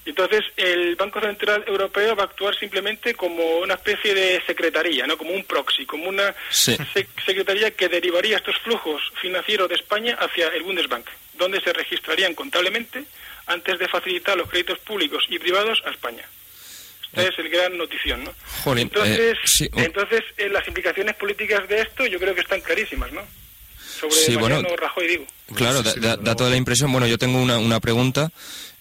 Entonces, 0.06 0.40
el 0.56 0.96
Banco 0.96 1.20
Central 1.20 1.64
Europeo 1.66 2.16
va 2.16 2.22
a 2.22 2.26
actuar 2.26 2.56
simplemente 2.56 3.14
como 3.14 3.58
una 3.58 3.74
especie 3.74 4.14
de 4.14 4.40
secretaría, 4.46 5.06
¿no? 5.06 5.18
como 5.18 5.32
un 5.32 5.44
proxy, 5.44 5.84
como 5.84 6.08
una 6.08 6.34
secretaría 6.50 7.72
que 7.72 7.88
derivaría 7.88 8.38
estos 8.38 8.56
flujos 8.60 9.02
financieros 9.20 9.68
de 9.68 9.74
España 9.74 10.16
hacia 10.18 10.48
el 10.48 10.62
Bundesbank, 10.62 11.06
donde 11.34 11.60
se 11.60 11.72
registrarían 11.74 12.32
contablemente 12.34 13.04
antes 13.46 13.78
de 13.78 13.88
facilitar 13.88 14.36
los 14.36 14.48
créditos 14.48 14.78
públicos 14.80 15.24
y 15.28 15.38
privados 15.38 15.82
a 15.86 15.90
España. 15.90 16.24
Esta 17.12 17.22
es 17.22 17.38
el 17.38 17.48
gran 17.48 17.78
notición, 17.78 18.24
¿no? 18.24 18.32
entonces, 18.76 19.38
eh, 19.60 19.70
entonces 19.76 20.22
eh, 20.36 20.48
las 20.48 20.66
implicaciones 20.68 21.14
políticas 21.16 21.66
de 21.68 21.80
esto 21.80 22.04
yo 22.06 22.18
creo 22.18 22.34
que 22.34 22.42
están 22.42 22.60
clarísimas, 22.60 23.10
¿no? 23.12 23.22
Sobre 23.98 24.38
Mariano 24.38 24.76
Rajoy, 24.76 25.08
digo. 25.08 25.26
Claro, 25.54 25.82
da, 25.82 26.36
toda 26.36 26.50
la 26.50 26.56
impresión. 26.56 26.92
Bueno, 26.92 27.06
yo 27.06 27.16
tengo 27.16 27.40
una, 27.40 27.58
una 27.58 27.80
pregunta, 27.80 28.30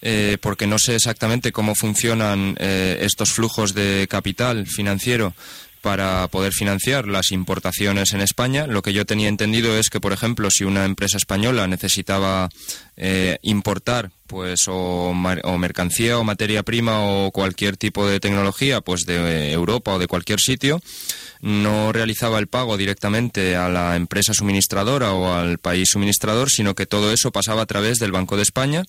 eh, 0.02 0.38
porque 0.42 0.68
no 0.68 0.78
sé 0.78 0.96
exactamente 0.96 1.54
cómo 1.54 1.74
funcionan 1.74 2.58
estos 2.60 3.32
flujos 3.32 3.74
de 3.74 4.08
capital 4.10 4.68
financiero 4.68 5.34
para 5.86 6.28
poder 6.30 6.52
financiar 6.52 7.08
las 7.08 7.32
importaciones 7.32 8.14
en 8.14 8.22
España. 8.22 8.66
Lo 8.66 8.82
que 8.82 8.92
yo 8.92 9.06
tenía 9.06 9.28
entendido 9.28 9.78
es 9.78 9.92
que, 9.92 10.00
por 10.00 10.14
ejemplo, 10.14 10.50
si 10.50 10.64
una 10.64 10.84
empresa 10.84 11.18
española 11.18 11.68
necesitaba 11.68 12.50
eh, 12.98 13.38
importar 13.44 14.10
pues 14.26 14.62
o, 14.68 15.14
mercancía 15.14 16.18
o 16.18 16.24
materia 16.24 16.64
prima 16.64 17.06
o 17.06 17.30
cualquier 17.30 17.78
tipo 17.78 18.08
de 18.08 18.20
tecnología 18.20 18.82
pues 18.82 19.02
de 19.02 19.52
Europa 19.52 19.94
o 19.94 20.00
de 20.00 20.08
cualquier 20.08 20.40
sitio 20.40 20.82
no 21.46 21.92
realizaba 21.92 22.40
el 22.40 22.48
pago 22.48 22.76
directamente 22.76 23.56
a 23.56 23.70
la 23.70 23.96
empresa 23.96 24.34
suministradora 24.34 25.14
o 25.14 25.32
al 25.32 25.60
país 25.60 25.90
suministrador 25.92 26.50
sino 26.50 26.74
que 26.74 26.88
todo 26.88 27.14
eso 27.14 27.32
pasaba 27.32 27.62
a 27.62 27.66
través 27.68 28.00
del 28.00 28.12
Banco 28.12 28.36
de 28.36 28.42
España 28.42 28.84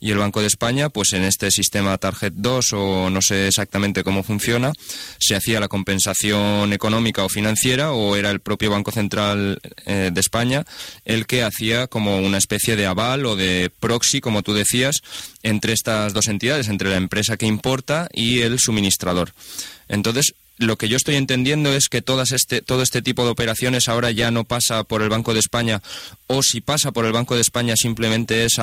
y 0.00 0.10
el 0.10 0.16
Banco 0.16 0.40
de 0.40 0.46
España, 0.46 0.88
pues 0.88 1.12
en 1.12 1.24
este 1.24 1.50
sistema 1.50 1.98
Target 1.98 2.32
2 2.34 2.72
o 2.72 3.10
no 3.10 3.20
sé 3.20 3.48
exactamente 3.48 4.02
cómo 4.02 4.22
funciona, 4.22 4.72
se 5.18 5.36
hacía 5.36 5.60
la 5.60 5.68
compensación 5.68 6.72
económica 6.72 7.22
o 7.22 7.28
financiera 7.28 7.92
o 7.92 8.16
era 8.16 8.30
el 8.30 8.40
propio 8.40 8.70
Banco 8.70 8.92
Central 8.92 9.60
eh, 9.84 10.10
de 10.10 10.20
España 10.20 10.64
el 11.04 11.26
que 11.26 11.42
hacía 11.42 11.86
como 11.86 12.16
una 12.16 12.38
especie 12.38 12.76
de 12.76 12.86
aval 12.86 13.26
o 13.26 13.36
de 13.36 13.70
proxy, 13.78 14.22
como 14.22 14.42
tú 14.42 14.54
decías, 14.54 15.02
entre 15.42 15.74
estas 15.74 16.14
dos 16.14 16.28
entidades, 16.28 16.68
entre 16.68 16.88
la 16.88 16.96
empresa 16.96 17.36
que 17.36 17.44
importa 17.44 18.08
y 18.10 18.40
el 18.40 18.58
suministrador. 18.58 19.34
Entonces, 19.88 20.34
lo 20.60 20.76
que 20.76 20.88
yo 20.88 20.98
estoy 20.98 21.16
entendiendo 21.16 21.72
es 21.72 21.88
que 21.88 22.02
todas 22.02 22.32
este, 22.32 22.60
todo 22.60 22.82
este 22.82 23.00
tipo 23.00 23.24
de 23.24 23.30
operaciones 23.30 23.88
ahora 23.88 24.10
ya 24.10 24.30
no 24.30 24.44
pasa 24.44 24.84
por 24.84 25.00
el 25.00 25.08
Banco 25.08 25.32
de 25.32 25.40
España 25.40 25.80
o 26.26 26.42
si 26.42 26.60
pasa 26.60 26.92
por 26.92 27.06
el 27.06 27.12
Banco 27.12 27.34
de 27.34 27.40
España 27.40 27.74
simplemente 27.76 28.44
es 28.44 28.56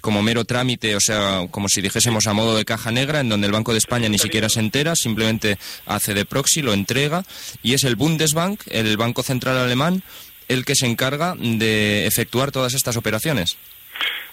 como 0.00 0.22
mero 0.22 0.44
trámite, 0.44 0.94
o 0.94 1.00
sea, 1.00 1.48
como 1.50 1.68
si 1.68 1.80
dijésemos 1.80 2.28
a 2.28 2.32
modo 2.32 2.56
de 2.56 2.64
caja 2.64 2.92
negra, 2.92 3.20
en 3.20 3.28
donde 3.28 3.48
el 3.48 3.52
Banco 3.52 3.72
de 3.72 3.78
España 3.78 4.08
ni 4.08 4.18
siquiera 4.18 4.48
se 4.48 4.60
entera, 4.60 4.94
simplemente 4.94 5.58
hace 5.84 6.14
de 6.14 6.24
proxy, 6.24 6.62
lo 6.62 6.72
entrega 6.72 7.24
y 7.62 7.74
es 7.74 7.82
el 7.82 7.96
Bundesbank, 7.96 8.62
el 8.70 8.96
Banco 8.96 9.24
Central 9.24 9.58
Alemán, 9.58 10.04
el 10.46 10.64
que 10.64 10.76
se 10.76 10.86
encarga 10.86 11.34
de 11.36 12.06
efectuar 12.06 12.52
todas 12.52 12.74
estas 12.74 12.96
operaciones. 12.96 13.56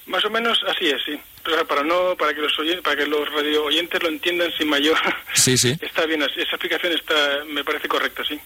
Más 0.05 0.23
o 0.25 0.30
menos 0.30 0.59
así 0.69 0.88
es, 0.88 1.01
sí. 1.03 1.19
Para 1.67 1.83
no, 1.83 2.15
para 2.17 2.33
que 2.33 2.41
los 2.41 2.53
para 2.83 2.95
que 2.95 3.05
los 3.05 3.31
radio 3.31 3.65
oyentes 3.65 4.01
lo 4.01 4.09
entiendan 4.09 4.51
sin 4.57 4.69
mayor. 4.69 4.97
Sí, 5.33 5.57
sí. 5.57 5.75
está 5.81 6.05
bien, 6.05 6.21
esa 6.21 6.41
explicación 6.41 6.93
está, 6.93 7.43
me 7.45 7.63
parece 7.63 7.87
correcta, 7.87 8.23
sí. 8.27 8.39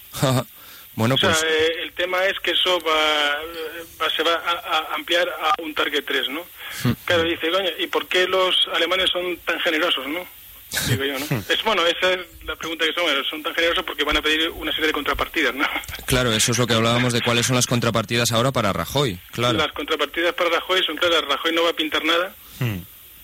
bueno, 0.96 1.16
pues. 1.20 1.44
Eh, 1.44 1.84
el 1.84 1.92
tema 1.94 2.26
es 2.26 2.40
que 2.40 2.52
eso 2.52 2.80
va, 2.82 4.10
se 4.16 4.24
va 4.24 4.34
a, 4.34 4.96
ampliar 4.96 5.28
a 5.30 5.62
un 5.62 5.74
target 5.74 6.04
3, 6.06 6.30
¿no? 6.30 6.46
Hmm. 6.84 6.92
claro, 7.06 7.24
dice, 7.24 7.50
coño, 7.50 7.70
¿y 7.80 7.88
por 7.88 8.08
qué 8.08 8.28
los 8.28 8.68
alemanes 8.74 9.10
son 9.10 9.38
tan 9.38 9.60
generosos, 9.60 10.08
no? 10.08 10.26
Digo 10.88 11.04
yo, 11.04 11.20
¿no? 11.20 11.26
Hmm. 11.26 11.44
Es 11.50 11.64
bueno, 11.64 11.86
esa 11.86 12.14
es 12.14 12.20
la 12.46 12.56
pregunta 12.56 12.86
que 12.86 12.94
son, 12.94 13.06
son 13.30 13.44
tan 13.44 13.54
generosos 13.54 13.84
porque 13.84 14.06
van 14.06 14.18
a 14.18 14.22
pedir 14.22 14.50
una 14.52 14.72
serie 14.72 14.88
de 14.88 14.94
contrapartidas, 14.94 15.54
¿no? 15.54 15.68
Claro, 16.06 16.34
eso 16.34 16.52
es 16.52 16.58
lo 16.58 16.68
que 16.68 16.74
hablábamos 16.74 17.14
de 17.14 17.22
cuáles 17.22 17.46
son 17.46 17.56
las 17.56 17.68
contrapartidas 17.68 18.34
ahora 18.34 18.52
para 18.52 18.74
Rajoy, 18.74 19.18
claro. 19.32 19.58
Las 19.58 19.72
contrapartidas 19.72 20.34
para 20.34 20.50
Rajoy 20.50 20.84
son 20.84 20.98
claras, 20.98 21.24
Rajoy 21.26 21.54
no 21.54 21.64
va 21.64 21.70
a 21.70 21.74
pintar 21.74 22.04
nada. 22.04 22.36
Hmm. 22.60 22.80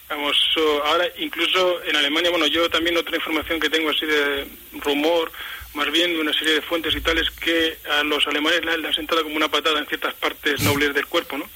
Vamos, 0.09 0.37
ahora 0.85 1.05
incluso 1.17 1.83
en 1.83 1.95
Alemania, 1.95 2.29
bueno, 2.29 2.47
yo 2.47 2.69
también 2.69 2.97
otra 2.97 3.17
información 3.17 3.59
que 3.59 3.69
tengo 3.69 3.89
así 3.89 4.05
de 4.05 4.47
rumor, 4.79 5.31
más 5.73 5.91
bien 5.91 6.13
de 6.13 6.21
una 6.21 6.33
serie 6.33 6.53
de 6.53 6.61
fuentes 6.61 6.95
y 6.95 7.01
tales 7.01 7.29
que 7.31 7.77
a 7.89 8.03
los 8.03 8.25
alemanes 8.25 8.63
le 8.63 8.87
han 8.87 8.93
sentado 8.93 9.23
como 9.23 9.35
una 9.35 9.49
patada 9.49 9.79
en 9.79 9.85
ciertas 9.85 10.13
partes 10.13 10.61
nobles 10.61 10.93
del 10.93 11.07
cuerpo, 11.07 11.37
¿no? 11.37 11.49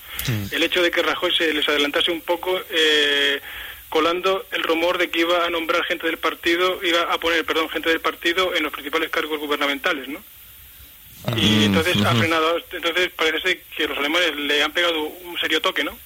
El 0.52 0.64
hecho 0.64 0.82
de 0.84 0.92
que 0.92 1.02
Rajoy 1.02 1.34
se 1.36 1.54
les 1.54 1.68
adelantase 1.68 2.12
un 2.12 2.22
poco... 2.22 2.60
Eh, 2.70 3.40
colando 3.92 4.46
el 4.52 4.64
rumor 4.64 4.98
de 4.98 5.10
que 5.10 5.20
iba 5.20 5.46
a 5.46 5.50
nombrar 5.50 5.84
gente 5.84 6.08
del 6.08 6.18
partido, 6.18 6.80
iba 6.82 7.02
a 7.14 7.20
poner, 7.20 7.44
perdón, 7.44 7.68
gente 7.68 7.90
del 7.90 8.00
partido 8.00 8.56
en 8.56 8.64
los 8.64 8.72
principales 8.72 9.10
cargos 9.10 9.38
gubernamentales, 9.38 10.08
¿no? 10.08 10.24
y 11.36 11.66
entonces 11.66 11.98
ha 12.04 12.16
frenado, 12.16 12.58
entonces 12.72 13.12
parece 13.16 13.62
que 13.76 13.88
los 13.88 13.98
alemanes 13.98 14.36
le 14.38 14.64
han 14.64 14.72
pegado 14.72 15.04
un 15.04 15.38
serio 15.40 15.62
toque, 15.62 15.84
¿no? 15.84 15.98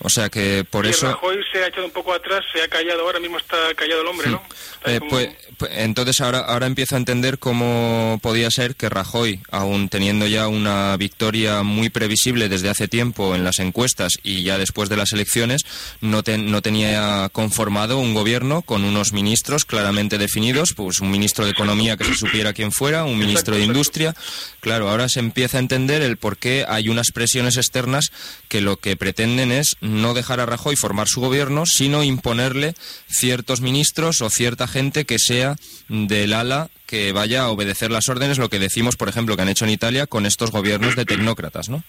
O 0.00 0.10
sea 0.10 0.28
que 0.28 0.64
por 0.68 0.84
y 0.84 0.90
eso... 0.90 1.06
Rajoy 1.06 1.38
se 1.50 1.64
ha 1.64 1.68
echado 1.68 1.86
un 1.86 1.90
poco 1.90 2.12
atrás, 2.12 2.44
se 2.52 2.62
ha 2.62 2.68
callado, 2.68 3.02
ahora 3.02 3.18
mismo 3.18 3.38
está 3.38 3.56
callado 3.74 4.02
el 4.02 4.06
hombre, 4.06 4.28
¿no? 4.28 4.42
Eh, 4.84 5.00
pues, 5.08 5.30
pues, 5.56 5.72
entonces 5.74 6.20
ahora, 6.20 6.40
ahora 6.40 6.66
empiezo 6.66 6.94
a 6.94 6.98
entender 6.98 7.38
cómo 7.38 8.20
podía 8.22 8.50
ser 8.50 8.76
que 8.76 8.88
Rajoy, 8.88 9.40
aún 9.50 9.88
teniendo 9.88 10.26
ya 10.26 10.48
una 10.48 10.96
victoria 10.96 11.62
muy 11.62 11.88
previsible 11.88 12.48
desde 12.48 12.68
hace 12.68 12.88
tiempo 12.88 13.34
en 13.34 13.42
las 13.42 13.58
encuestas 13.58 14.12
y 14.22 14.42
ya 14.42 14.58
después 14.58 14.88
de 14.88 14.96
las 14.96 15.12
elecciones, 15.12 15.62
no, 16.00 16.22
no 16.38 16.62
tenía 16.62 17.28
conformado 17.32 17.98
un 17.98 18.14
gobierno 18.14 18.62
con 18.62 18.84
unos 18.84 19.12
ministros 19.12 19.64
claramente 19.64 20.18
definidos, 20.18 20.74
pues 20.74 21.00
un 21.00 21.10
ministro 21.10 21.46
de 21.46 21.52
Economía 21.52 21.96
que 21.96 22.04
se 22.04 22.14
supiera 22.14 22.52
quién 22.52 22.70
fuera, 22.70 23.04
un 23.04 23.18
ministro 23.18 23.56
de 23.56 23.64
Industria. 23.64 24.14
Claro, 24.60 24.90
ahora 24.90 25.08
se 25.08 25.20
empieza 25.20 25.56
a 25.56 25.60
entender 25.60 26.02
el 26.02 26.16
por 26.16 26.36
qué 26.36 26.64
hay 26.68 26.88
unas 26.88 27.12
presiones 27.12 27.56
externas 27.56 28.10
que 28.48 28.60
lo 28.60 28.76
que 28.76 28.96
pretenden 28.96 29.52
es 29.52 29.76
no 29.86 30.14
dejar 30.14 30.40
a 30.40 30.46
Rajoy 30.46 30.76
formar 30.76 31.08
su 31.08 31.20
gobierno, 31.20 31.64
sino 31.66 32.04
imponerle 32.04 32.74
ciertos 33.08 33.60
ministros 33.60 34.20
o 34.20 34.30
cierta 34.30 34.66
gente 34.68 35.04
que 35.04 35.18
sea 35.18 35.56
del 35.88 36.32
ala 36.32 36.68
que 36.86 37.12
vaya 37.12 37.42
a 37.42 37.50
obedecer 37.50 37.90
las 37.90 38.08
órdenes, 38.08 38.38
lo 38.38 38.48
que 38.48 38.58
decimos, 38.58 38.96
por 38.96 39.08
ejemplo, 39.08 39.36
que 39.36 39.42
han 39.42 39.48
hecho 39.48 39.64
en 39.64 39.72
Italia 39.72 40.06
con 40.06 40.26
estos 40.26 40.50
gobiernos 40.50 40.96
de 40.96 41.04
tecnócratas, 41.04 41.68
¿no? 41.68 41.82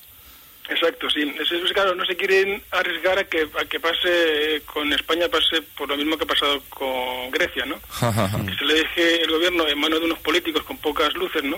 Exacto, 0.69 1.09
sí. 1.09 1.21
Es, 1.39 1.73
claro, 1.73 1.95
no 1.95 2.05
se 2.05 2.17
quieren 2.17 2.61
arriesgar 2.71 3.17
a 3.19 3.23
que, 3.23 3.47
a 3.59 3.65
que 3.65 3.79
pase 3.79 4.61
con 4.65 4.91
España, 4.91 5.29
pase 5.29 5.61
por 5.77 5.87
lo 5.87 5.95
mismo 5.95 6.17
que 6.17 6.25
ha 6.25 6.27
pasado 6.27 6.61
con 6.69 7.31
Grecia, 7.31 7.65
¿no? 7.65 7.75
que 8.45 8.55
se 8.55 8.65
le 8.65 8.73
deje 8.73 9.23
el 9.23 9.31
gobierno 9.31 9.67
en 9.67 9.79
manos 9.79 9.99
de 9.99 10.05
unos 10.07 10.19
políticos 10.19 10.63
con 10.63 10.77
pocas 10.77 11.13
luces, 11.13 11.43
¿no? 11.43 11.57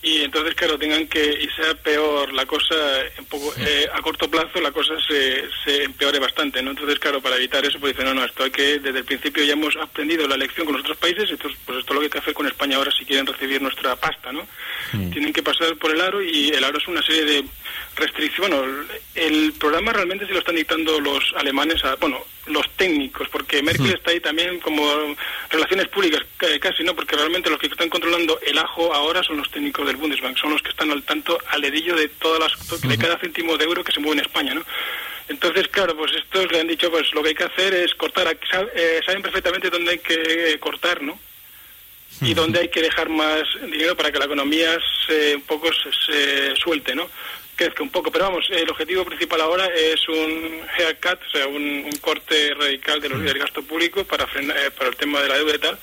Y 0.00 0.22
entonces 0.22 0.54
claro 0.54 0.78
tengan 0.78 1.08
que 1.08 1.20
y 1.20 1.48
sea 1.60 1.74
peor 1.74 2.32
la 2.32 2.46
cosa 2.46 2.74
un 3.18 3.24
poco 3.24 3.52
eh, 3.58 3.86
a 3.92 4.00
corto 4.00 4.30
plazo 4.30 4.60
la 4.60 4.70
cosa 4.70 4.94
se, 5.06 5.44
se 5.64 5.84
empeore 5.84 6.20
bastante 6.20 6.62
no 6.62 6.70
entonces 6.70 7.00
claro 7.00 7.20
para 7.20 7.36
evitar 7.36 7.64
eso 7.64 7.80
pues 7.80 7.94
dicen 7.94 8.06
no 8.06 8.14
no 8.14 8.24
esto 8.24 8.44
hay 8.44 8.50
que 8.50 8.78
desde 8.78 9.00
el 9.00 9.04
principio 9.04 9.42
ya 9.42 9.54
hemos 9.54 9.76
aprendido 9.76 10.28
la 10.28 10.36
lección 10.36 10.66
con 10.66 10.76
los 10.76 10.84
otros 10.84 10.98
países 10.98 11.28
entonces 11.28 11.58
pues 11.66 11.78
esto 11.80 11.92
es 11.92 11.94
lo 11.94 12.00
que 12.00 12.06
hay 12.06 12.10
que 12.10 12.18
hacer 12.18 12.34
con 12.34 12.46
España 12.46 12.76
ahora 12.76 12.92
si 12.92 13.04
quieren 13.04 13.26
recibir 13.26 13.60
nuestra 13.60 13.96
pasta 13.96 14.30
no 14.30 14.46
tienen 14.90 15.32
que 15.32 15.42
pasar 15.42 15.76
por 15.76 15.90
el 15.90 16.00
aro 16.00 16.22
y 16.22 16.50
el 16.50 16.62
aro 16.62 16.78
es 16.78 16.86
una 16.86 17.02
serie 17.02 17.24
de 17.24 17.44
restricciones 17.96 18.38
bueno 18.38 18.86
el 19.14 19.52
programa 19.54 19.92
realmente 19.92 20.26
se 20.26 20.32
lo 20.32 20.38
están 20.38 20.54
dictando 20.54 21.00
los 21.00 21.32
alemanes 21.36 21.84
a, 21.84 21.96
bueno 21.96 22.24
los 22.48 22.68
técnicos, 22.76 23.28
porque 23.28 23.62
Merkel 23.62 23.94
está 23.94 24.10
ahí 24.10 24.20
también 24.20 24.58
como 24.60 24.82
relaciones 25.50 25.88
públicas 25.88 26.22
casi, 26.60 26.82
¿no? 26.82 26.94
Porque 26.94 27.16
realmente 27.16 27.50
los 27.50 27.58
que 27.58 27.66
están 27.66 27.88
controlando 27.88 28.38
el 28.40 28.58
ajo 28.58 28.94
ahora 28.94 29.22
son 29.22 29.38
los 29.38 29.50
técnicos 29.50 29.86
del 29.86 29.96
Bundesbank, 29.96 30.36
son 30.36 30.52
los 30.52 30.62
que 30.62 30.70
están 30.70 30.90
al 30.90 31.02
tanto 31.02 31.38
al 31.48 31.60
dedillo 31.60 31.94
de 31.94 32.08
todas 32.08 32.40
las 32.40 32.80
de 32.80 32.98
cada 32.98 33.18
céntimo 33.18 33.56
de 33.56 33.64
euro 33.64 33.84
que 33.84 33.92
se 33.92 34.00
mueve 34.00 34.20
en 34.20 34.26
España, 34.26 34.54
¿no? 34.54 34.64
Entonces, 35.28 35.68
claro, 35.68 35.94
pues 35.94 36.12
estos 36.14 36.50
le 36.50 36.60
han 36.60 36.68
dicho, 36.68 36.90
pues 36.90 37.12
lo 37.12 37.22
que 37.22 37.30
hay 37.30 37.34
que 37.34 37.44
hacer 37.44 37.74
es 37.74 37.94
cortar, 37.94 38.26
eh, 38.74 39.00
saben 39.04 39.22
perfectamente 39.22 39.68
dónde 39.68 39.92
hay 39.92 39.98
que 39.98 40.58
cortar, 40.58 41.02
¿no? 41.02 41.18
Y 42.22 42.32
dónde 42.32 42.60
hay 42.60 42.68
que 42.68 42.80
dejar 42.80 43.10
más 43.10 43.42
dinero 43.70 43.94
para 43.94 44.10
que 44.10 44.18
la 44.18 44.24
economía 44.24 44.76
se, 45.06 45.36
un 45.36 45.42
poco 45.42 45.68
se 45.72 46.56
suelte, 46.56 46.94
¿no? 46.94 47.08
Crezca 47.58 47.82
un 47.82 47.90
poco. 47.90 48.10
Pero 48.10 48.26
vamos, 48.26 48.46
el 48.50 48.70
objetivo 48.70 49.04
principal 49.04 49.40
ahora 49.40 49.66
es 49.66 50.08
un 50.08 50.62
haircut, 50.78 51.20
o 51.26 51.30
sea, 51.30 51.46
un, 51.48 51.90
corte 52.00 52.54
radical 52.54 53.00
de 53.00 53.08
los, 53.08 53.22
del 53.22 53.38
gasto 53.38 53.62
público 53.62 54.04
para 54.04 54.26
frenar, 54.26 54.56
eh, 54.56 54.70
para 54.70 54.90
el 54.90 54.96
tema 54.96 55.20
de 55.20 55.28
la 55.28 55.36
deuda 55.36 55.54
y 55.56 55.58
tal. 55.58 55.78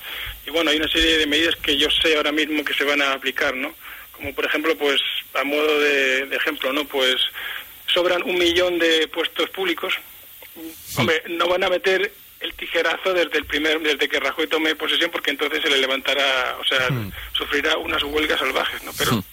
Y 0.46 0.50
bueno, 0.50 0.70
hay 0.70 0.78
una 0.78 0.88
serie 0.88 1.18
de 1.18 1.26
medidas 1.26 1.54
que 1.56 1.76
yo 1.76 1.88
sé 1.90 2.16
ahora 2.16 2.32
mismo 2.32 2.64
que 2.64 2.74
se 2.74 2.84
van 2.84 3.02
a 3.02 3.12
aplicar, 3.12 3.54
¿no? 3.54 3.74
Como 4.12 4.34
por 4.34 4.46
ejemplo, 4.46 4.74
pues 4.76 5.00
a 5.34 5.44
modo 5.44 5.80
de, 5.80 6.34
ejemplo, 6.34 6.72
¿no? 6.72 6.84
Pues 6.86 7.16
sobran 7.86 8.22
un 8.22 8.38
millón 8.38 8.78
de 8.78 9.06
puestos 9.08 9.50
públicos. 9.50 9.94
Hombre, 10.96 11.22
no 11.28 11.46
van 11.48 11.64
a 11.64 11.68
meter 11.68 12.10
el 12.40 12.54
tijerazo 12.54 13.12
desde 13.12 13.38
el 13.38 13.44
primer 13.44 13.80
desde 13.80 14.08
que 14.08 14.20
Rajoy 14.20 14.46
tome 14.46 14.74
posesión 14.74 15.10
porque 15.10 15.30
entonces 15.30 15.62
se 15.62 15.70
le 15.70 15.78
levantará 15.78 16.56
o 16.60 16.64
sea 16.64 16.90
Hmm. 16.90 17.10
sufrirá 17.32 17.78
unas 17.78 18.02
huelgas 18.02 18.38
salvajes 18.38 18.82
no 18.82 18.92
pero 18.96 19.24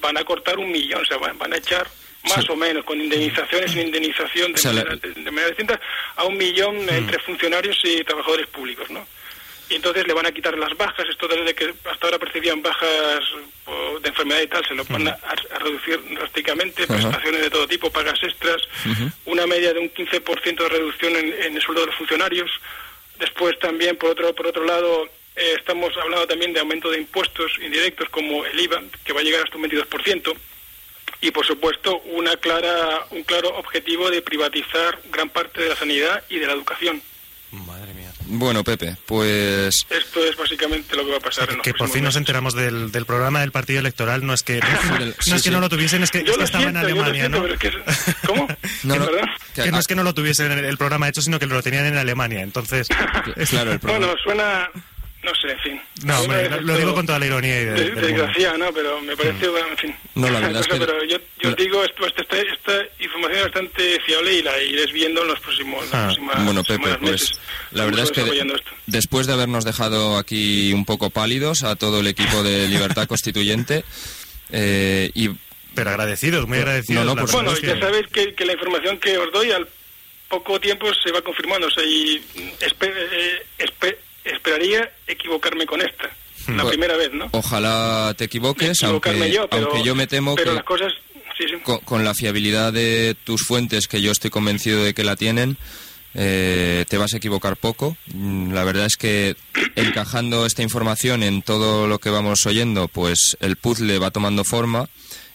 van 0.00 0.16
a 0.18 0.24
cortar 0.24 0.58
un 0.58 0.70
millón 0.70 1.02
o 1.02 1.04
sea 1.04 1.16
van, 1.18 1.38
van 1.38 1.52
a 1.52 1.56
echar 1.56 1.86
más 2.24 2.44
Sí. 2.44 2.50
o 2.50 2.56
menos 2.56 2.84
con 2.84 3.00
indemnizaciones 3.00 3.70
sin 3.70 3.82
indemnización 3.82 4.52
de, 4.52 4.58
O 4.58 4.62
sea, 4.62 4.72
la- 4.72 4.84
manera, 4.84 5.00
de 5.14 5.30
manera 5.30 5.48
distinta 5.48 5.80
a 6.16 6.24
un 6.24 6.36
millón 6.36 6.76
entre 6.88 7.18
funcionarios 7.20 7.78
y 7.84 8.02
trabajadores 8.04 8.46
públicos 8.48 8.90
no 8.90 9.06
y 9.68 9.74
entonces 9.74 10.06
le 10.06 10.12
van 10.12 10.26
a 10.26 10.30
quitar 10.30 10.56
las 10.56 10.76
bajas, 10.76 11.04
esto 11.10 11.26
desde 11.26 11.52
que 11.52 11.74
hasta 11.90 12.06
ahora 12.06 12.20
percibían 12.20 12.62
bajas 12.62 13.20
de 14.00 14.08
enfermedad 14.08 14.40
y 14.42 14.46
tal, 14.46 14.64
se 14.64 14.74
lo 14.76 14.84
van 14.84 15.08
a, 15.08 15.10
a 15.10 15.58
reducir 15.58 16.00
drásticamente, 16.14 16.86
prestaciones 16.86 17.40
de 17.40 17.50
todo 17.50 17.66
tipo, 17.66 17.90
pagas 17.90 18.22
extras, 18.22 18.62
una 19.24 19.44
media 19.48 19.72
de 19.74 19.80
un 19.80 19.92
15% 19.92 20.56
de 20.62 20.68
reducción 20.68 21.16
en, 21.16 21.32
en 21.42 21.56
el 21.56 21.60
sueldo 21.62 21.80
de 21.80 21.86
los 21.88 21.96
funcionarios. 21.96 22.48
Después 23.18 23.58
también, 23.58 23.96
por 23.96 24.10
otro, 24.10 24.32
por 24.36 24.46
otro 24.46 24.64
lado, 24.64 25.08
eh, 25.36 25.54
estamos 25.58 25.90
hablando 26.02 26.26
también 26.26 26.52
de 26.52 26.60
aumento 26.60 26.90
de 26.90 26.98
impuestos 26.98 27.52
indirectos 27.62 28.08
como 28.10 28.44
el 28.44 28.58
IVA, 28.58 28.82
que 29.04 29.12
va 29.12 29.20
a 29.20 29.24
llegar 29.24 29.42
hasta 29.44 29.56
un 29.56 29.64
22%. 29.64 30.34
Y 31.20 31.30
por 31.30 31.46
supuesto, 31.46 31.98
una 32.00 32.36
clara, 32.36 33.06
un 33.10 33.22
claro 33.22 33.48
objetivo 33.56 34.10
de 34.10 34.20
privatizar 34.22 34.98
gran 35.10 35.28
parte 35.30 35.62
de 35.62 35.68
la 35.70 35.76
sanidad 35.76 36.22
y 36.28 36.38
de 36.38 36.46
la 36.46 36.52
educación. 36.52 37.00
Madre 37.52 37.94
mía. 37.94 38.12
Bueno, 38.28 38.62
Pepe, 38.64 38.96
pues 39.06 39.86
Esto 39.88 40.24
es 40.24 40.36
básicamente 40.36 40.94
lo 40.96 41.04
que 41.04 41.12
va 41.12 41.16
a 41.18 41.20
pasar. 41.20 41.48
en 41.48 41.56
los 41.56 41.64
Que 41.64 41.72
por 41.72 41.88
fin 41.88 42.02
nos 42.04 42.16
enteramos 42.16 42.54
del, 42.54 42.90
del 42.92 43.06
programa 43.06 43.40
del 43.40 43.52
partido 43.52 43.78
electoral. 43.80 44.26
No 44.26 44.34
es 44.34 44.42
que, 44.42 44.58
no, 44.90 44.98
es 45.04 45.14
sí, 45.20 45.30
que 45.32 45.38
sí. 45.38 45.50
no 45.50 45.60
lo 45.60 45.68
tuviesen, 45.68 46.02
es 46.02 46.10
que, 46.10 46.22
Yo 46.24 46.32
es 46.32 46.36
que 46.36 46.38
lo 46.40 46.44
estaba 46.44 46.64
siento, 46.64 46.80
en 46.80 46.84
Alemania, 46.84 47.20
siento, 47.22 47.38
¿no? 47.38 47.46
es 47.46 47.58
que 47.58 47.72
¿Cómo? 48.26 48.48
No, 48.82 48.94
¿Es 48.94 49.00
no. 49.00 49.06
verdad? 49.06 49.28
que- 49.54 49.62
Que 49.62 49.70
no 49.70 49.78
es 49.78 49.86
que 49.86 49.94
no 49.94 50.02
lo 50.02 50.12
tuviesen 50.12 50.50
en 50.52 50.64
el 50.64 50.76
programa 50.76 51.08
hecho, 51.08 51.22
sino 51.22 51.38
que 51.38 51.46
lo 51.46 51.62
tenían 51.62 51.86
en 51.86 51.96
Alemania. 51.96 52.40
Entonces, 52.42 52.88
claro, 53.48 53.72
el 53.72 53.78
programa. 53.78 54.06
Bueno, 54.06 54.22
suena... 54.22 54.70
No 55.26 55.34
sé, 55.34 55.50
en 55.50 55.58
fin. 55.58 55.80
no, 56.04 56.20
hombre, 56.20 56.48
lo, 56.62 56.78
digo 56.78 56.94
con 56.94 57.04
toda 57.04 57.18
la 57.18 57.26
ironía 57.26 57.60
y 57.60 57.64
de, 57.64 57.90
desgracia, 57.90 58.56
¿no? 58.56 58.72
Pero 58.72 59.00
me 59.00 59.16
pareció, 59.16 59.50
bueno, 59.50 59.66
en 59.72 59.76
fin. 59.76 59.94
Mm. 60.14 60.20
No, 60.20 60.30
la 60.30 60.40
verdad 60.46 60.60
es 60.60 60.68
que- 60.68 60.76
Pero 60.78 61.04
yo, 61.04 61.16
yo 61.40 61.48
os 61.50 61.56
digo, 61.56 61.82
esto, 61.84 62.06
esta, 62.06 62.22
esta, 62.22 62.36
esta 62.40 62.82
información 63.00 63.38
es 63.38 63.44
bastante 63.44 64.00
fiable 64.06 64.32
y 64.34 64.42
la 64.42 64.62
iréis 64.62 64.92
viendo 64.92 65.22
en 65.22 65.28
los 65.28 65.40
próximos, 65.40 65.84
Ah, 65.92 66.04
próximas 66.04 66.44
Bueno, 66.44 66.62
Pepe, 66.62 66.74
semanas, 66.74 66.98
pues 67.00 67.10
meses. 67.22 67.40
la 67.72 67.84
verdad 67.86 68.04
es 68.04 68.12
que 68.12 68.52
después 68.86 69.26
de 69.26 69.32
habernos 69.32 69.64
dejado 69.64 70.16
aquí 70.16 70.72
un 70.72 70.84
poco 70.84 71.10
pálidos 71.10 71.64
a 71.64 71.74
todo 71.74 71.98
el 72.00 72.06
equipo 72.06 72.42
de 72.44 72.68
Libertad 72.68 73.08
Constituyente 73.08 73.84
eh, 74.52 75.10
y 75.14 75.30
Pero 75.74 75.90
agradecidos, 75.90 76.46
muy 76.46 76.58
agradecidos. 76.58 77.04
no, 77.04 77.16
por 77.16 77.30
Bueno, 77.32 77.58
ya 77.58 77.78
sabéis 77.80 78.06
que, 78.12 78.32
que 78.34 78.44
la 78.46 78.52
información 78.52 78.98
que 78.98 79.18
os 79.18 79.32
doy 79.32 79.50
al 79.50 79.66
poco 80.28 80.58
tiempo 80.60 80.86
se 80.94 81.12
va 81.12 81.22
confirmando. 81.22 81.66
O 81.68 81.70
sea, 81.70 81.84
y 81.84 82.20
espe- 82.60 82.92
eh, 82.94 83.42
espe- 83.58 83.96
esperaría 84.26 84.90
equivocarme 85.06 85.66
con 85.66 85.80
esta. 85.80 86.10
La 86.48 86.62
Pues, 86.62 86.74
primera 86.76 86.96
vez, 86.96 87.12
¿no? 87.12 87.28
ojalá 87.32 88.14
te 88.16 88.24
equivoques, 88.24 88.80
aunque, 88.84 89.32
yo, 89.32 89.48
pero, 89.48 89.66
aunque 89.72 89.82
yo 89.84 89.94
me 89.96 90.06
temo 90.06 90.36
pero 90.36 90.50
que 90.50 90.54
las 90.56 90.64
cosas... 90.64 90.92
Sí, 91.36 91.44
sí. 91.50 91.56
con, 91.62 91.78
con 91.80 92.02
la 92.04 92.14
fiabilidad 92.14 92.72
de 92.72 93.14
tus 93.24 93.42
fuentes, 93.44 93.88
que 93.88 94.00
yo 94.00 94.10
estoy 94.10 94.30
convencido 94.30 94.82
de 94.84 94.94
que 94.94 95.04
la 95.04 95.16
tienen, 95.16 95.58
eh, 96.14 96.86
te 96.88 96.96
vas 96.96 97.12
a 97.12 97.18
equivocar 97.18 97.56
poco. 97.58 97.96
Mm, 98.14 98.52
La 98.54 98.64
verdad 98.64 98.86
es 98.86 98.96
que 98.96 99.36
encajando 99.74 100.46
esta 100.46 100.62
información 100.62 101.22
en 101.22 101.42
todo 101.42 101.88
lo 101.88 101.98
que 101.98 102.08
vamos 102.10 102.46
oyendo, 102.46 102.88
pues 102.88 103.36
el 103.40 103.56
puzzle 103.56 103.98
va 103.98 104.10
tomando 104.12 104.44
forma 104.44 104.88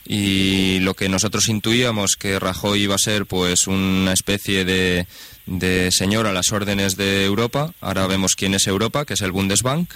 y 0.07 0.79
lo 0.79 0.95
que 0.95 1.07
nosotros 1.07 1.47
intuíamos 1.49 2.15
que 2.15 2.39
Rajoy 2.39 2.81
iba 2.81 2.95
a 2.95 2.97
ser 2.97 3.27
pues 3.27 3.67
una 3.67 4.13
especie 4.13 4.65
de, 4.65 5.05
de 5.45 5.91
señor 5.91 6.27
a 6.27 6.33
las 6.33 6.51
órdenes 6.51 6.97
de 6.97 7.25
Europa, 7.25 7.73
ahora 7.81 8.07
vemos 8.07 8.35
quién 8.35 8.53
es 8.53 8.67
Europa, 8.67 9.05
que 9.05 9.15
es 9.15 9.21
el 9.21 9.31
Bundesbank. 9.31 9.89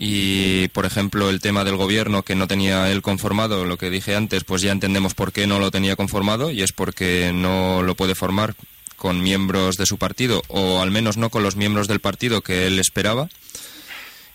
Y, 0.00 0.68
por 0.68 0.86
ejemplo, 0.86 1.28
el 1.28 1.40
tema 1.40 1.64
del 1.64 1.76
gobierno 1.76 2.22
que 2.22 2.36
no 2.36 2.46
tenía 2.46 2.90
él 2.90 3.02
conformado, 3.02 3.64
lo 3.64 3.78
que 3.78 3.90
dije 3.90 4.14
antes, 4.14 4.44
pues 4.44 4.62
ya 4.62 4.70
entendemos 4.70 5.14
por 5.14 5.32
qué 5.32 5.46
no 5.48 5.58
lo 5.58 5.72
tenía 5.72 5.96
conformado 5.96 6.52
y 6.52 6.62
es 6.62 6.72
porque 6.72 7.32
no 7.34 7.82
lo 7.82 7.96
puede 7.96 8.14
formar 8.14 8.54
con 8.96 9.22
miembros 9.22 9.76
de 9.76 9.86
su 9.86 9.98
partido 9.98 10.42
o 10.48 10.82
al 10.82 10.90
menos 10.90 11.16
no 11.16 11.30
con 11.30 11.42
los 11.42 11.56
miembros 11.56 11.88
del 11.88 12.00
partido 12.00 12.42
que 12.42 12.66
él 12.66 12.78
esperaba. 12.78 13.28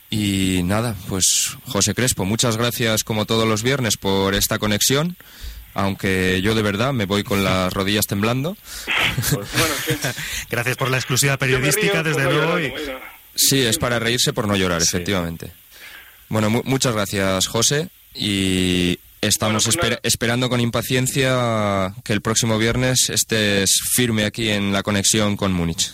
Y 0.10 0.62
nada, 0.64 0.96
pues 1.10 1.58
José 1.66 1.96
Crespo, 1.96 2.26
muchas 2.26 2.56
gracias 2.58 3.04
como 3.04 3.26
todos 3.26 3.48
los 3.48 3.64
viernes 3.64 3.98
por 3.98 4.36
esta 4.36 4.60
conexión, 4.60 5.18
aunque 5.74 6.42
yo 6.42 6.56
de 6.56 6.62
verdad 6.62 6.94
me 6.94 7.06
voy 7.06 7.24
con 7.24 7.44
las 7.44 7.72
rodillas 7.74 8.06
temblando. 8.08 8.56
Bueno, 9.32 9.46
sí. 9.86 9.94
Gracias 10.50 10.78
por 10.78 10.90
la 10.90 10.98
exclusiva 10.98 11.38
periodística, 11.38 12.04
desde 12.04 12.24
no 12.24 12.32
luego. 12.32 12.76
Sí, 13.36 13.62
es 13.62 13.78
para 13.78 14.00
reírse 14.00 14.34
por 14.34 14.48
no 14.48 14.56
llorar, 14.56 14.82
Sí. 14.82 14.90
efectivamente. 14.90 15.52
Bueno, 16.30 16.50
mu- 16.50 16.62
muchas 16.66 16.94
gracias, 16.94 17.48
José, 17.48 17.90
y 18.16 19.00
estamos 19.22 19.66
Bueno, 19.66 19.76
pues 19.80 19.86
esper- 19.86 19.90
nada. 19.96 20.00
esperando 20.04 20.50
con 20.50 20.60
impaciencia 20.60 21.94
que 22.04 22.14
el 22.14 22.22
próximo 22.22 22.58
viernes 22.58 23.10
estés 23.10 23.72
firme 23.94 24.26
aquí 24.26 24.50
en 24.50 24.72
la 24.74 24.84
conexión 24.84 25.36
con 25.38 25.52
Múnich. 25.54 25.92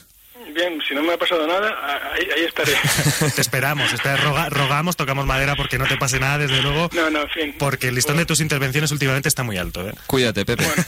Bien, 0.60 0.82
si 0.86 0.93
no 0.93 1.01
me 1.03 1.14
ha 1.14 1.18
pasado 1.18 1.47
nada, 1.47 1.70
ahí, 2.14 2.28
ahí 2.36 2.43
estaré. 2.43 2.74
Te 3.36 3.39
esperamos, 3.39 3.93
espera, 3.93 4.18
roga- 4.18 4.49
rogamos, 4.49 4.97
tocamos 4.97 5.26
madera 5.26 5.55
porque 5.55 5.78
no 5.78 5.86
te 5.88 5.95
pase 5.95 6.20
nada, 6.20 6.38
desde 6.38 6.62
luego, 6.62 6.89
No, 6.93 7.10
no, 7.10 7.22
en 7.22 7.30
fin. 7.30 7.55
porque 7.57 7.88
el 7.88 7.95
listón 7.95 8.18
de 8.18 8.26
tus 8.26 8.41
intervenciones 8.41 8.91
últimamente 8.91 9.30
está 9.30 9.43
muy 9.43 9.57
alto. 9.57 9.88
¿eh? 9.88 9.93
Cuídate, 10.05 10.43
Pepe. 10.45 10.66
Bueno, 10.66 10.86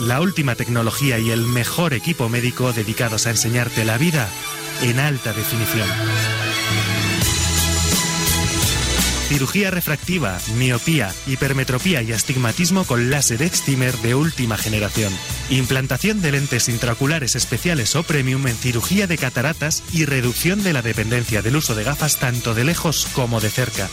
La 0.00 0.20
última 0.20 0.54
tecnología 0.56 1.18
y 1.18 1.30
el 1.30 1.42
mejor 1.42 1.94
equipo 1.94 2.28
médico 2.28 2.72
dedicados 2.72 3.26
a 3.26 3.30
enseñarte 3.30 3.84
la 3.84 3.96
vida 3.96 4.28
en 4.82 4.98
alta 4.98 5.32
definición. 5.32 5.88
Cirugía 9.28 9.70
refractiva, 9.70 10.38
miopía, 10.56 11.12
hipermetropía 11.26 12.02
y 12.02 12.12
astigmatismo 12.12 12.84
con 12.84 13.10
láser 13.10 13.42
excimer 13.42 13.96
de 13.98 14.14
última 14.14 14.58
generación. 14.58 15.12
Implantación 15.48 16.20
de 16.20 16.32
lentes 16.32 16.68
intraoculares 16.68 17.34
especiales 17.34 17.96
o 17.96 18.02
premium 18.02 18.46
en 18.46 18.56
cirugía 18.56 19.06
de 19.06 19.16
cataratas 19.16 19.82
y 19.92 20.04
reducción 20.04 20.62
de 20.62 20.72
la 20.72 20.82
dependencia 20.82 21.40
del 21.40 21.56
uso 21.56 21.74
de 21.74 21.84
gafas 21.84 22.18
tanto 22.18 22.54
de 22.54 22.64
lejos 22.64 23.06
como 23.14 23.40
de 23.40 23.50
cerca. 23.50 23.88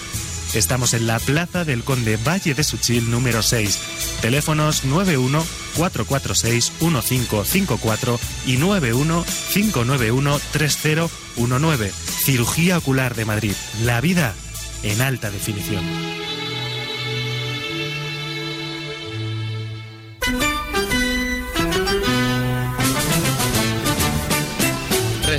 Estamos 0.54 0.94
en 0.94 1.08
la 1.08 1.18
Plaza 1.20 1.64
del 1.64 1.84
Conde 1.84 2.18
Valle 2.18 2.54
de 2.54 2.64
Suchil 2.66 3.10
número 3.10 3.42
6. 3.42 4.20
Teléfonos 4.22 4.84
91 4.84 5.46
446 5.78 6.74
1554 6.82 8.20
y 8.46 8.58
91 8.58 9.26
591 9.54 10.40
3019. 10.52 11.92
Cirugía 11.92 12.78
Ocular 12.78 13.16
de 13.16 13.26
Madrid. 13.26 13.54
La 13.84 14.02
vida 14.02 14.36
en 14.84 15.02
alta 15.02 15.32
definición. 15.32 16.21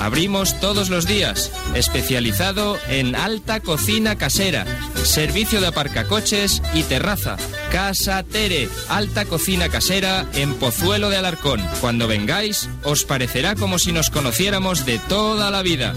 Abrimos 0.00 0.58
todos 0.58 0.90
los 0.90 1.06
días, 1.06 1.52
especializado 1.74 2.78
en 2.88 3.14
alta 3.14 3.60
cocina 3.60 4.18
casera, 4.18 4.66
servicio 5.04 5.60
de 5.60 5.68
aparcacoches 5.68 6.62
y 6.74 6.82
terraza. 6.82 7.36
Casa 7.70 8.24
Tere, 8.24 8.68
alta 8.88 9.24
cocina 9.26 9.68
casera 9.68 10.26
en 10.34 10.54
Pozuelo 10.54 11.08
de 11.08 11.16
Alarcón. 11.16 11.60
Cuando 11.80 12.08
vengáis, 12.08 12.68
os 12.82 13.04
parecerá 13.04 13.54
como 13.54 13.78
si 13.78 13.92
nos 13.92 14.10
conociéramos 14.10 14.84
de 14.84 14.98
toda 14.98 15.50
la 15.52 15.62
vida. 15.62 15.94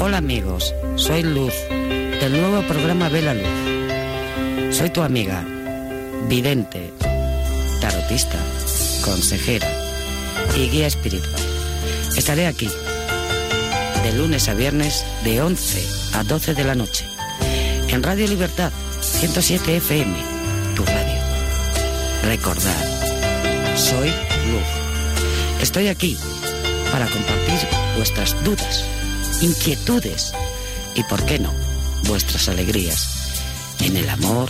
Hola 0.00 0.18
amigos, 0.18 0.74
soy 0.96 1.22
Luz, 1.22 1.52
del 1.68 2.32
nuevo 2.40 2.66
programa 2.66 3.10
Ve 3.10 3.20
la 3.20 3.34
Luz. 3.34 4.74
Soy 4.74 4.88
tu 4.88 5.02
amiga, 5.02 5.44
vidente, 6.28 6.94
tarotista, 7.82 8.38
consejera 9.04 9.68
y 10.56 10.70
guía 10.70 10.86
espiritual. 10.86 11.42
Estaré 12.16 12.46
aquí, 12.46 12.70
de 14.02 14.12
lunes 14.14 14.48
a 14.48 14.54
viernes, 14.54 15.04
de 15.24 15.42
11 15.42 15.98
a 16.14 16.24
12 16.24 16.54
de 16.54 16.64
la 16.64 16.74
noche, 16.74 17.04
en 17.88 18.02
Radio 18.02 18.26
Libertad 18.26 18.72
107 19.00 19.76
FM 19.76 20.38
tu 20.74 20.84
radio. 20.84 21.20
Recordad, 22.22 23.76
soy 23.76 24.08
Luz. 24.08 25.60
Estoy 25.60 25.88
aquí 25.88 26.16
para 26.92 27.06
compartir 27.06 27.68
vuestras 27.96 28.36
dudas, 28.44 28.84
inquietudes 29.40 30.32
y, 30.94 31.02
por 31.04 31.24
qué 31.24 31.40
no, 31.40 31.52
vuestras 32.04 32.48
alegrías 32.48 33.42
en 33.80 33.96
el 33.96 34.08
amor, 34.08 34.48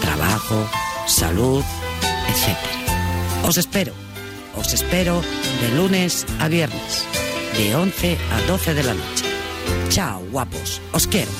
trabajo, 0.00 0.68
salud, 1.06 1.62
etc. 2.28 2.56
Os 3.44 3.58
espero, 3.58 3.92
os 4.56 4.72
espero 4.72 5.22
de 5.60 5.76
lunes 5.76 6.26
a 6.40 6.48
viernes, 6.48 7.04
de 7.56 7.76
11 7.76 8.18
a 8.32 8.40
12 8.48 8.74
de 8.74 8.82
la 8.82 8.94
noche. 8.94 9.24
Chao, 9.88 10.20
guapos, 10.32 10.80
os 10.92 11.06
quiero. 11.06 11.30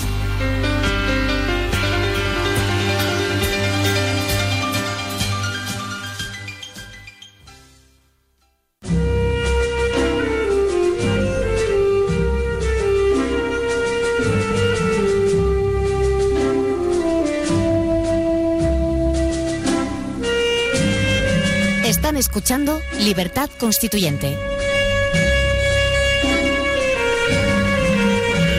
Escuchando 22.45 22.82
Libertad 22.99 23.49
Constituyente. 23.59 24.36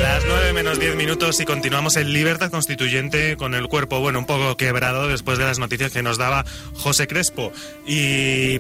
Las 0.01 0.25
9 0.25 0.53
menos 0.53 0.79
10 0.79 0.95
minutos 0.95 1.39
y 1.39 1.45
continuamos 1.45 1.95
en 1.95 2.11
Libertad 2.11 2.49
Constituyente 2.49 3.38
con 3.38 3.53
el 3.53 3.67
cuerpo, 3.67 3.99
bueno, 3.99 4.17
un 4.17 4.25
poco 4.25 4.57
quebrado 4.57 5.07
después 5.07 5.38
de 5.38 5.43
las 5.43 5.59
noticias 5.59 5.91
que 5.91 6.01
nos 6.01 6.17
daba 6.17 6.45
José 6.73 7.05
Crespo. 7.05 7.51
Y 7.86 8.59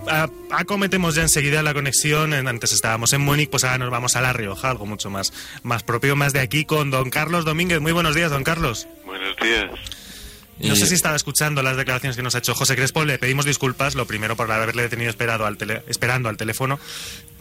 acometemos 0.51 1.15
ya 1.15 1.23
enseguida 1.23 1.63
la 1.63 1.73
conexión. 1.73 2.31
Antes 2.31 2.71
estábamos 2.71 3.11
en 3.13 3.21
Múnich, 3.21 3.49
pues 3.49 3.63
ahora 3.63 3.79
nos 3.79 3.89
vamos 3.89 4.15
a 4.15 4.21
La 4.21 4.31
Rioja, 4.31 4.69
algo 4.69 4.85
mucho 4.85 5.09
más, 5.09 5.33
más 5.63 5.81
propio, 5.81 6.15
más 6.15 6.33
de 6.33 6.41
aquí, 6.41 6.65
con 6.65 6.91
don 6.91 7.09
Carlos 7.09 7.45
Domínguez. 7.45 7.81
Muy 7.81 7.93
buenos 7.93 8.13
días, 8.13 8.29
don 8.29 8.43
Carlos. 8.43 8.87
Buenos 9.03 9.35
días. 9.37 9.71
No 10.59 10.73
Y- 10.73 10.77
sé 10.77 10.87
si 10.87 10.95
estaba 10.95 11.15
escuchando 11.15 11.61
las 11.63 11.75
declaraciones 11.77 12.15
que 12.15 12.23
nos 12.23 12.35
ha 12.35 12.39
hecho 12.39 12.55
José 12.55 12.75
Crespo. 12.75 13.03
Le 13.03 13.17
pedimos 13.19 13.45
disculpas, 13.45 13.95
lo 13.95 14.07
primero 14.07 14.35
por 14.35 14.49
haberle 14.51 14.87
tenido 14.89 15.09
esperado 15.09 15.45
al 15.45 15.57
tele- 15.57 15.83
esperando 15.87 16.29
al 16.29 16.37
teléfono. 16.37 16.79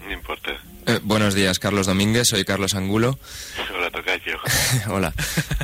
No 0.06 0.12
importa. 0.12 0.50
Eh, 0.86 1.00
buenos 1.02 1.32
días, 1.34 1.58
Carlos 1.58 1.86
Domínguez. 1.86 2.28
Soy 2.28 2.44
Carlos 2.44 2.74
Angulo. 2.74 3.18
Hola, 3.74 3.90
Tocayo. 3.90 4.38
Hola. 4.90 5.14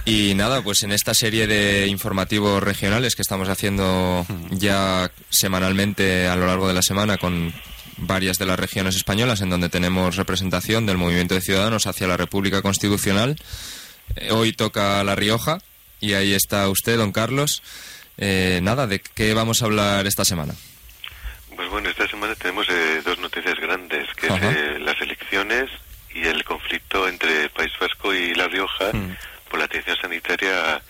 Y 0.07 0.35
nada, 0.35 0.63
pues 0.63 0.83
en 0.83 0.93
esta 0.93 1.13
serie 1.13 1.47
de 1.47 1.87
informativos 1.89 2.63
regionales 2.63 3.15
que 3.17 3.23
estamos 3.23 3.49
haciendo 3.49 4.25
ya 4.51 5.11
semanalmente 5.29 6.27
a 6.29 6.37
lo 6.37 6.47
largo 6.47 6.69
de 6.69 6.75
la 6.75 6.83
semana 6.83 7.19
con 7.19 7.53
varias 7.99 8.39
de 8.39 8.47
las 8.47 8.59
regiones 8.59 8.97
españolas 8.97 9.43
en 9.43 9.51
donde 9.51 9.69
tenemos 9.69 10.17
representación 10.17 10.87
del 10.87 10.97
movimiento 10.97 11.35
de 11.35 11.43
ciudadanos 11.43 11.87
hacia 11.87 12.07
la 12.07 12.17
República 12.17 12.63
Constitucional. 12.63 13.37
Eh, 14.17 14.31
hoy 14.33 14.55
toca 14.55 15.05
La 15.05 15.15
Rioja 15.17 15.59
y 16.01 16.15
ahí 16.15 16.33
está 16.35 16.69
usted, 16.69 16.97
don 16.97 17.13
Carlos. 17.13 17.63
Eh, 18.19 18.61
nada, 18.63 18.87
¿de 18.87 19.01
qué 19.01 19.33
vamos 19.35 19.63
a 19.63 19.67
hablar 19.67 20.07
esta 20.07 20.25
semana? 20.25 20.55
Pues 21.57 21.69
bueno, 21.71 21.89
esta 21.91 22.07
semana 22.09 22.35
tenemos 22.35 22.67
eh, 22.69 23.03
dos 23.05 23.19
noticias 23.19 23.59
grandes, 23.61 24.09
que 24.15 24.27
es 24.27 24.33
eh, 24.43 24.79
las 24.81 25.01
elecciones 25.01 25.71
y 26.15 26.23
el 26.27 26.43
conflicto 26.45 27.07
entre 27.09 27.45
el 27.45 27.51
País 27.51 27.73
Vasco 27.81 28.15
y 28.15 28.35
La 28.35 28.49
Rioja 28.49 28.93
Mm. 28.93 29.17
por 29.49 29.59
la 29.59 29.65
atención 29.67 29.97
sanitaria 30.01 30.81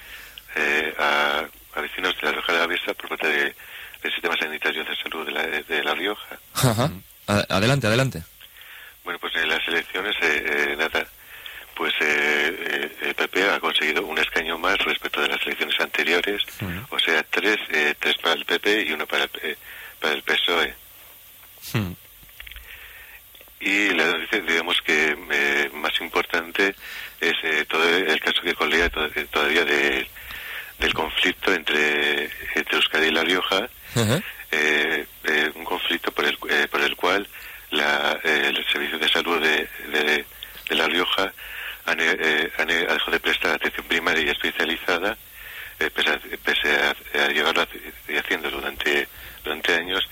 eh, 0.56 0.94
a, 0.98 1.44
a 1.74 1.80
vecinos 1.80 2.14
de 2.16 2.22
La 2.26 2.32
Rioja 2.32 2.52
de 2.52 2.58
la 2.58 2.64
Alavesa 2.64 2.94
por 2.94 3.08
parte 3.10 3.28
de- 3.28 3.54
del 4.02 4.12
sistema 4.12 4.34
sanitario 4.38 4.82
de 4.84 4.96
salud 4.96 5.26
de 5.26 5.32
La, 5.32 5.42
de 5.46 5.84
la 5.84 5.94
Rioja. 5.94 6.38
Ajá. 6.54 6.90
Adelante, 7.26 7.86
adelante. 7.86 8.22
Bueno, 9.04 9.18
pues 9.20 9.34
en 9.36 9.48
las 9.48 9.66
elecciones, 9.68 10.16
eh, 10.22 10.44
eh, 10.72 10.76
nada, 10.78 11.06
pues 11.80 11.94
eh, 12.02 12.56
eh, 12.60 12.96
el 13.08 13.14
PP 13.14 13.42
ha 13.48 13.58
conseguido 13.58 14.04
un 14.04 14.18
escaño 14.18 14.58
más 14.58 14.76
respecto 14.84 15.18
de 15.22 15.28
las 15.28 15.40
elecciones 15.46 15.80
anteriores, 15.80 16.42
o 16.90 16.98
sea, 16.98 17.22
tres, 17.22 17.56
eh, 17.70 17.94
tres 17.98 18.18
para 18.18 18.34
el 18.34 18.44
PP 18.44 18.82
y 18.82 18.92
uno 18.92 19.06
para 19.06 19.24
el, 19.24 19.30
eh, 19.42 19.56
para 19.98 20.12
el 20.12 20.22
PSOE. 20.22 20.74
Hmm. 21.72 21.92
Y 23.60 23.88
la 23.94 24.04
noticia, 24.12 24.40
digamos 24.40 24.76
que 24.82 25.16
eh, 25.30 25.70
más 25.72 25.98
importante 26.02 26.74
es 27.18 27.34
eh, 27.44 27.64
todo 27.66 27.88
el 27.88 28.20
caso 28.20 28.42
que 28.42 28.52
colea 28.54 28.90
to- 28.90 29.06
eh, 29.06 29.26
todavía 29.30 29.64
de- 29.64 30.06
del 30.80 30.92
conflicto 30.92 31.50
entre, 31.54 32.24
entre 32.56 32.76
Euskadi 32.76 33.06
y 33.06 33.10
La 33.10 33.24
Rioja, 33.24 33.70
eh, 34.50 35.06
eh, 35.24 35.50
un 35.54 35.64
conflicto 35.64 36.12
por 36.12 36.26
el, 36.26 36.36
eh, 36.50 36.68
por 36.70 36.82
el 36.82 36.94
cual 36.94 37.26
la, 37.70 38.18
eh, 38.22 38.52
el 38.54 38.66
Servicio 38.70 38.98
de 38.98 39.08
Salud 39.08 39.40
de, 39.40 39.66
de, 39.92 40.24
de 40.68 40.74
La 40.74 40.86
Rioja 40.86 41.32
ha, 41.86 41.94
ne- 41.94 42.16
eh, 42.18 42.52
ha 42.58 42.64
ne- 42.64 42.86
ha 42.88 42.92
dejado 42.94 43.12
de 43.12 43.20
prestar 43.20 43.54
atención 43.54 43.86
primaria 43.86 44.22
y 44.24 44.28
especializada, 44.30 45.16
eh, 45.78 45.90
pese, 45.90 46.10
a, 46.10 46.20
pese 46.44 46.68
a, 46.76 47.24
a 47.24 47.28
llevarlo 47.28 47.62
haci- 47.62 48.18
haciendo 48.18 48.50
durante, 48.50 49.08
durante 49.44 49.74
años, 49.74 50.08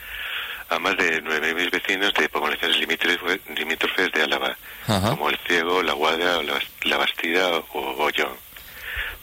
a 0.71 0.79
más 0.79 0.97
de 0.97 1.23
9.000 1.23 1.71
vecinos 1.71 2.13
de 2.15 2.29
poblaciones 2.29 2.79
limítrofes, 2.79 4.13
de 4.13 4.23
Álava, 4.23 4.57
Ajá. 4.87 5.11
como 5.11 5.31
el 5.31 5.39
Ciego, 5.47 5.83
La 5.83 5.93
Guada, 5.95 6.43
la, 6.43 6.55
Bas- 6.55 6.69
la 6.85 6.97
Bastida 6.99 7.49
o 7.51 8.03
Ollón. 8.05 8.37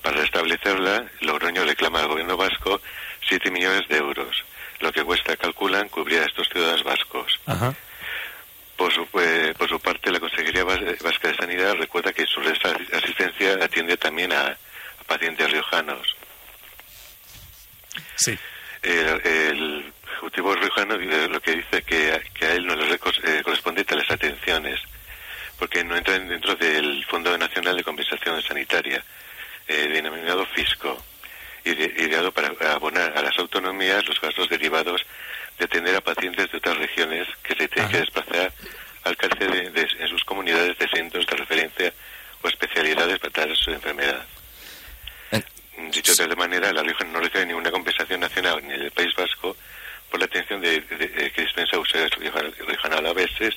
Para 0.01 0.17
restablecerla, 0.17 1.05
Logroño 1.21 1.63
reclama 1.63 1.99
al 1.99 2.07
gobierno 2.07 2.37
vasco 2.37 2.79
7 3.27 3.49
millones 3.51 3.87
de 3.89 3.97
euros, 3.97 4.43
lo 4.79 4.91
que 4.91 5.03
cuesta, 5.03 5.35
calculan, 5.37 5.89
cubrir 5.89 6.19
a 6.21 6.25
estos 6.25 6.47
ciudadanos 6.49 6.83
vascos. 6.83 7.39
Ajá. 7.47 7.73
Por 8.77 8.91
su, 8.93 9.07
eh, 9.19 9.53
por 9.57 9.69
su 9.69 9.79
parte, 9.79 10.11
la 10.11 10.19
Consejería 10.19 10.63
Vas- 10.65 10.99
Vasca 11.01 11.29
de 11.29 11.35
Sanidad 11.37 11.75
recuerda 11.75 12.11
que 12.11 12.25
su 12.25 12.41
red 12.41 12.53
de 12.89 12.97
asistencia 12.97 13.53
atiende 13.63 13.95
también 13.95 14.33
a, 14.33 14.47
a 14.47 14.57
pacientes 15.07 15.49
riojanos. 15.49 16.15
Sí. 18.17 18.37
El, 18.81 19.21
el 19.25 19.93
Ejecutivo 20.11 20.55
riojano 20.55 20.95
eh, 20.95 21.27
lo 21.29 21.41
que 21.41 21.55
dice 21.55 21.81
que, 21.83 22.11
a- 22.13 22.19
que 22.19 22.45
a 22.45 22.53
él 22.53 22.65
no 22.65 22.75
le 22.75 22.93
eh, 22.95 23.41
corresponde 23.43 23.83
tal 23.85 24.03
prestaciones, 24.05 24.81
porque 25.57 25.83
no 25.83 25.95
entran 25.95 26.27
dentro 26.27 26.55
del 26.55 27.03
Fondo 27.05 27.37
Nacional 27.37 27.77
de 27.77 27.83
Compensación 27.83 28.41
Sanitaria, 28.41 29.03
eh, 29.67 29.87
denominado 29.87 30.45
Fisco, 30.47 31.03
ideado 31.63 32.31
para 32.31 32.49
abonar 32.73 33.17
a 33.17 33.21
las 33.21 33.37
autonomías 33.39 34.05
los 34.07 34.19
gastos 34.21 34.47
derivados 34.49 35.01
de 35.57 35.65
atender 35.65 35.95
a 35.95 36.01
pacientes 36.01 36.51
de 36.51 36.57
otras 36.57 36.77
regiones 36.77 37.27
que 37.43 37.55
se 37.55 37.67
tienen 37.67 37.91
que 37.91 37.99
desplazar 37.99 38.53
al 39.03 39.17
cárcel 39.17 39.73
de, 39.73 39.87
en 39.99 40.07
sus 40.07 40.23
comunidades 40.23 40.77
de 40.77 40.87
centros 40.89 41.25
de 41.25 41.35
referencia 41.37 41.93
o 42.41 42.47
especialidades 42.47 43.19
para 43.19 43.31
tratar 43.31 43.55
su 43.55 43.71
enfermedad. 43.71 44.25
Eh, 45.31 45.43
Dicho 45.91 46.13
de 46.13 46.23
otra 46.23 46.35
manera, 46.35 46.71
la 46.73 46.81
Rioja 46.81 47.05
no 47.05 47.19
recibe 47.19 47.45
ninguna 47.45 47.71
compensación 47.71 48.19
nacional 48.19 48.61
ni 48.67 48.73
del 48.73 48.91
País 48.91 49.13
Vasco 49.15 49.55
por 50.09 50.19
la 50.19 50.25
atención 50.25 50.61
de, 50.61 50.83
que 50.83 51.41
dispensa 51.41 51.79
usuarios 51.79 52.11
riojana 52.19 52.97
a 52.97 53.13
veces, 53.13 53.55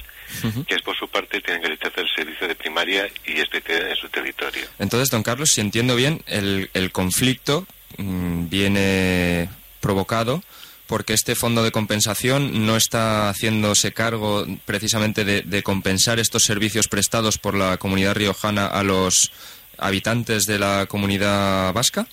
que 0.67 0.75
es 0.75 0.83
por 0.83 0.97
su 0.97 1.07
parte 1.09 1.41
tienen 1.41 1.63
que 1.63 1.69
rechazar 1.69 2.01
el 2.01 2.15
servicio 2.15 2.49
de 2.49 2.55
primaria 2.55 3.09
y 3.25 3.39
especialidad 3.39 3.91
en 3.91 3.97
su 3.97 4.09
territorio. 4.09 4.67
Entonces, 4.79 5.11
don 5.11 5.23
Carlos, 5.23 5.51
si 5.51 5.61
entiendo 5.61 5.95
bien, 5.95 6.23
el, 6.27 6.71
el 6.75 6.91
conflicto 6.91 7.67
mmm, 7.99 8.49
viene 8.49 9.49
provocado 9.81 10.43
porque 10.89 11.13
este 11.13 11.37
fondo 11.37 11.63
de 11.63 11.71
compensación 11.71 12.67
no 12.67 12.77
está 12.77 13.29
haciéndose 13.29 13.93
cargo 13.93 14.47
precisamente 14.65 15.25
de, 15.25 15.43
de, 15.43 15.63
compensar 15.63 16.19
estos 16.19 16.43
servicios 16.43 16.89
prestados 16.89 17.39
por 17.39 17.55
la 17.55 17.77
comunidad 17.77 18.15
riojana 18.17 18.67
a 18.67 18.83
los 18.83 19.31
habitantes 19.77 20.47
de 20.47 20.59
la 20.59 20.87
comunidad 20.87 21.73
vasca? 21.75 22.07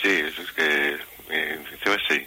Sí, 0.00 0.08
es 0.08 0.52
que 0.54 0.96
eh, 1.30 1.58
sí. 2.08 2.26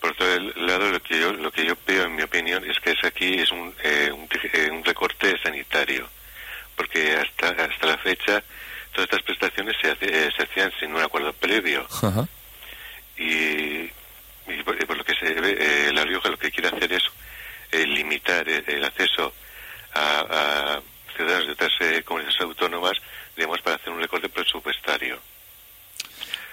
Por 0.00 0.12
otro 0.12 0.26
lado, 0.56 0.90
lo 0.90 1.02
que 1.02 1.20
yo 1.20 1.32
lo 1.32 1.50
que 1.50 1.66
yo 1.66 1.74
veo, 1.86 2.04
en 2.04 2.16
mi 2.16 2.22
opinión, 2.22 2.64
es 2.64 2.78
que 2.80 2.92
es 2.92 3.04
aquí 3.04 3.34
es 3.34 3.50
un, 3.50 3.74
eh, 3.82 4.10
un, 4.12 4.28
eh, 4.52 4.70
un, 4.70 4.84
recorte 4.84 5.36
sanitario, 5.42 6.08
porque 6.76 7.16
hasta 7.16 7.48
hasta 7.48 7.86
la 7.86 7.98
fecha 7.98 8.42
todas 8.92 9.10
estas 9.10 9.22
prestaciones 9.22 9.76
se, 9.80 9.90
hace, 9.90 10.06
eh, 10.06 10.30
se 10.36 10.44
hacían 10.44 10.72
sin 10.78 10.94
un 10.94 11.02
acuerdo 11.02 11.32
previo. 11.34 11.86
Y 13.18 13.90
y 14.58 14.62
por, 14.62 14.86
por, 14.86 14.96
lo 14.96 15.04
que 15.04 15.14
se 15.14 15.32
ve, 15.34 15.56
eh, 15.58 15.92
La 15.92 16.04
Rioja 16.04 16.28
lo 16.28 16.38
que 16.38 16.50
quiere 16.50 16.68
hacer 16.68 16.92
es 16.92 17.02
eh, 17.72 17.86
limitar 17.86 18.48
el, 18.48 18.64
el 18.66 18.84
acceso 18.84 19.32
a, 19.94 20.20
a, 20.20 20.80
ciudadanos 21.16 21.46
de 21.46 21.52
otras 21.52 21.72
eh, 21.80 22.02
comunidades 22.04 22.40
autónomas, 22.40 22.98
digamos, 23.36 23.60
para 23.60 23.76
hacer 23.76 23.92
un 23.92 24.00
recorte 24.00 24.28
presupuestario. 24.28 25.18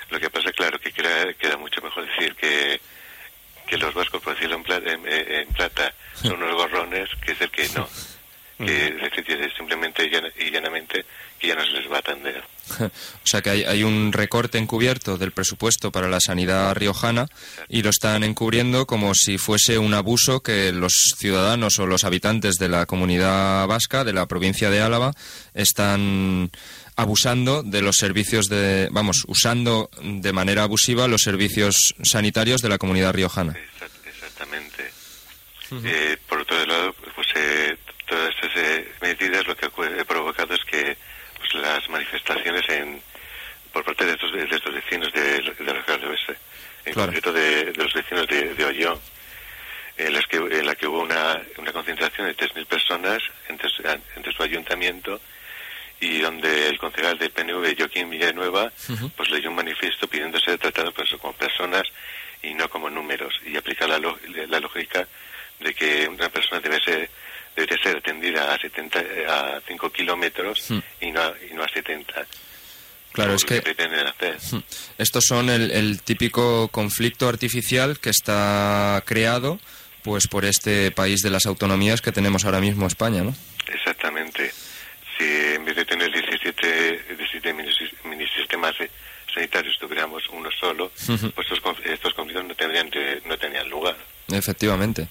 Lo 0.10 0.20
que 0.20 0.30
pasa, 0.30 0.52
claro, 0.52 0.80
que 0.80 0.92
queda, 0.92 1.34
queda 1.34 1.58
mucho 1.58 1.82
mejor 1.82 2.08
decir 2.08 2.36
que, 2.36 2.80
que 3.68 3.78
los 3.78 3.94
vascos, 3.94 4.22
por 4.22 4.34
decirlo 4.34 4.56
en 4.56 4.64
plata, 4.64 4.92
en, 4.92 5.08
en 5.08 5.48
plata, 5.50 5.94
son 6.14 6.42
unos 6.42 6.56
gorrones, 6.56 7.10
que 7.26 7.34
es 7.34 7.42
el 7.42 7.52
que 7.52 7.68
no. 7.70 7.88
Que 8.58 8.88
es 8.88 9.54
simplemente 9.56 10.04
y 10.06 10.50
llanamente 10.50 11.06
que 11.38 11.48
ya 11.48 11.56
no 11.56 11.64
se 11.64 11.72
les 11.74 11.92
va 11.92 11.98
a 11.98 12.00
atender. 12.00 12.44
o 12.80 12.90
sea 13.28 13.42
que 13.44 13.52
hay, 13.52 13.64
hay, 13.64 13.84
un 13.84 14.12
recorte 14.12 14.58
encubierto 14.58 15.18
del 15.18 15.32
presupuesto 15.32 15.92
para 15.92 16.08
la 16.08 16.20
sanidad 16.20 16.74
riojana 16.76 17.28
y 17.70 17.84
lo 17.84 17.92
están 17.92 18.24
encubriendo 18.24 18.88
como 18.88 19.14
si 19.14 19.38
fuese 19.38 19.78
un 19.78 19.94
abuso 19.94 20.42
que 20.42 20.72
los 20.72 21.14
ciudadanos 21.18 21.78
o 21.78 21.86
los 21.86 22.04
habitantes 22.04 22.56
de 22.56 22.70
la 22.70 22.88
comunidad 22.88 23.68
vasca, 23.68 24.04
de 24.04 24.14
la 24.14 24.26
provincia 24.26 24.72
de 24.72 24.82
Álava, 24.82 25.14
están 25.54 26.50
abusando 26.96 27.62
de 27.62 27.82
los 27.82 27.96
servicios 27.96 28.50
de, 28.50 28.90
vamos, 28.92 29.24
usando 29.28 29.90
de 30.02 30.34
manera 30.34 30.64
abusiva 30.64 31.08
los 31.08 31.22
servicios 31.22 31.94
sanitarios 32.02 32.62
de 32.62 32.70
la 32.70 32.80
comunidad 32.80 33.14
riojana. 33.14 33.54
Exactamente. 34.06 34.92
Uh 35.70 35.76
-huh. 35.76 35.82
eh, 35.86 36.18
por 36.28 36.42
otro 36.42 36.66
lado, 36.66 36.94
pues 37.16 37.28
eh, 37.36 37.78
todas 38.08 38.34
estas 38.34 38.47
eh, 38.58 38.92
medidas 39.02 39.48
lo 39.48 39.56
que 39.56 39.66
ha 39.66 40.06
provocado 40.06 40.54
es 40.54 40.64
que 40.66 40.98
pues, 41.38 41.54
las 41.56 41.88
manifestaciones 41.90 42.68
en, 42.70 43.02
por 43.72 43.84
parte 43.84 44.06
de 44.06 44.14
estos, 44.14 44.32
de 44.34 44.44
estos 44.44 44.74
vecinos 44.74 45.12
de, 45.14 45.42
de 45.42 45.64
la 45.64 45.98
de 45.98 46.08
Oeste, 46.08 46.36
en 46.86 46.94
claro. 46.94 47.12
concreto 47.12 47.34
de, 47.34 47.66
de, 47.66 47.74
los 47.74 47.94
vecinos 47.94 48.28
de, 48.28 48.54
de 48.54 48.66
Ollón, 48.66 49.00
en, 49.98 50.14
las 50.14 50.26
que, 50.28 50.38
en 50.38 50.66
la 50.66 50.76
que 50.76 50.88
hubo 50.88 51.02
una, 51.02 51.42
una 51.58 51.72
concentración 51.72 52.28
de 52.28 52.36
3.000 52.36 52.66
personas 52.66 53.24
entre, 53.50 53.70
entre 54.16 54.34
su 54.34 54.44
ayuntamiento 54.44 55.20
y 56.00 56.20
donde 56.20 56.68
el 56.68 56.78
concejal 56.78 57.18
del 57.18 57.32
PNV, 57.32 57.76
Joaquín 57.78 58.10
Villanueva, 58.10 58.66
uh 58.66 58.94
-huh. 58.94 59.12
pues 59.16 59.30
leyó 59.32 59.50
un 59.50 59.56
manifiesto 59.56 60.08
pidiendo 60.08 60.40
ser 60.40 60.60
tratados 60.60 60.94
pues, 60.94 61.10
como 61.20 61.34
personas 61.34 61.84
y 62.44 62.54
no 62.54 62.70
como 62.70 62.90
números, 62.90 63.34
y 63.46 63.58
aplicar 63.58 63.90
la, 63.90 64.00
la 64.48 64.60
lógica 64.60 65.08
de 65.60 65.74
que 65.74 66.08
una 66.08 66.30
persona 66.30 66.62
debe 66.62 66.80
ser 66.84 67.10
debe 67.58 67.78
ser 67.82 67.98
atendida 67.98 68.54
a 68.54 68.60
70 68.60 69.00
a 69.28 69.62
5 69.68 69.90
kilómetros 69.92 70.70
hmm. 70.70 70.80
y, 71.02 71.12
no, 71.12 71.22
y 71.50 71.54
no 71.56 71.64
a 71.64 71.68
70. 71.68 72.26
Claro, 73.12 73.34
es 73.34 73.44
que. 73.44 73.64
Hmm. 74.52 74.60
estos 75.00 75.26
son 75.26 75.50
el, 75.50 75.72
el, 75.72 76.02
típico 76.04 76.68
conflicto 76.68 77.28
artificial 77.28 78.00
que 78.00 78.12
está 78.12 79.02
creado 79.06 79.60
pues 80.04 80.28
por 80.28 80.46
este 80.46 80.92
país 80.92 81.22
de 81.22 81.32
las 81.32 81.48
autonomías 81.48 82.02
que 82.02 82.12
tenemos 82.12 82.46
ahora 82.46 82.62
mismo 82.62 82.86
España, 82.86 83.24
¿no? 83.24 83.36
Exactamente. 83.68 84.52
Si 85.18 85.26
en 85.26 85.66
vez 85.66 85.76
de 85.76 85.86
tener 85.86 86.12
17, 86.12 87.16
17 87.18 87.54
mini 87.54 88.28
sistemas 88.38 88.76
sanitarios 89.34 89.78
tuviéramos 89.80 90.24
uno 90.30 90.50
solo, 90.52 90.86
uh 90.86 91.12
-huh. 91.12 91.32
pues 91.34 91.48
estos, 91.52 91.78
estos 91.86 92.14
conflictos 92.14 92.46
no 92.46 92.56
tendrían, 92.56 92.90
no 93.26 93.38
tenían 93.38 93.68
lugar. 93.68 93.98
Efectivamente. 94.32 95.08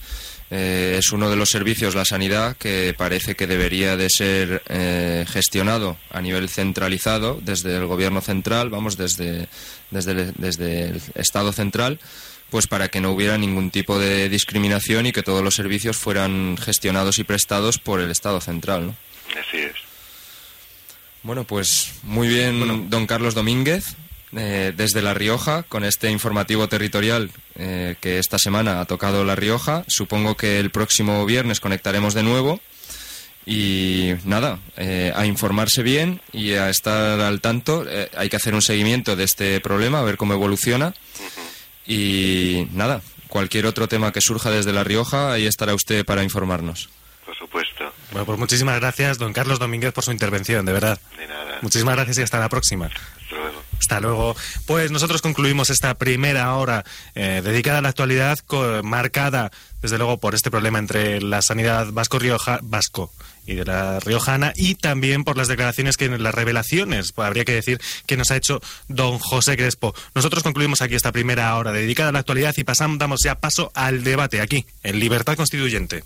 Eh, 0.50 0.96
es 0.98 1.12
uno 1.12 1.28
de 1.28 1.36
los 1.36 1.50
servicios, 1.50 1.94
la 1.94 2.04
sanidad, 2.04 2.56
que 2.56 2.94
parece 2.96 3.34
que 3.34 3.46
debería 3.46 3.96
de 3.96 4.08
ser 4.08 4.62
eh, 4.68 5.24
gestionado 5.28 5.96
a 6.10 6.20
nivel 6.20 6.48
centralizado 6.48 7.40
desde 7.42 7.76
el 7.76 7.86
gobierno 7.86 8.20
central, 8.20 8.70
vamos, 8.70 8.96
desde, 8.96 9.48
desde, 9.90 10.12
el, 10.12 10.32
desde 10.36 10.90
el 10.90 11.02
Estado 11.16 11.52
central, 11.52 11.98
pues 12.50 12.68
para 12.68 12.88
que 12.88 13.00
no 13.00 13.10
hubiera 13.10 13.36
ningún 13.38 13.70
tipo 13.70 13.98
de 13.98 14.28
discriminación 14.28 15.06
y 15.06 15.12
que 15.12 15.24
todos 15.24 15.42
los 15.42 15.56
servicios 15.56 15.96
fueran 15.96 16.56
gestionados 16.56 17.18
y 17.18 17.24
prestados 17.24 17.78
por 17.78 18.00
el 18.00 18.10
Estado 18.10 18.40
central, 18.40 18.86
¿no? 18.86 18.96
Así 19.40 19.58
es. 19.58 19.74
Bueno, 21.24 21.42
pues 21.42 21.92
muy 22.04 22.28
bien, 22.28 22.60
bueno. 22.60 22.84
don 22.88 23.06
Carlos 23.08 23.34
Domínguez 23.34 23.96
eh, 24.36 24.72
desde 24.76 25.02
La 25.02 25.14
Rioja 25.14 25.62
con 25.64 25.84
este 25.84 26.10
informativo 26.10 26.68
territorial 26.68 27.30
eh, 27.56 27.96
que 28.00 28.18
esta 28.18 28.38
semana 28.38 28.80
ha 28.80 28.84
tocado 28.84 29.24
La 29.24 29.34
Rioja. 29.34 29.84
Supongo 29.88 30.36
que 30.36 30.60
el 30.60 30.70
próximo 30.70 31.24
viernes 31.24 31.60
conectaremos 31.60 32.14
de 32.14 32.22
nuevo. 32.22 32.60
Y 33.48 34.14
nada, 34.24 34.58
eh, 34.76 35.12
a 35.14 35.24
informarse 35.24 35.84
bien 35.84 36.20
y 36.32 36.54
a 36.54 36.68
estar 36.68 37.20
al 37.20 37.40
tanto. 37.40 37.84
Eh, 37.88 38.10
hay 38.16 38.28
que 38.28 38.36
hacer 38.36 38.54
un 38.54 38.62
seguimiento 38.62 39.14
de 39.14 39.22
este 39.22 39.60
problema, 39.60 40.00
a 40.00 40.02
ver 40.02 40.16
cómo 40.16 40.34
evoluciona. 40.34 40.94
Y 41.86 42.66
nada, 42.72 43.02
cualquier 43.28 43.66
otro 43.66 43.86
tema 43.86 44.10
que 44.12 44.20
surja 44.20 44.50
desde 44.50 44.72
La 44.72 44.82
Rioja, 44.82 45.32
ahí 45.32 45.46
estará 45.46 45.74
usted 45.74 46.04
para 46.04 46.24
informarnos. 46.24 46.88
Por 47.24 47.36
supuesto. 47.36 47.92
Bueno, 48.10 48.26
pues 48.26 48.38
muchísimas 48.38 48.80
gracias, 48.80 49.18
don 49.18 49.32
Carlos 49.32 49.60
Domínguez, 49.60 49.92
por 49.92 50.02
su 50.02 50.10
intervención, 50.10 50.66
de 50.66 50.72
verdad. 50.72 50.98
De 51.16 51.28
nada. 51.28 51.58
Muchísimas 51.62 51.94
gracias 51.94 52.18
y 52.18 52.22
hasta 52.22 52.40
la 52.40 52.48
próxima. 52.48 52.90
Hasta 53.78 54.00
luego. 54.00 54.34
Pues 54.66 54.90
nosotros 54.90 55.22
concluimos 55.22 55.70
esta 55.70 55.94
primera 55.94 56.54
hora 56.54 56.84
eh, 57.14 57.42
dedicada 57.44 57.78
a 57.78 57.82
la 57.82 57.90
actualidad, 57.90 58.38
marcada 58.82 59.50
desde 59.82 59.98
luego 59.98 60.18
por 60.18 60.34
este 60.34 60.50
problema 60.50 60.78
entre 60.78 61.20
la 61.20 61.42
sanidad 61.42 61.88
vasco-rioja 61.92 62.58
vasco 62.62 63.12
y 63.46 63.54
de 63.54 63.64
la 63.64 64.00
riojana 64.00 64.52
y 64.56 64.74
también 64.74 65.22
por 65.22 65.36
las 65.36 65.48
declaraciones 65.48 65.96
que 65.96 66.08
las 66.08 66.34
revelaciones, 66.34 67.12
pues, 67.12 67.26
habría 67.26 67.44
que 67.44 67.52
decir, 67.52 67.80
que 68.06 68.16
nos 68.16 68.30
ha 68.30 68.36
hecho 68.36 68.60
don 68.88 69.18
José 69.18 69.56
Crespo. 69.56 69.94
Nosotros 70.14 70.42
concluimos 70.42 70.82
aquí 70.82 70.94
esta 70.94 71.12
primera 71.12 71.54
hora 71.56 71.72
dedicada 71.72 72.08
a 72.08 72.12
la 72.12 72.18
actualidad 72.20 72.54
y 72.56 72.64
pasamos 72.64 72.98
damos 72.98 73.20
ya 73.22 73.36
paso 73.36 73.70
al 73.74 74.02
debate 74.02 74.40
aquí 74.40 74.66
en 74.82 74.98
Libertad 74.98 75.36
Constituyente. 75.36 76.02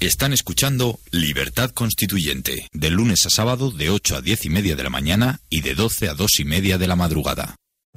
Están 0.00 0.32
escuchando 0.32 1.00
Libertad 1.10 1.70
Constituyente, 1.70 2.68
de 2.72 2.90
lunes 2.90 3.26
a 3.26 3.30
sábado 3.30 3.72
de 3.72 3.90
8 3.90 4.18
a 4.18 4.20
10 4.20 4.44
y 4.44 4.48
media 4.48 4.76
de 4.76 4.84
la 4.84 4.90
mañana 4.90 5.40
y 5.50 5.60
de 5.62 5.74
12 5.74 6.08
a 6.08 6.14
2 6.14 6.38
y 6.38 6.44
media 6.44 6.78
de 6.78 6.86
la 6.86 6.94
madrugada. 6.94 7.56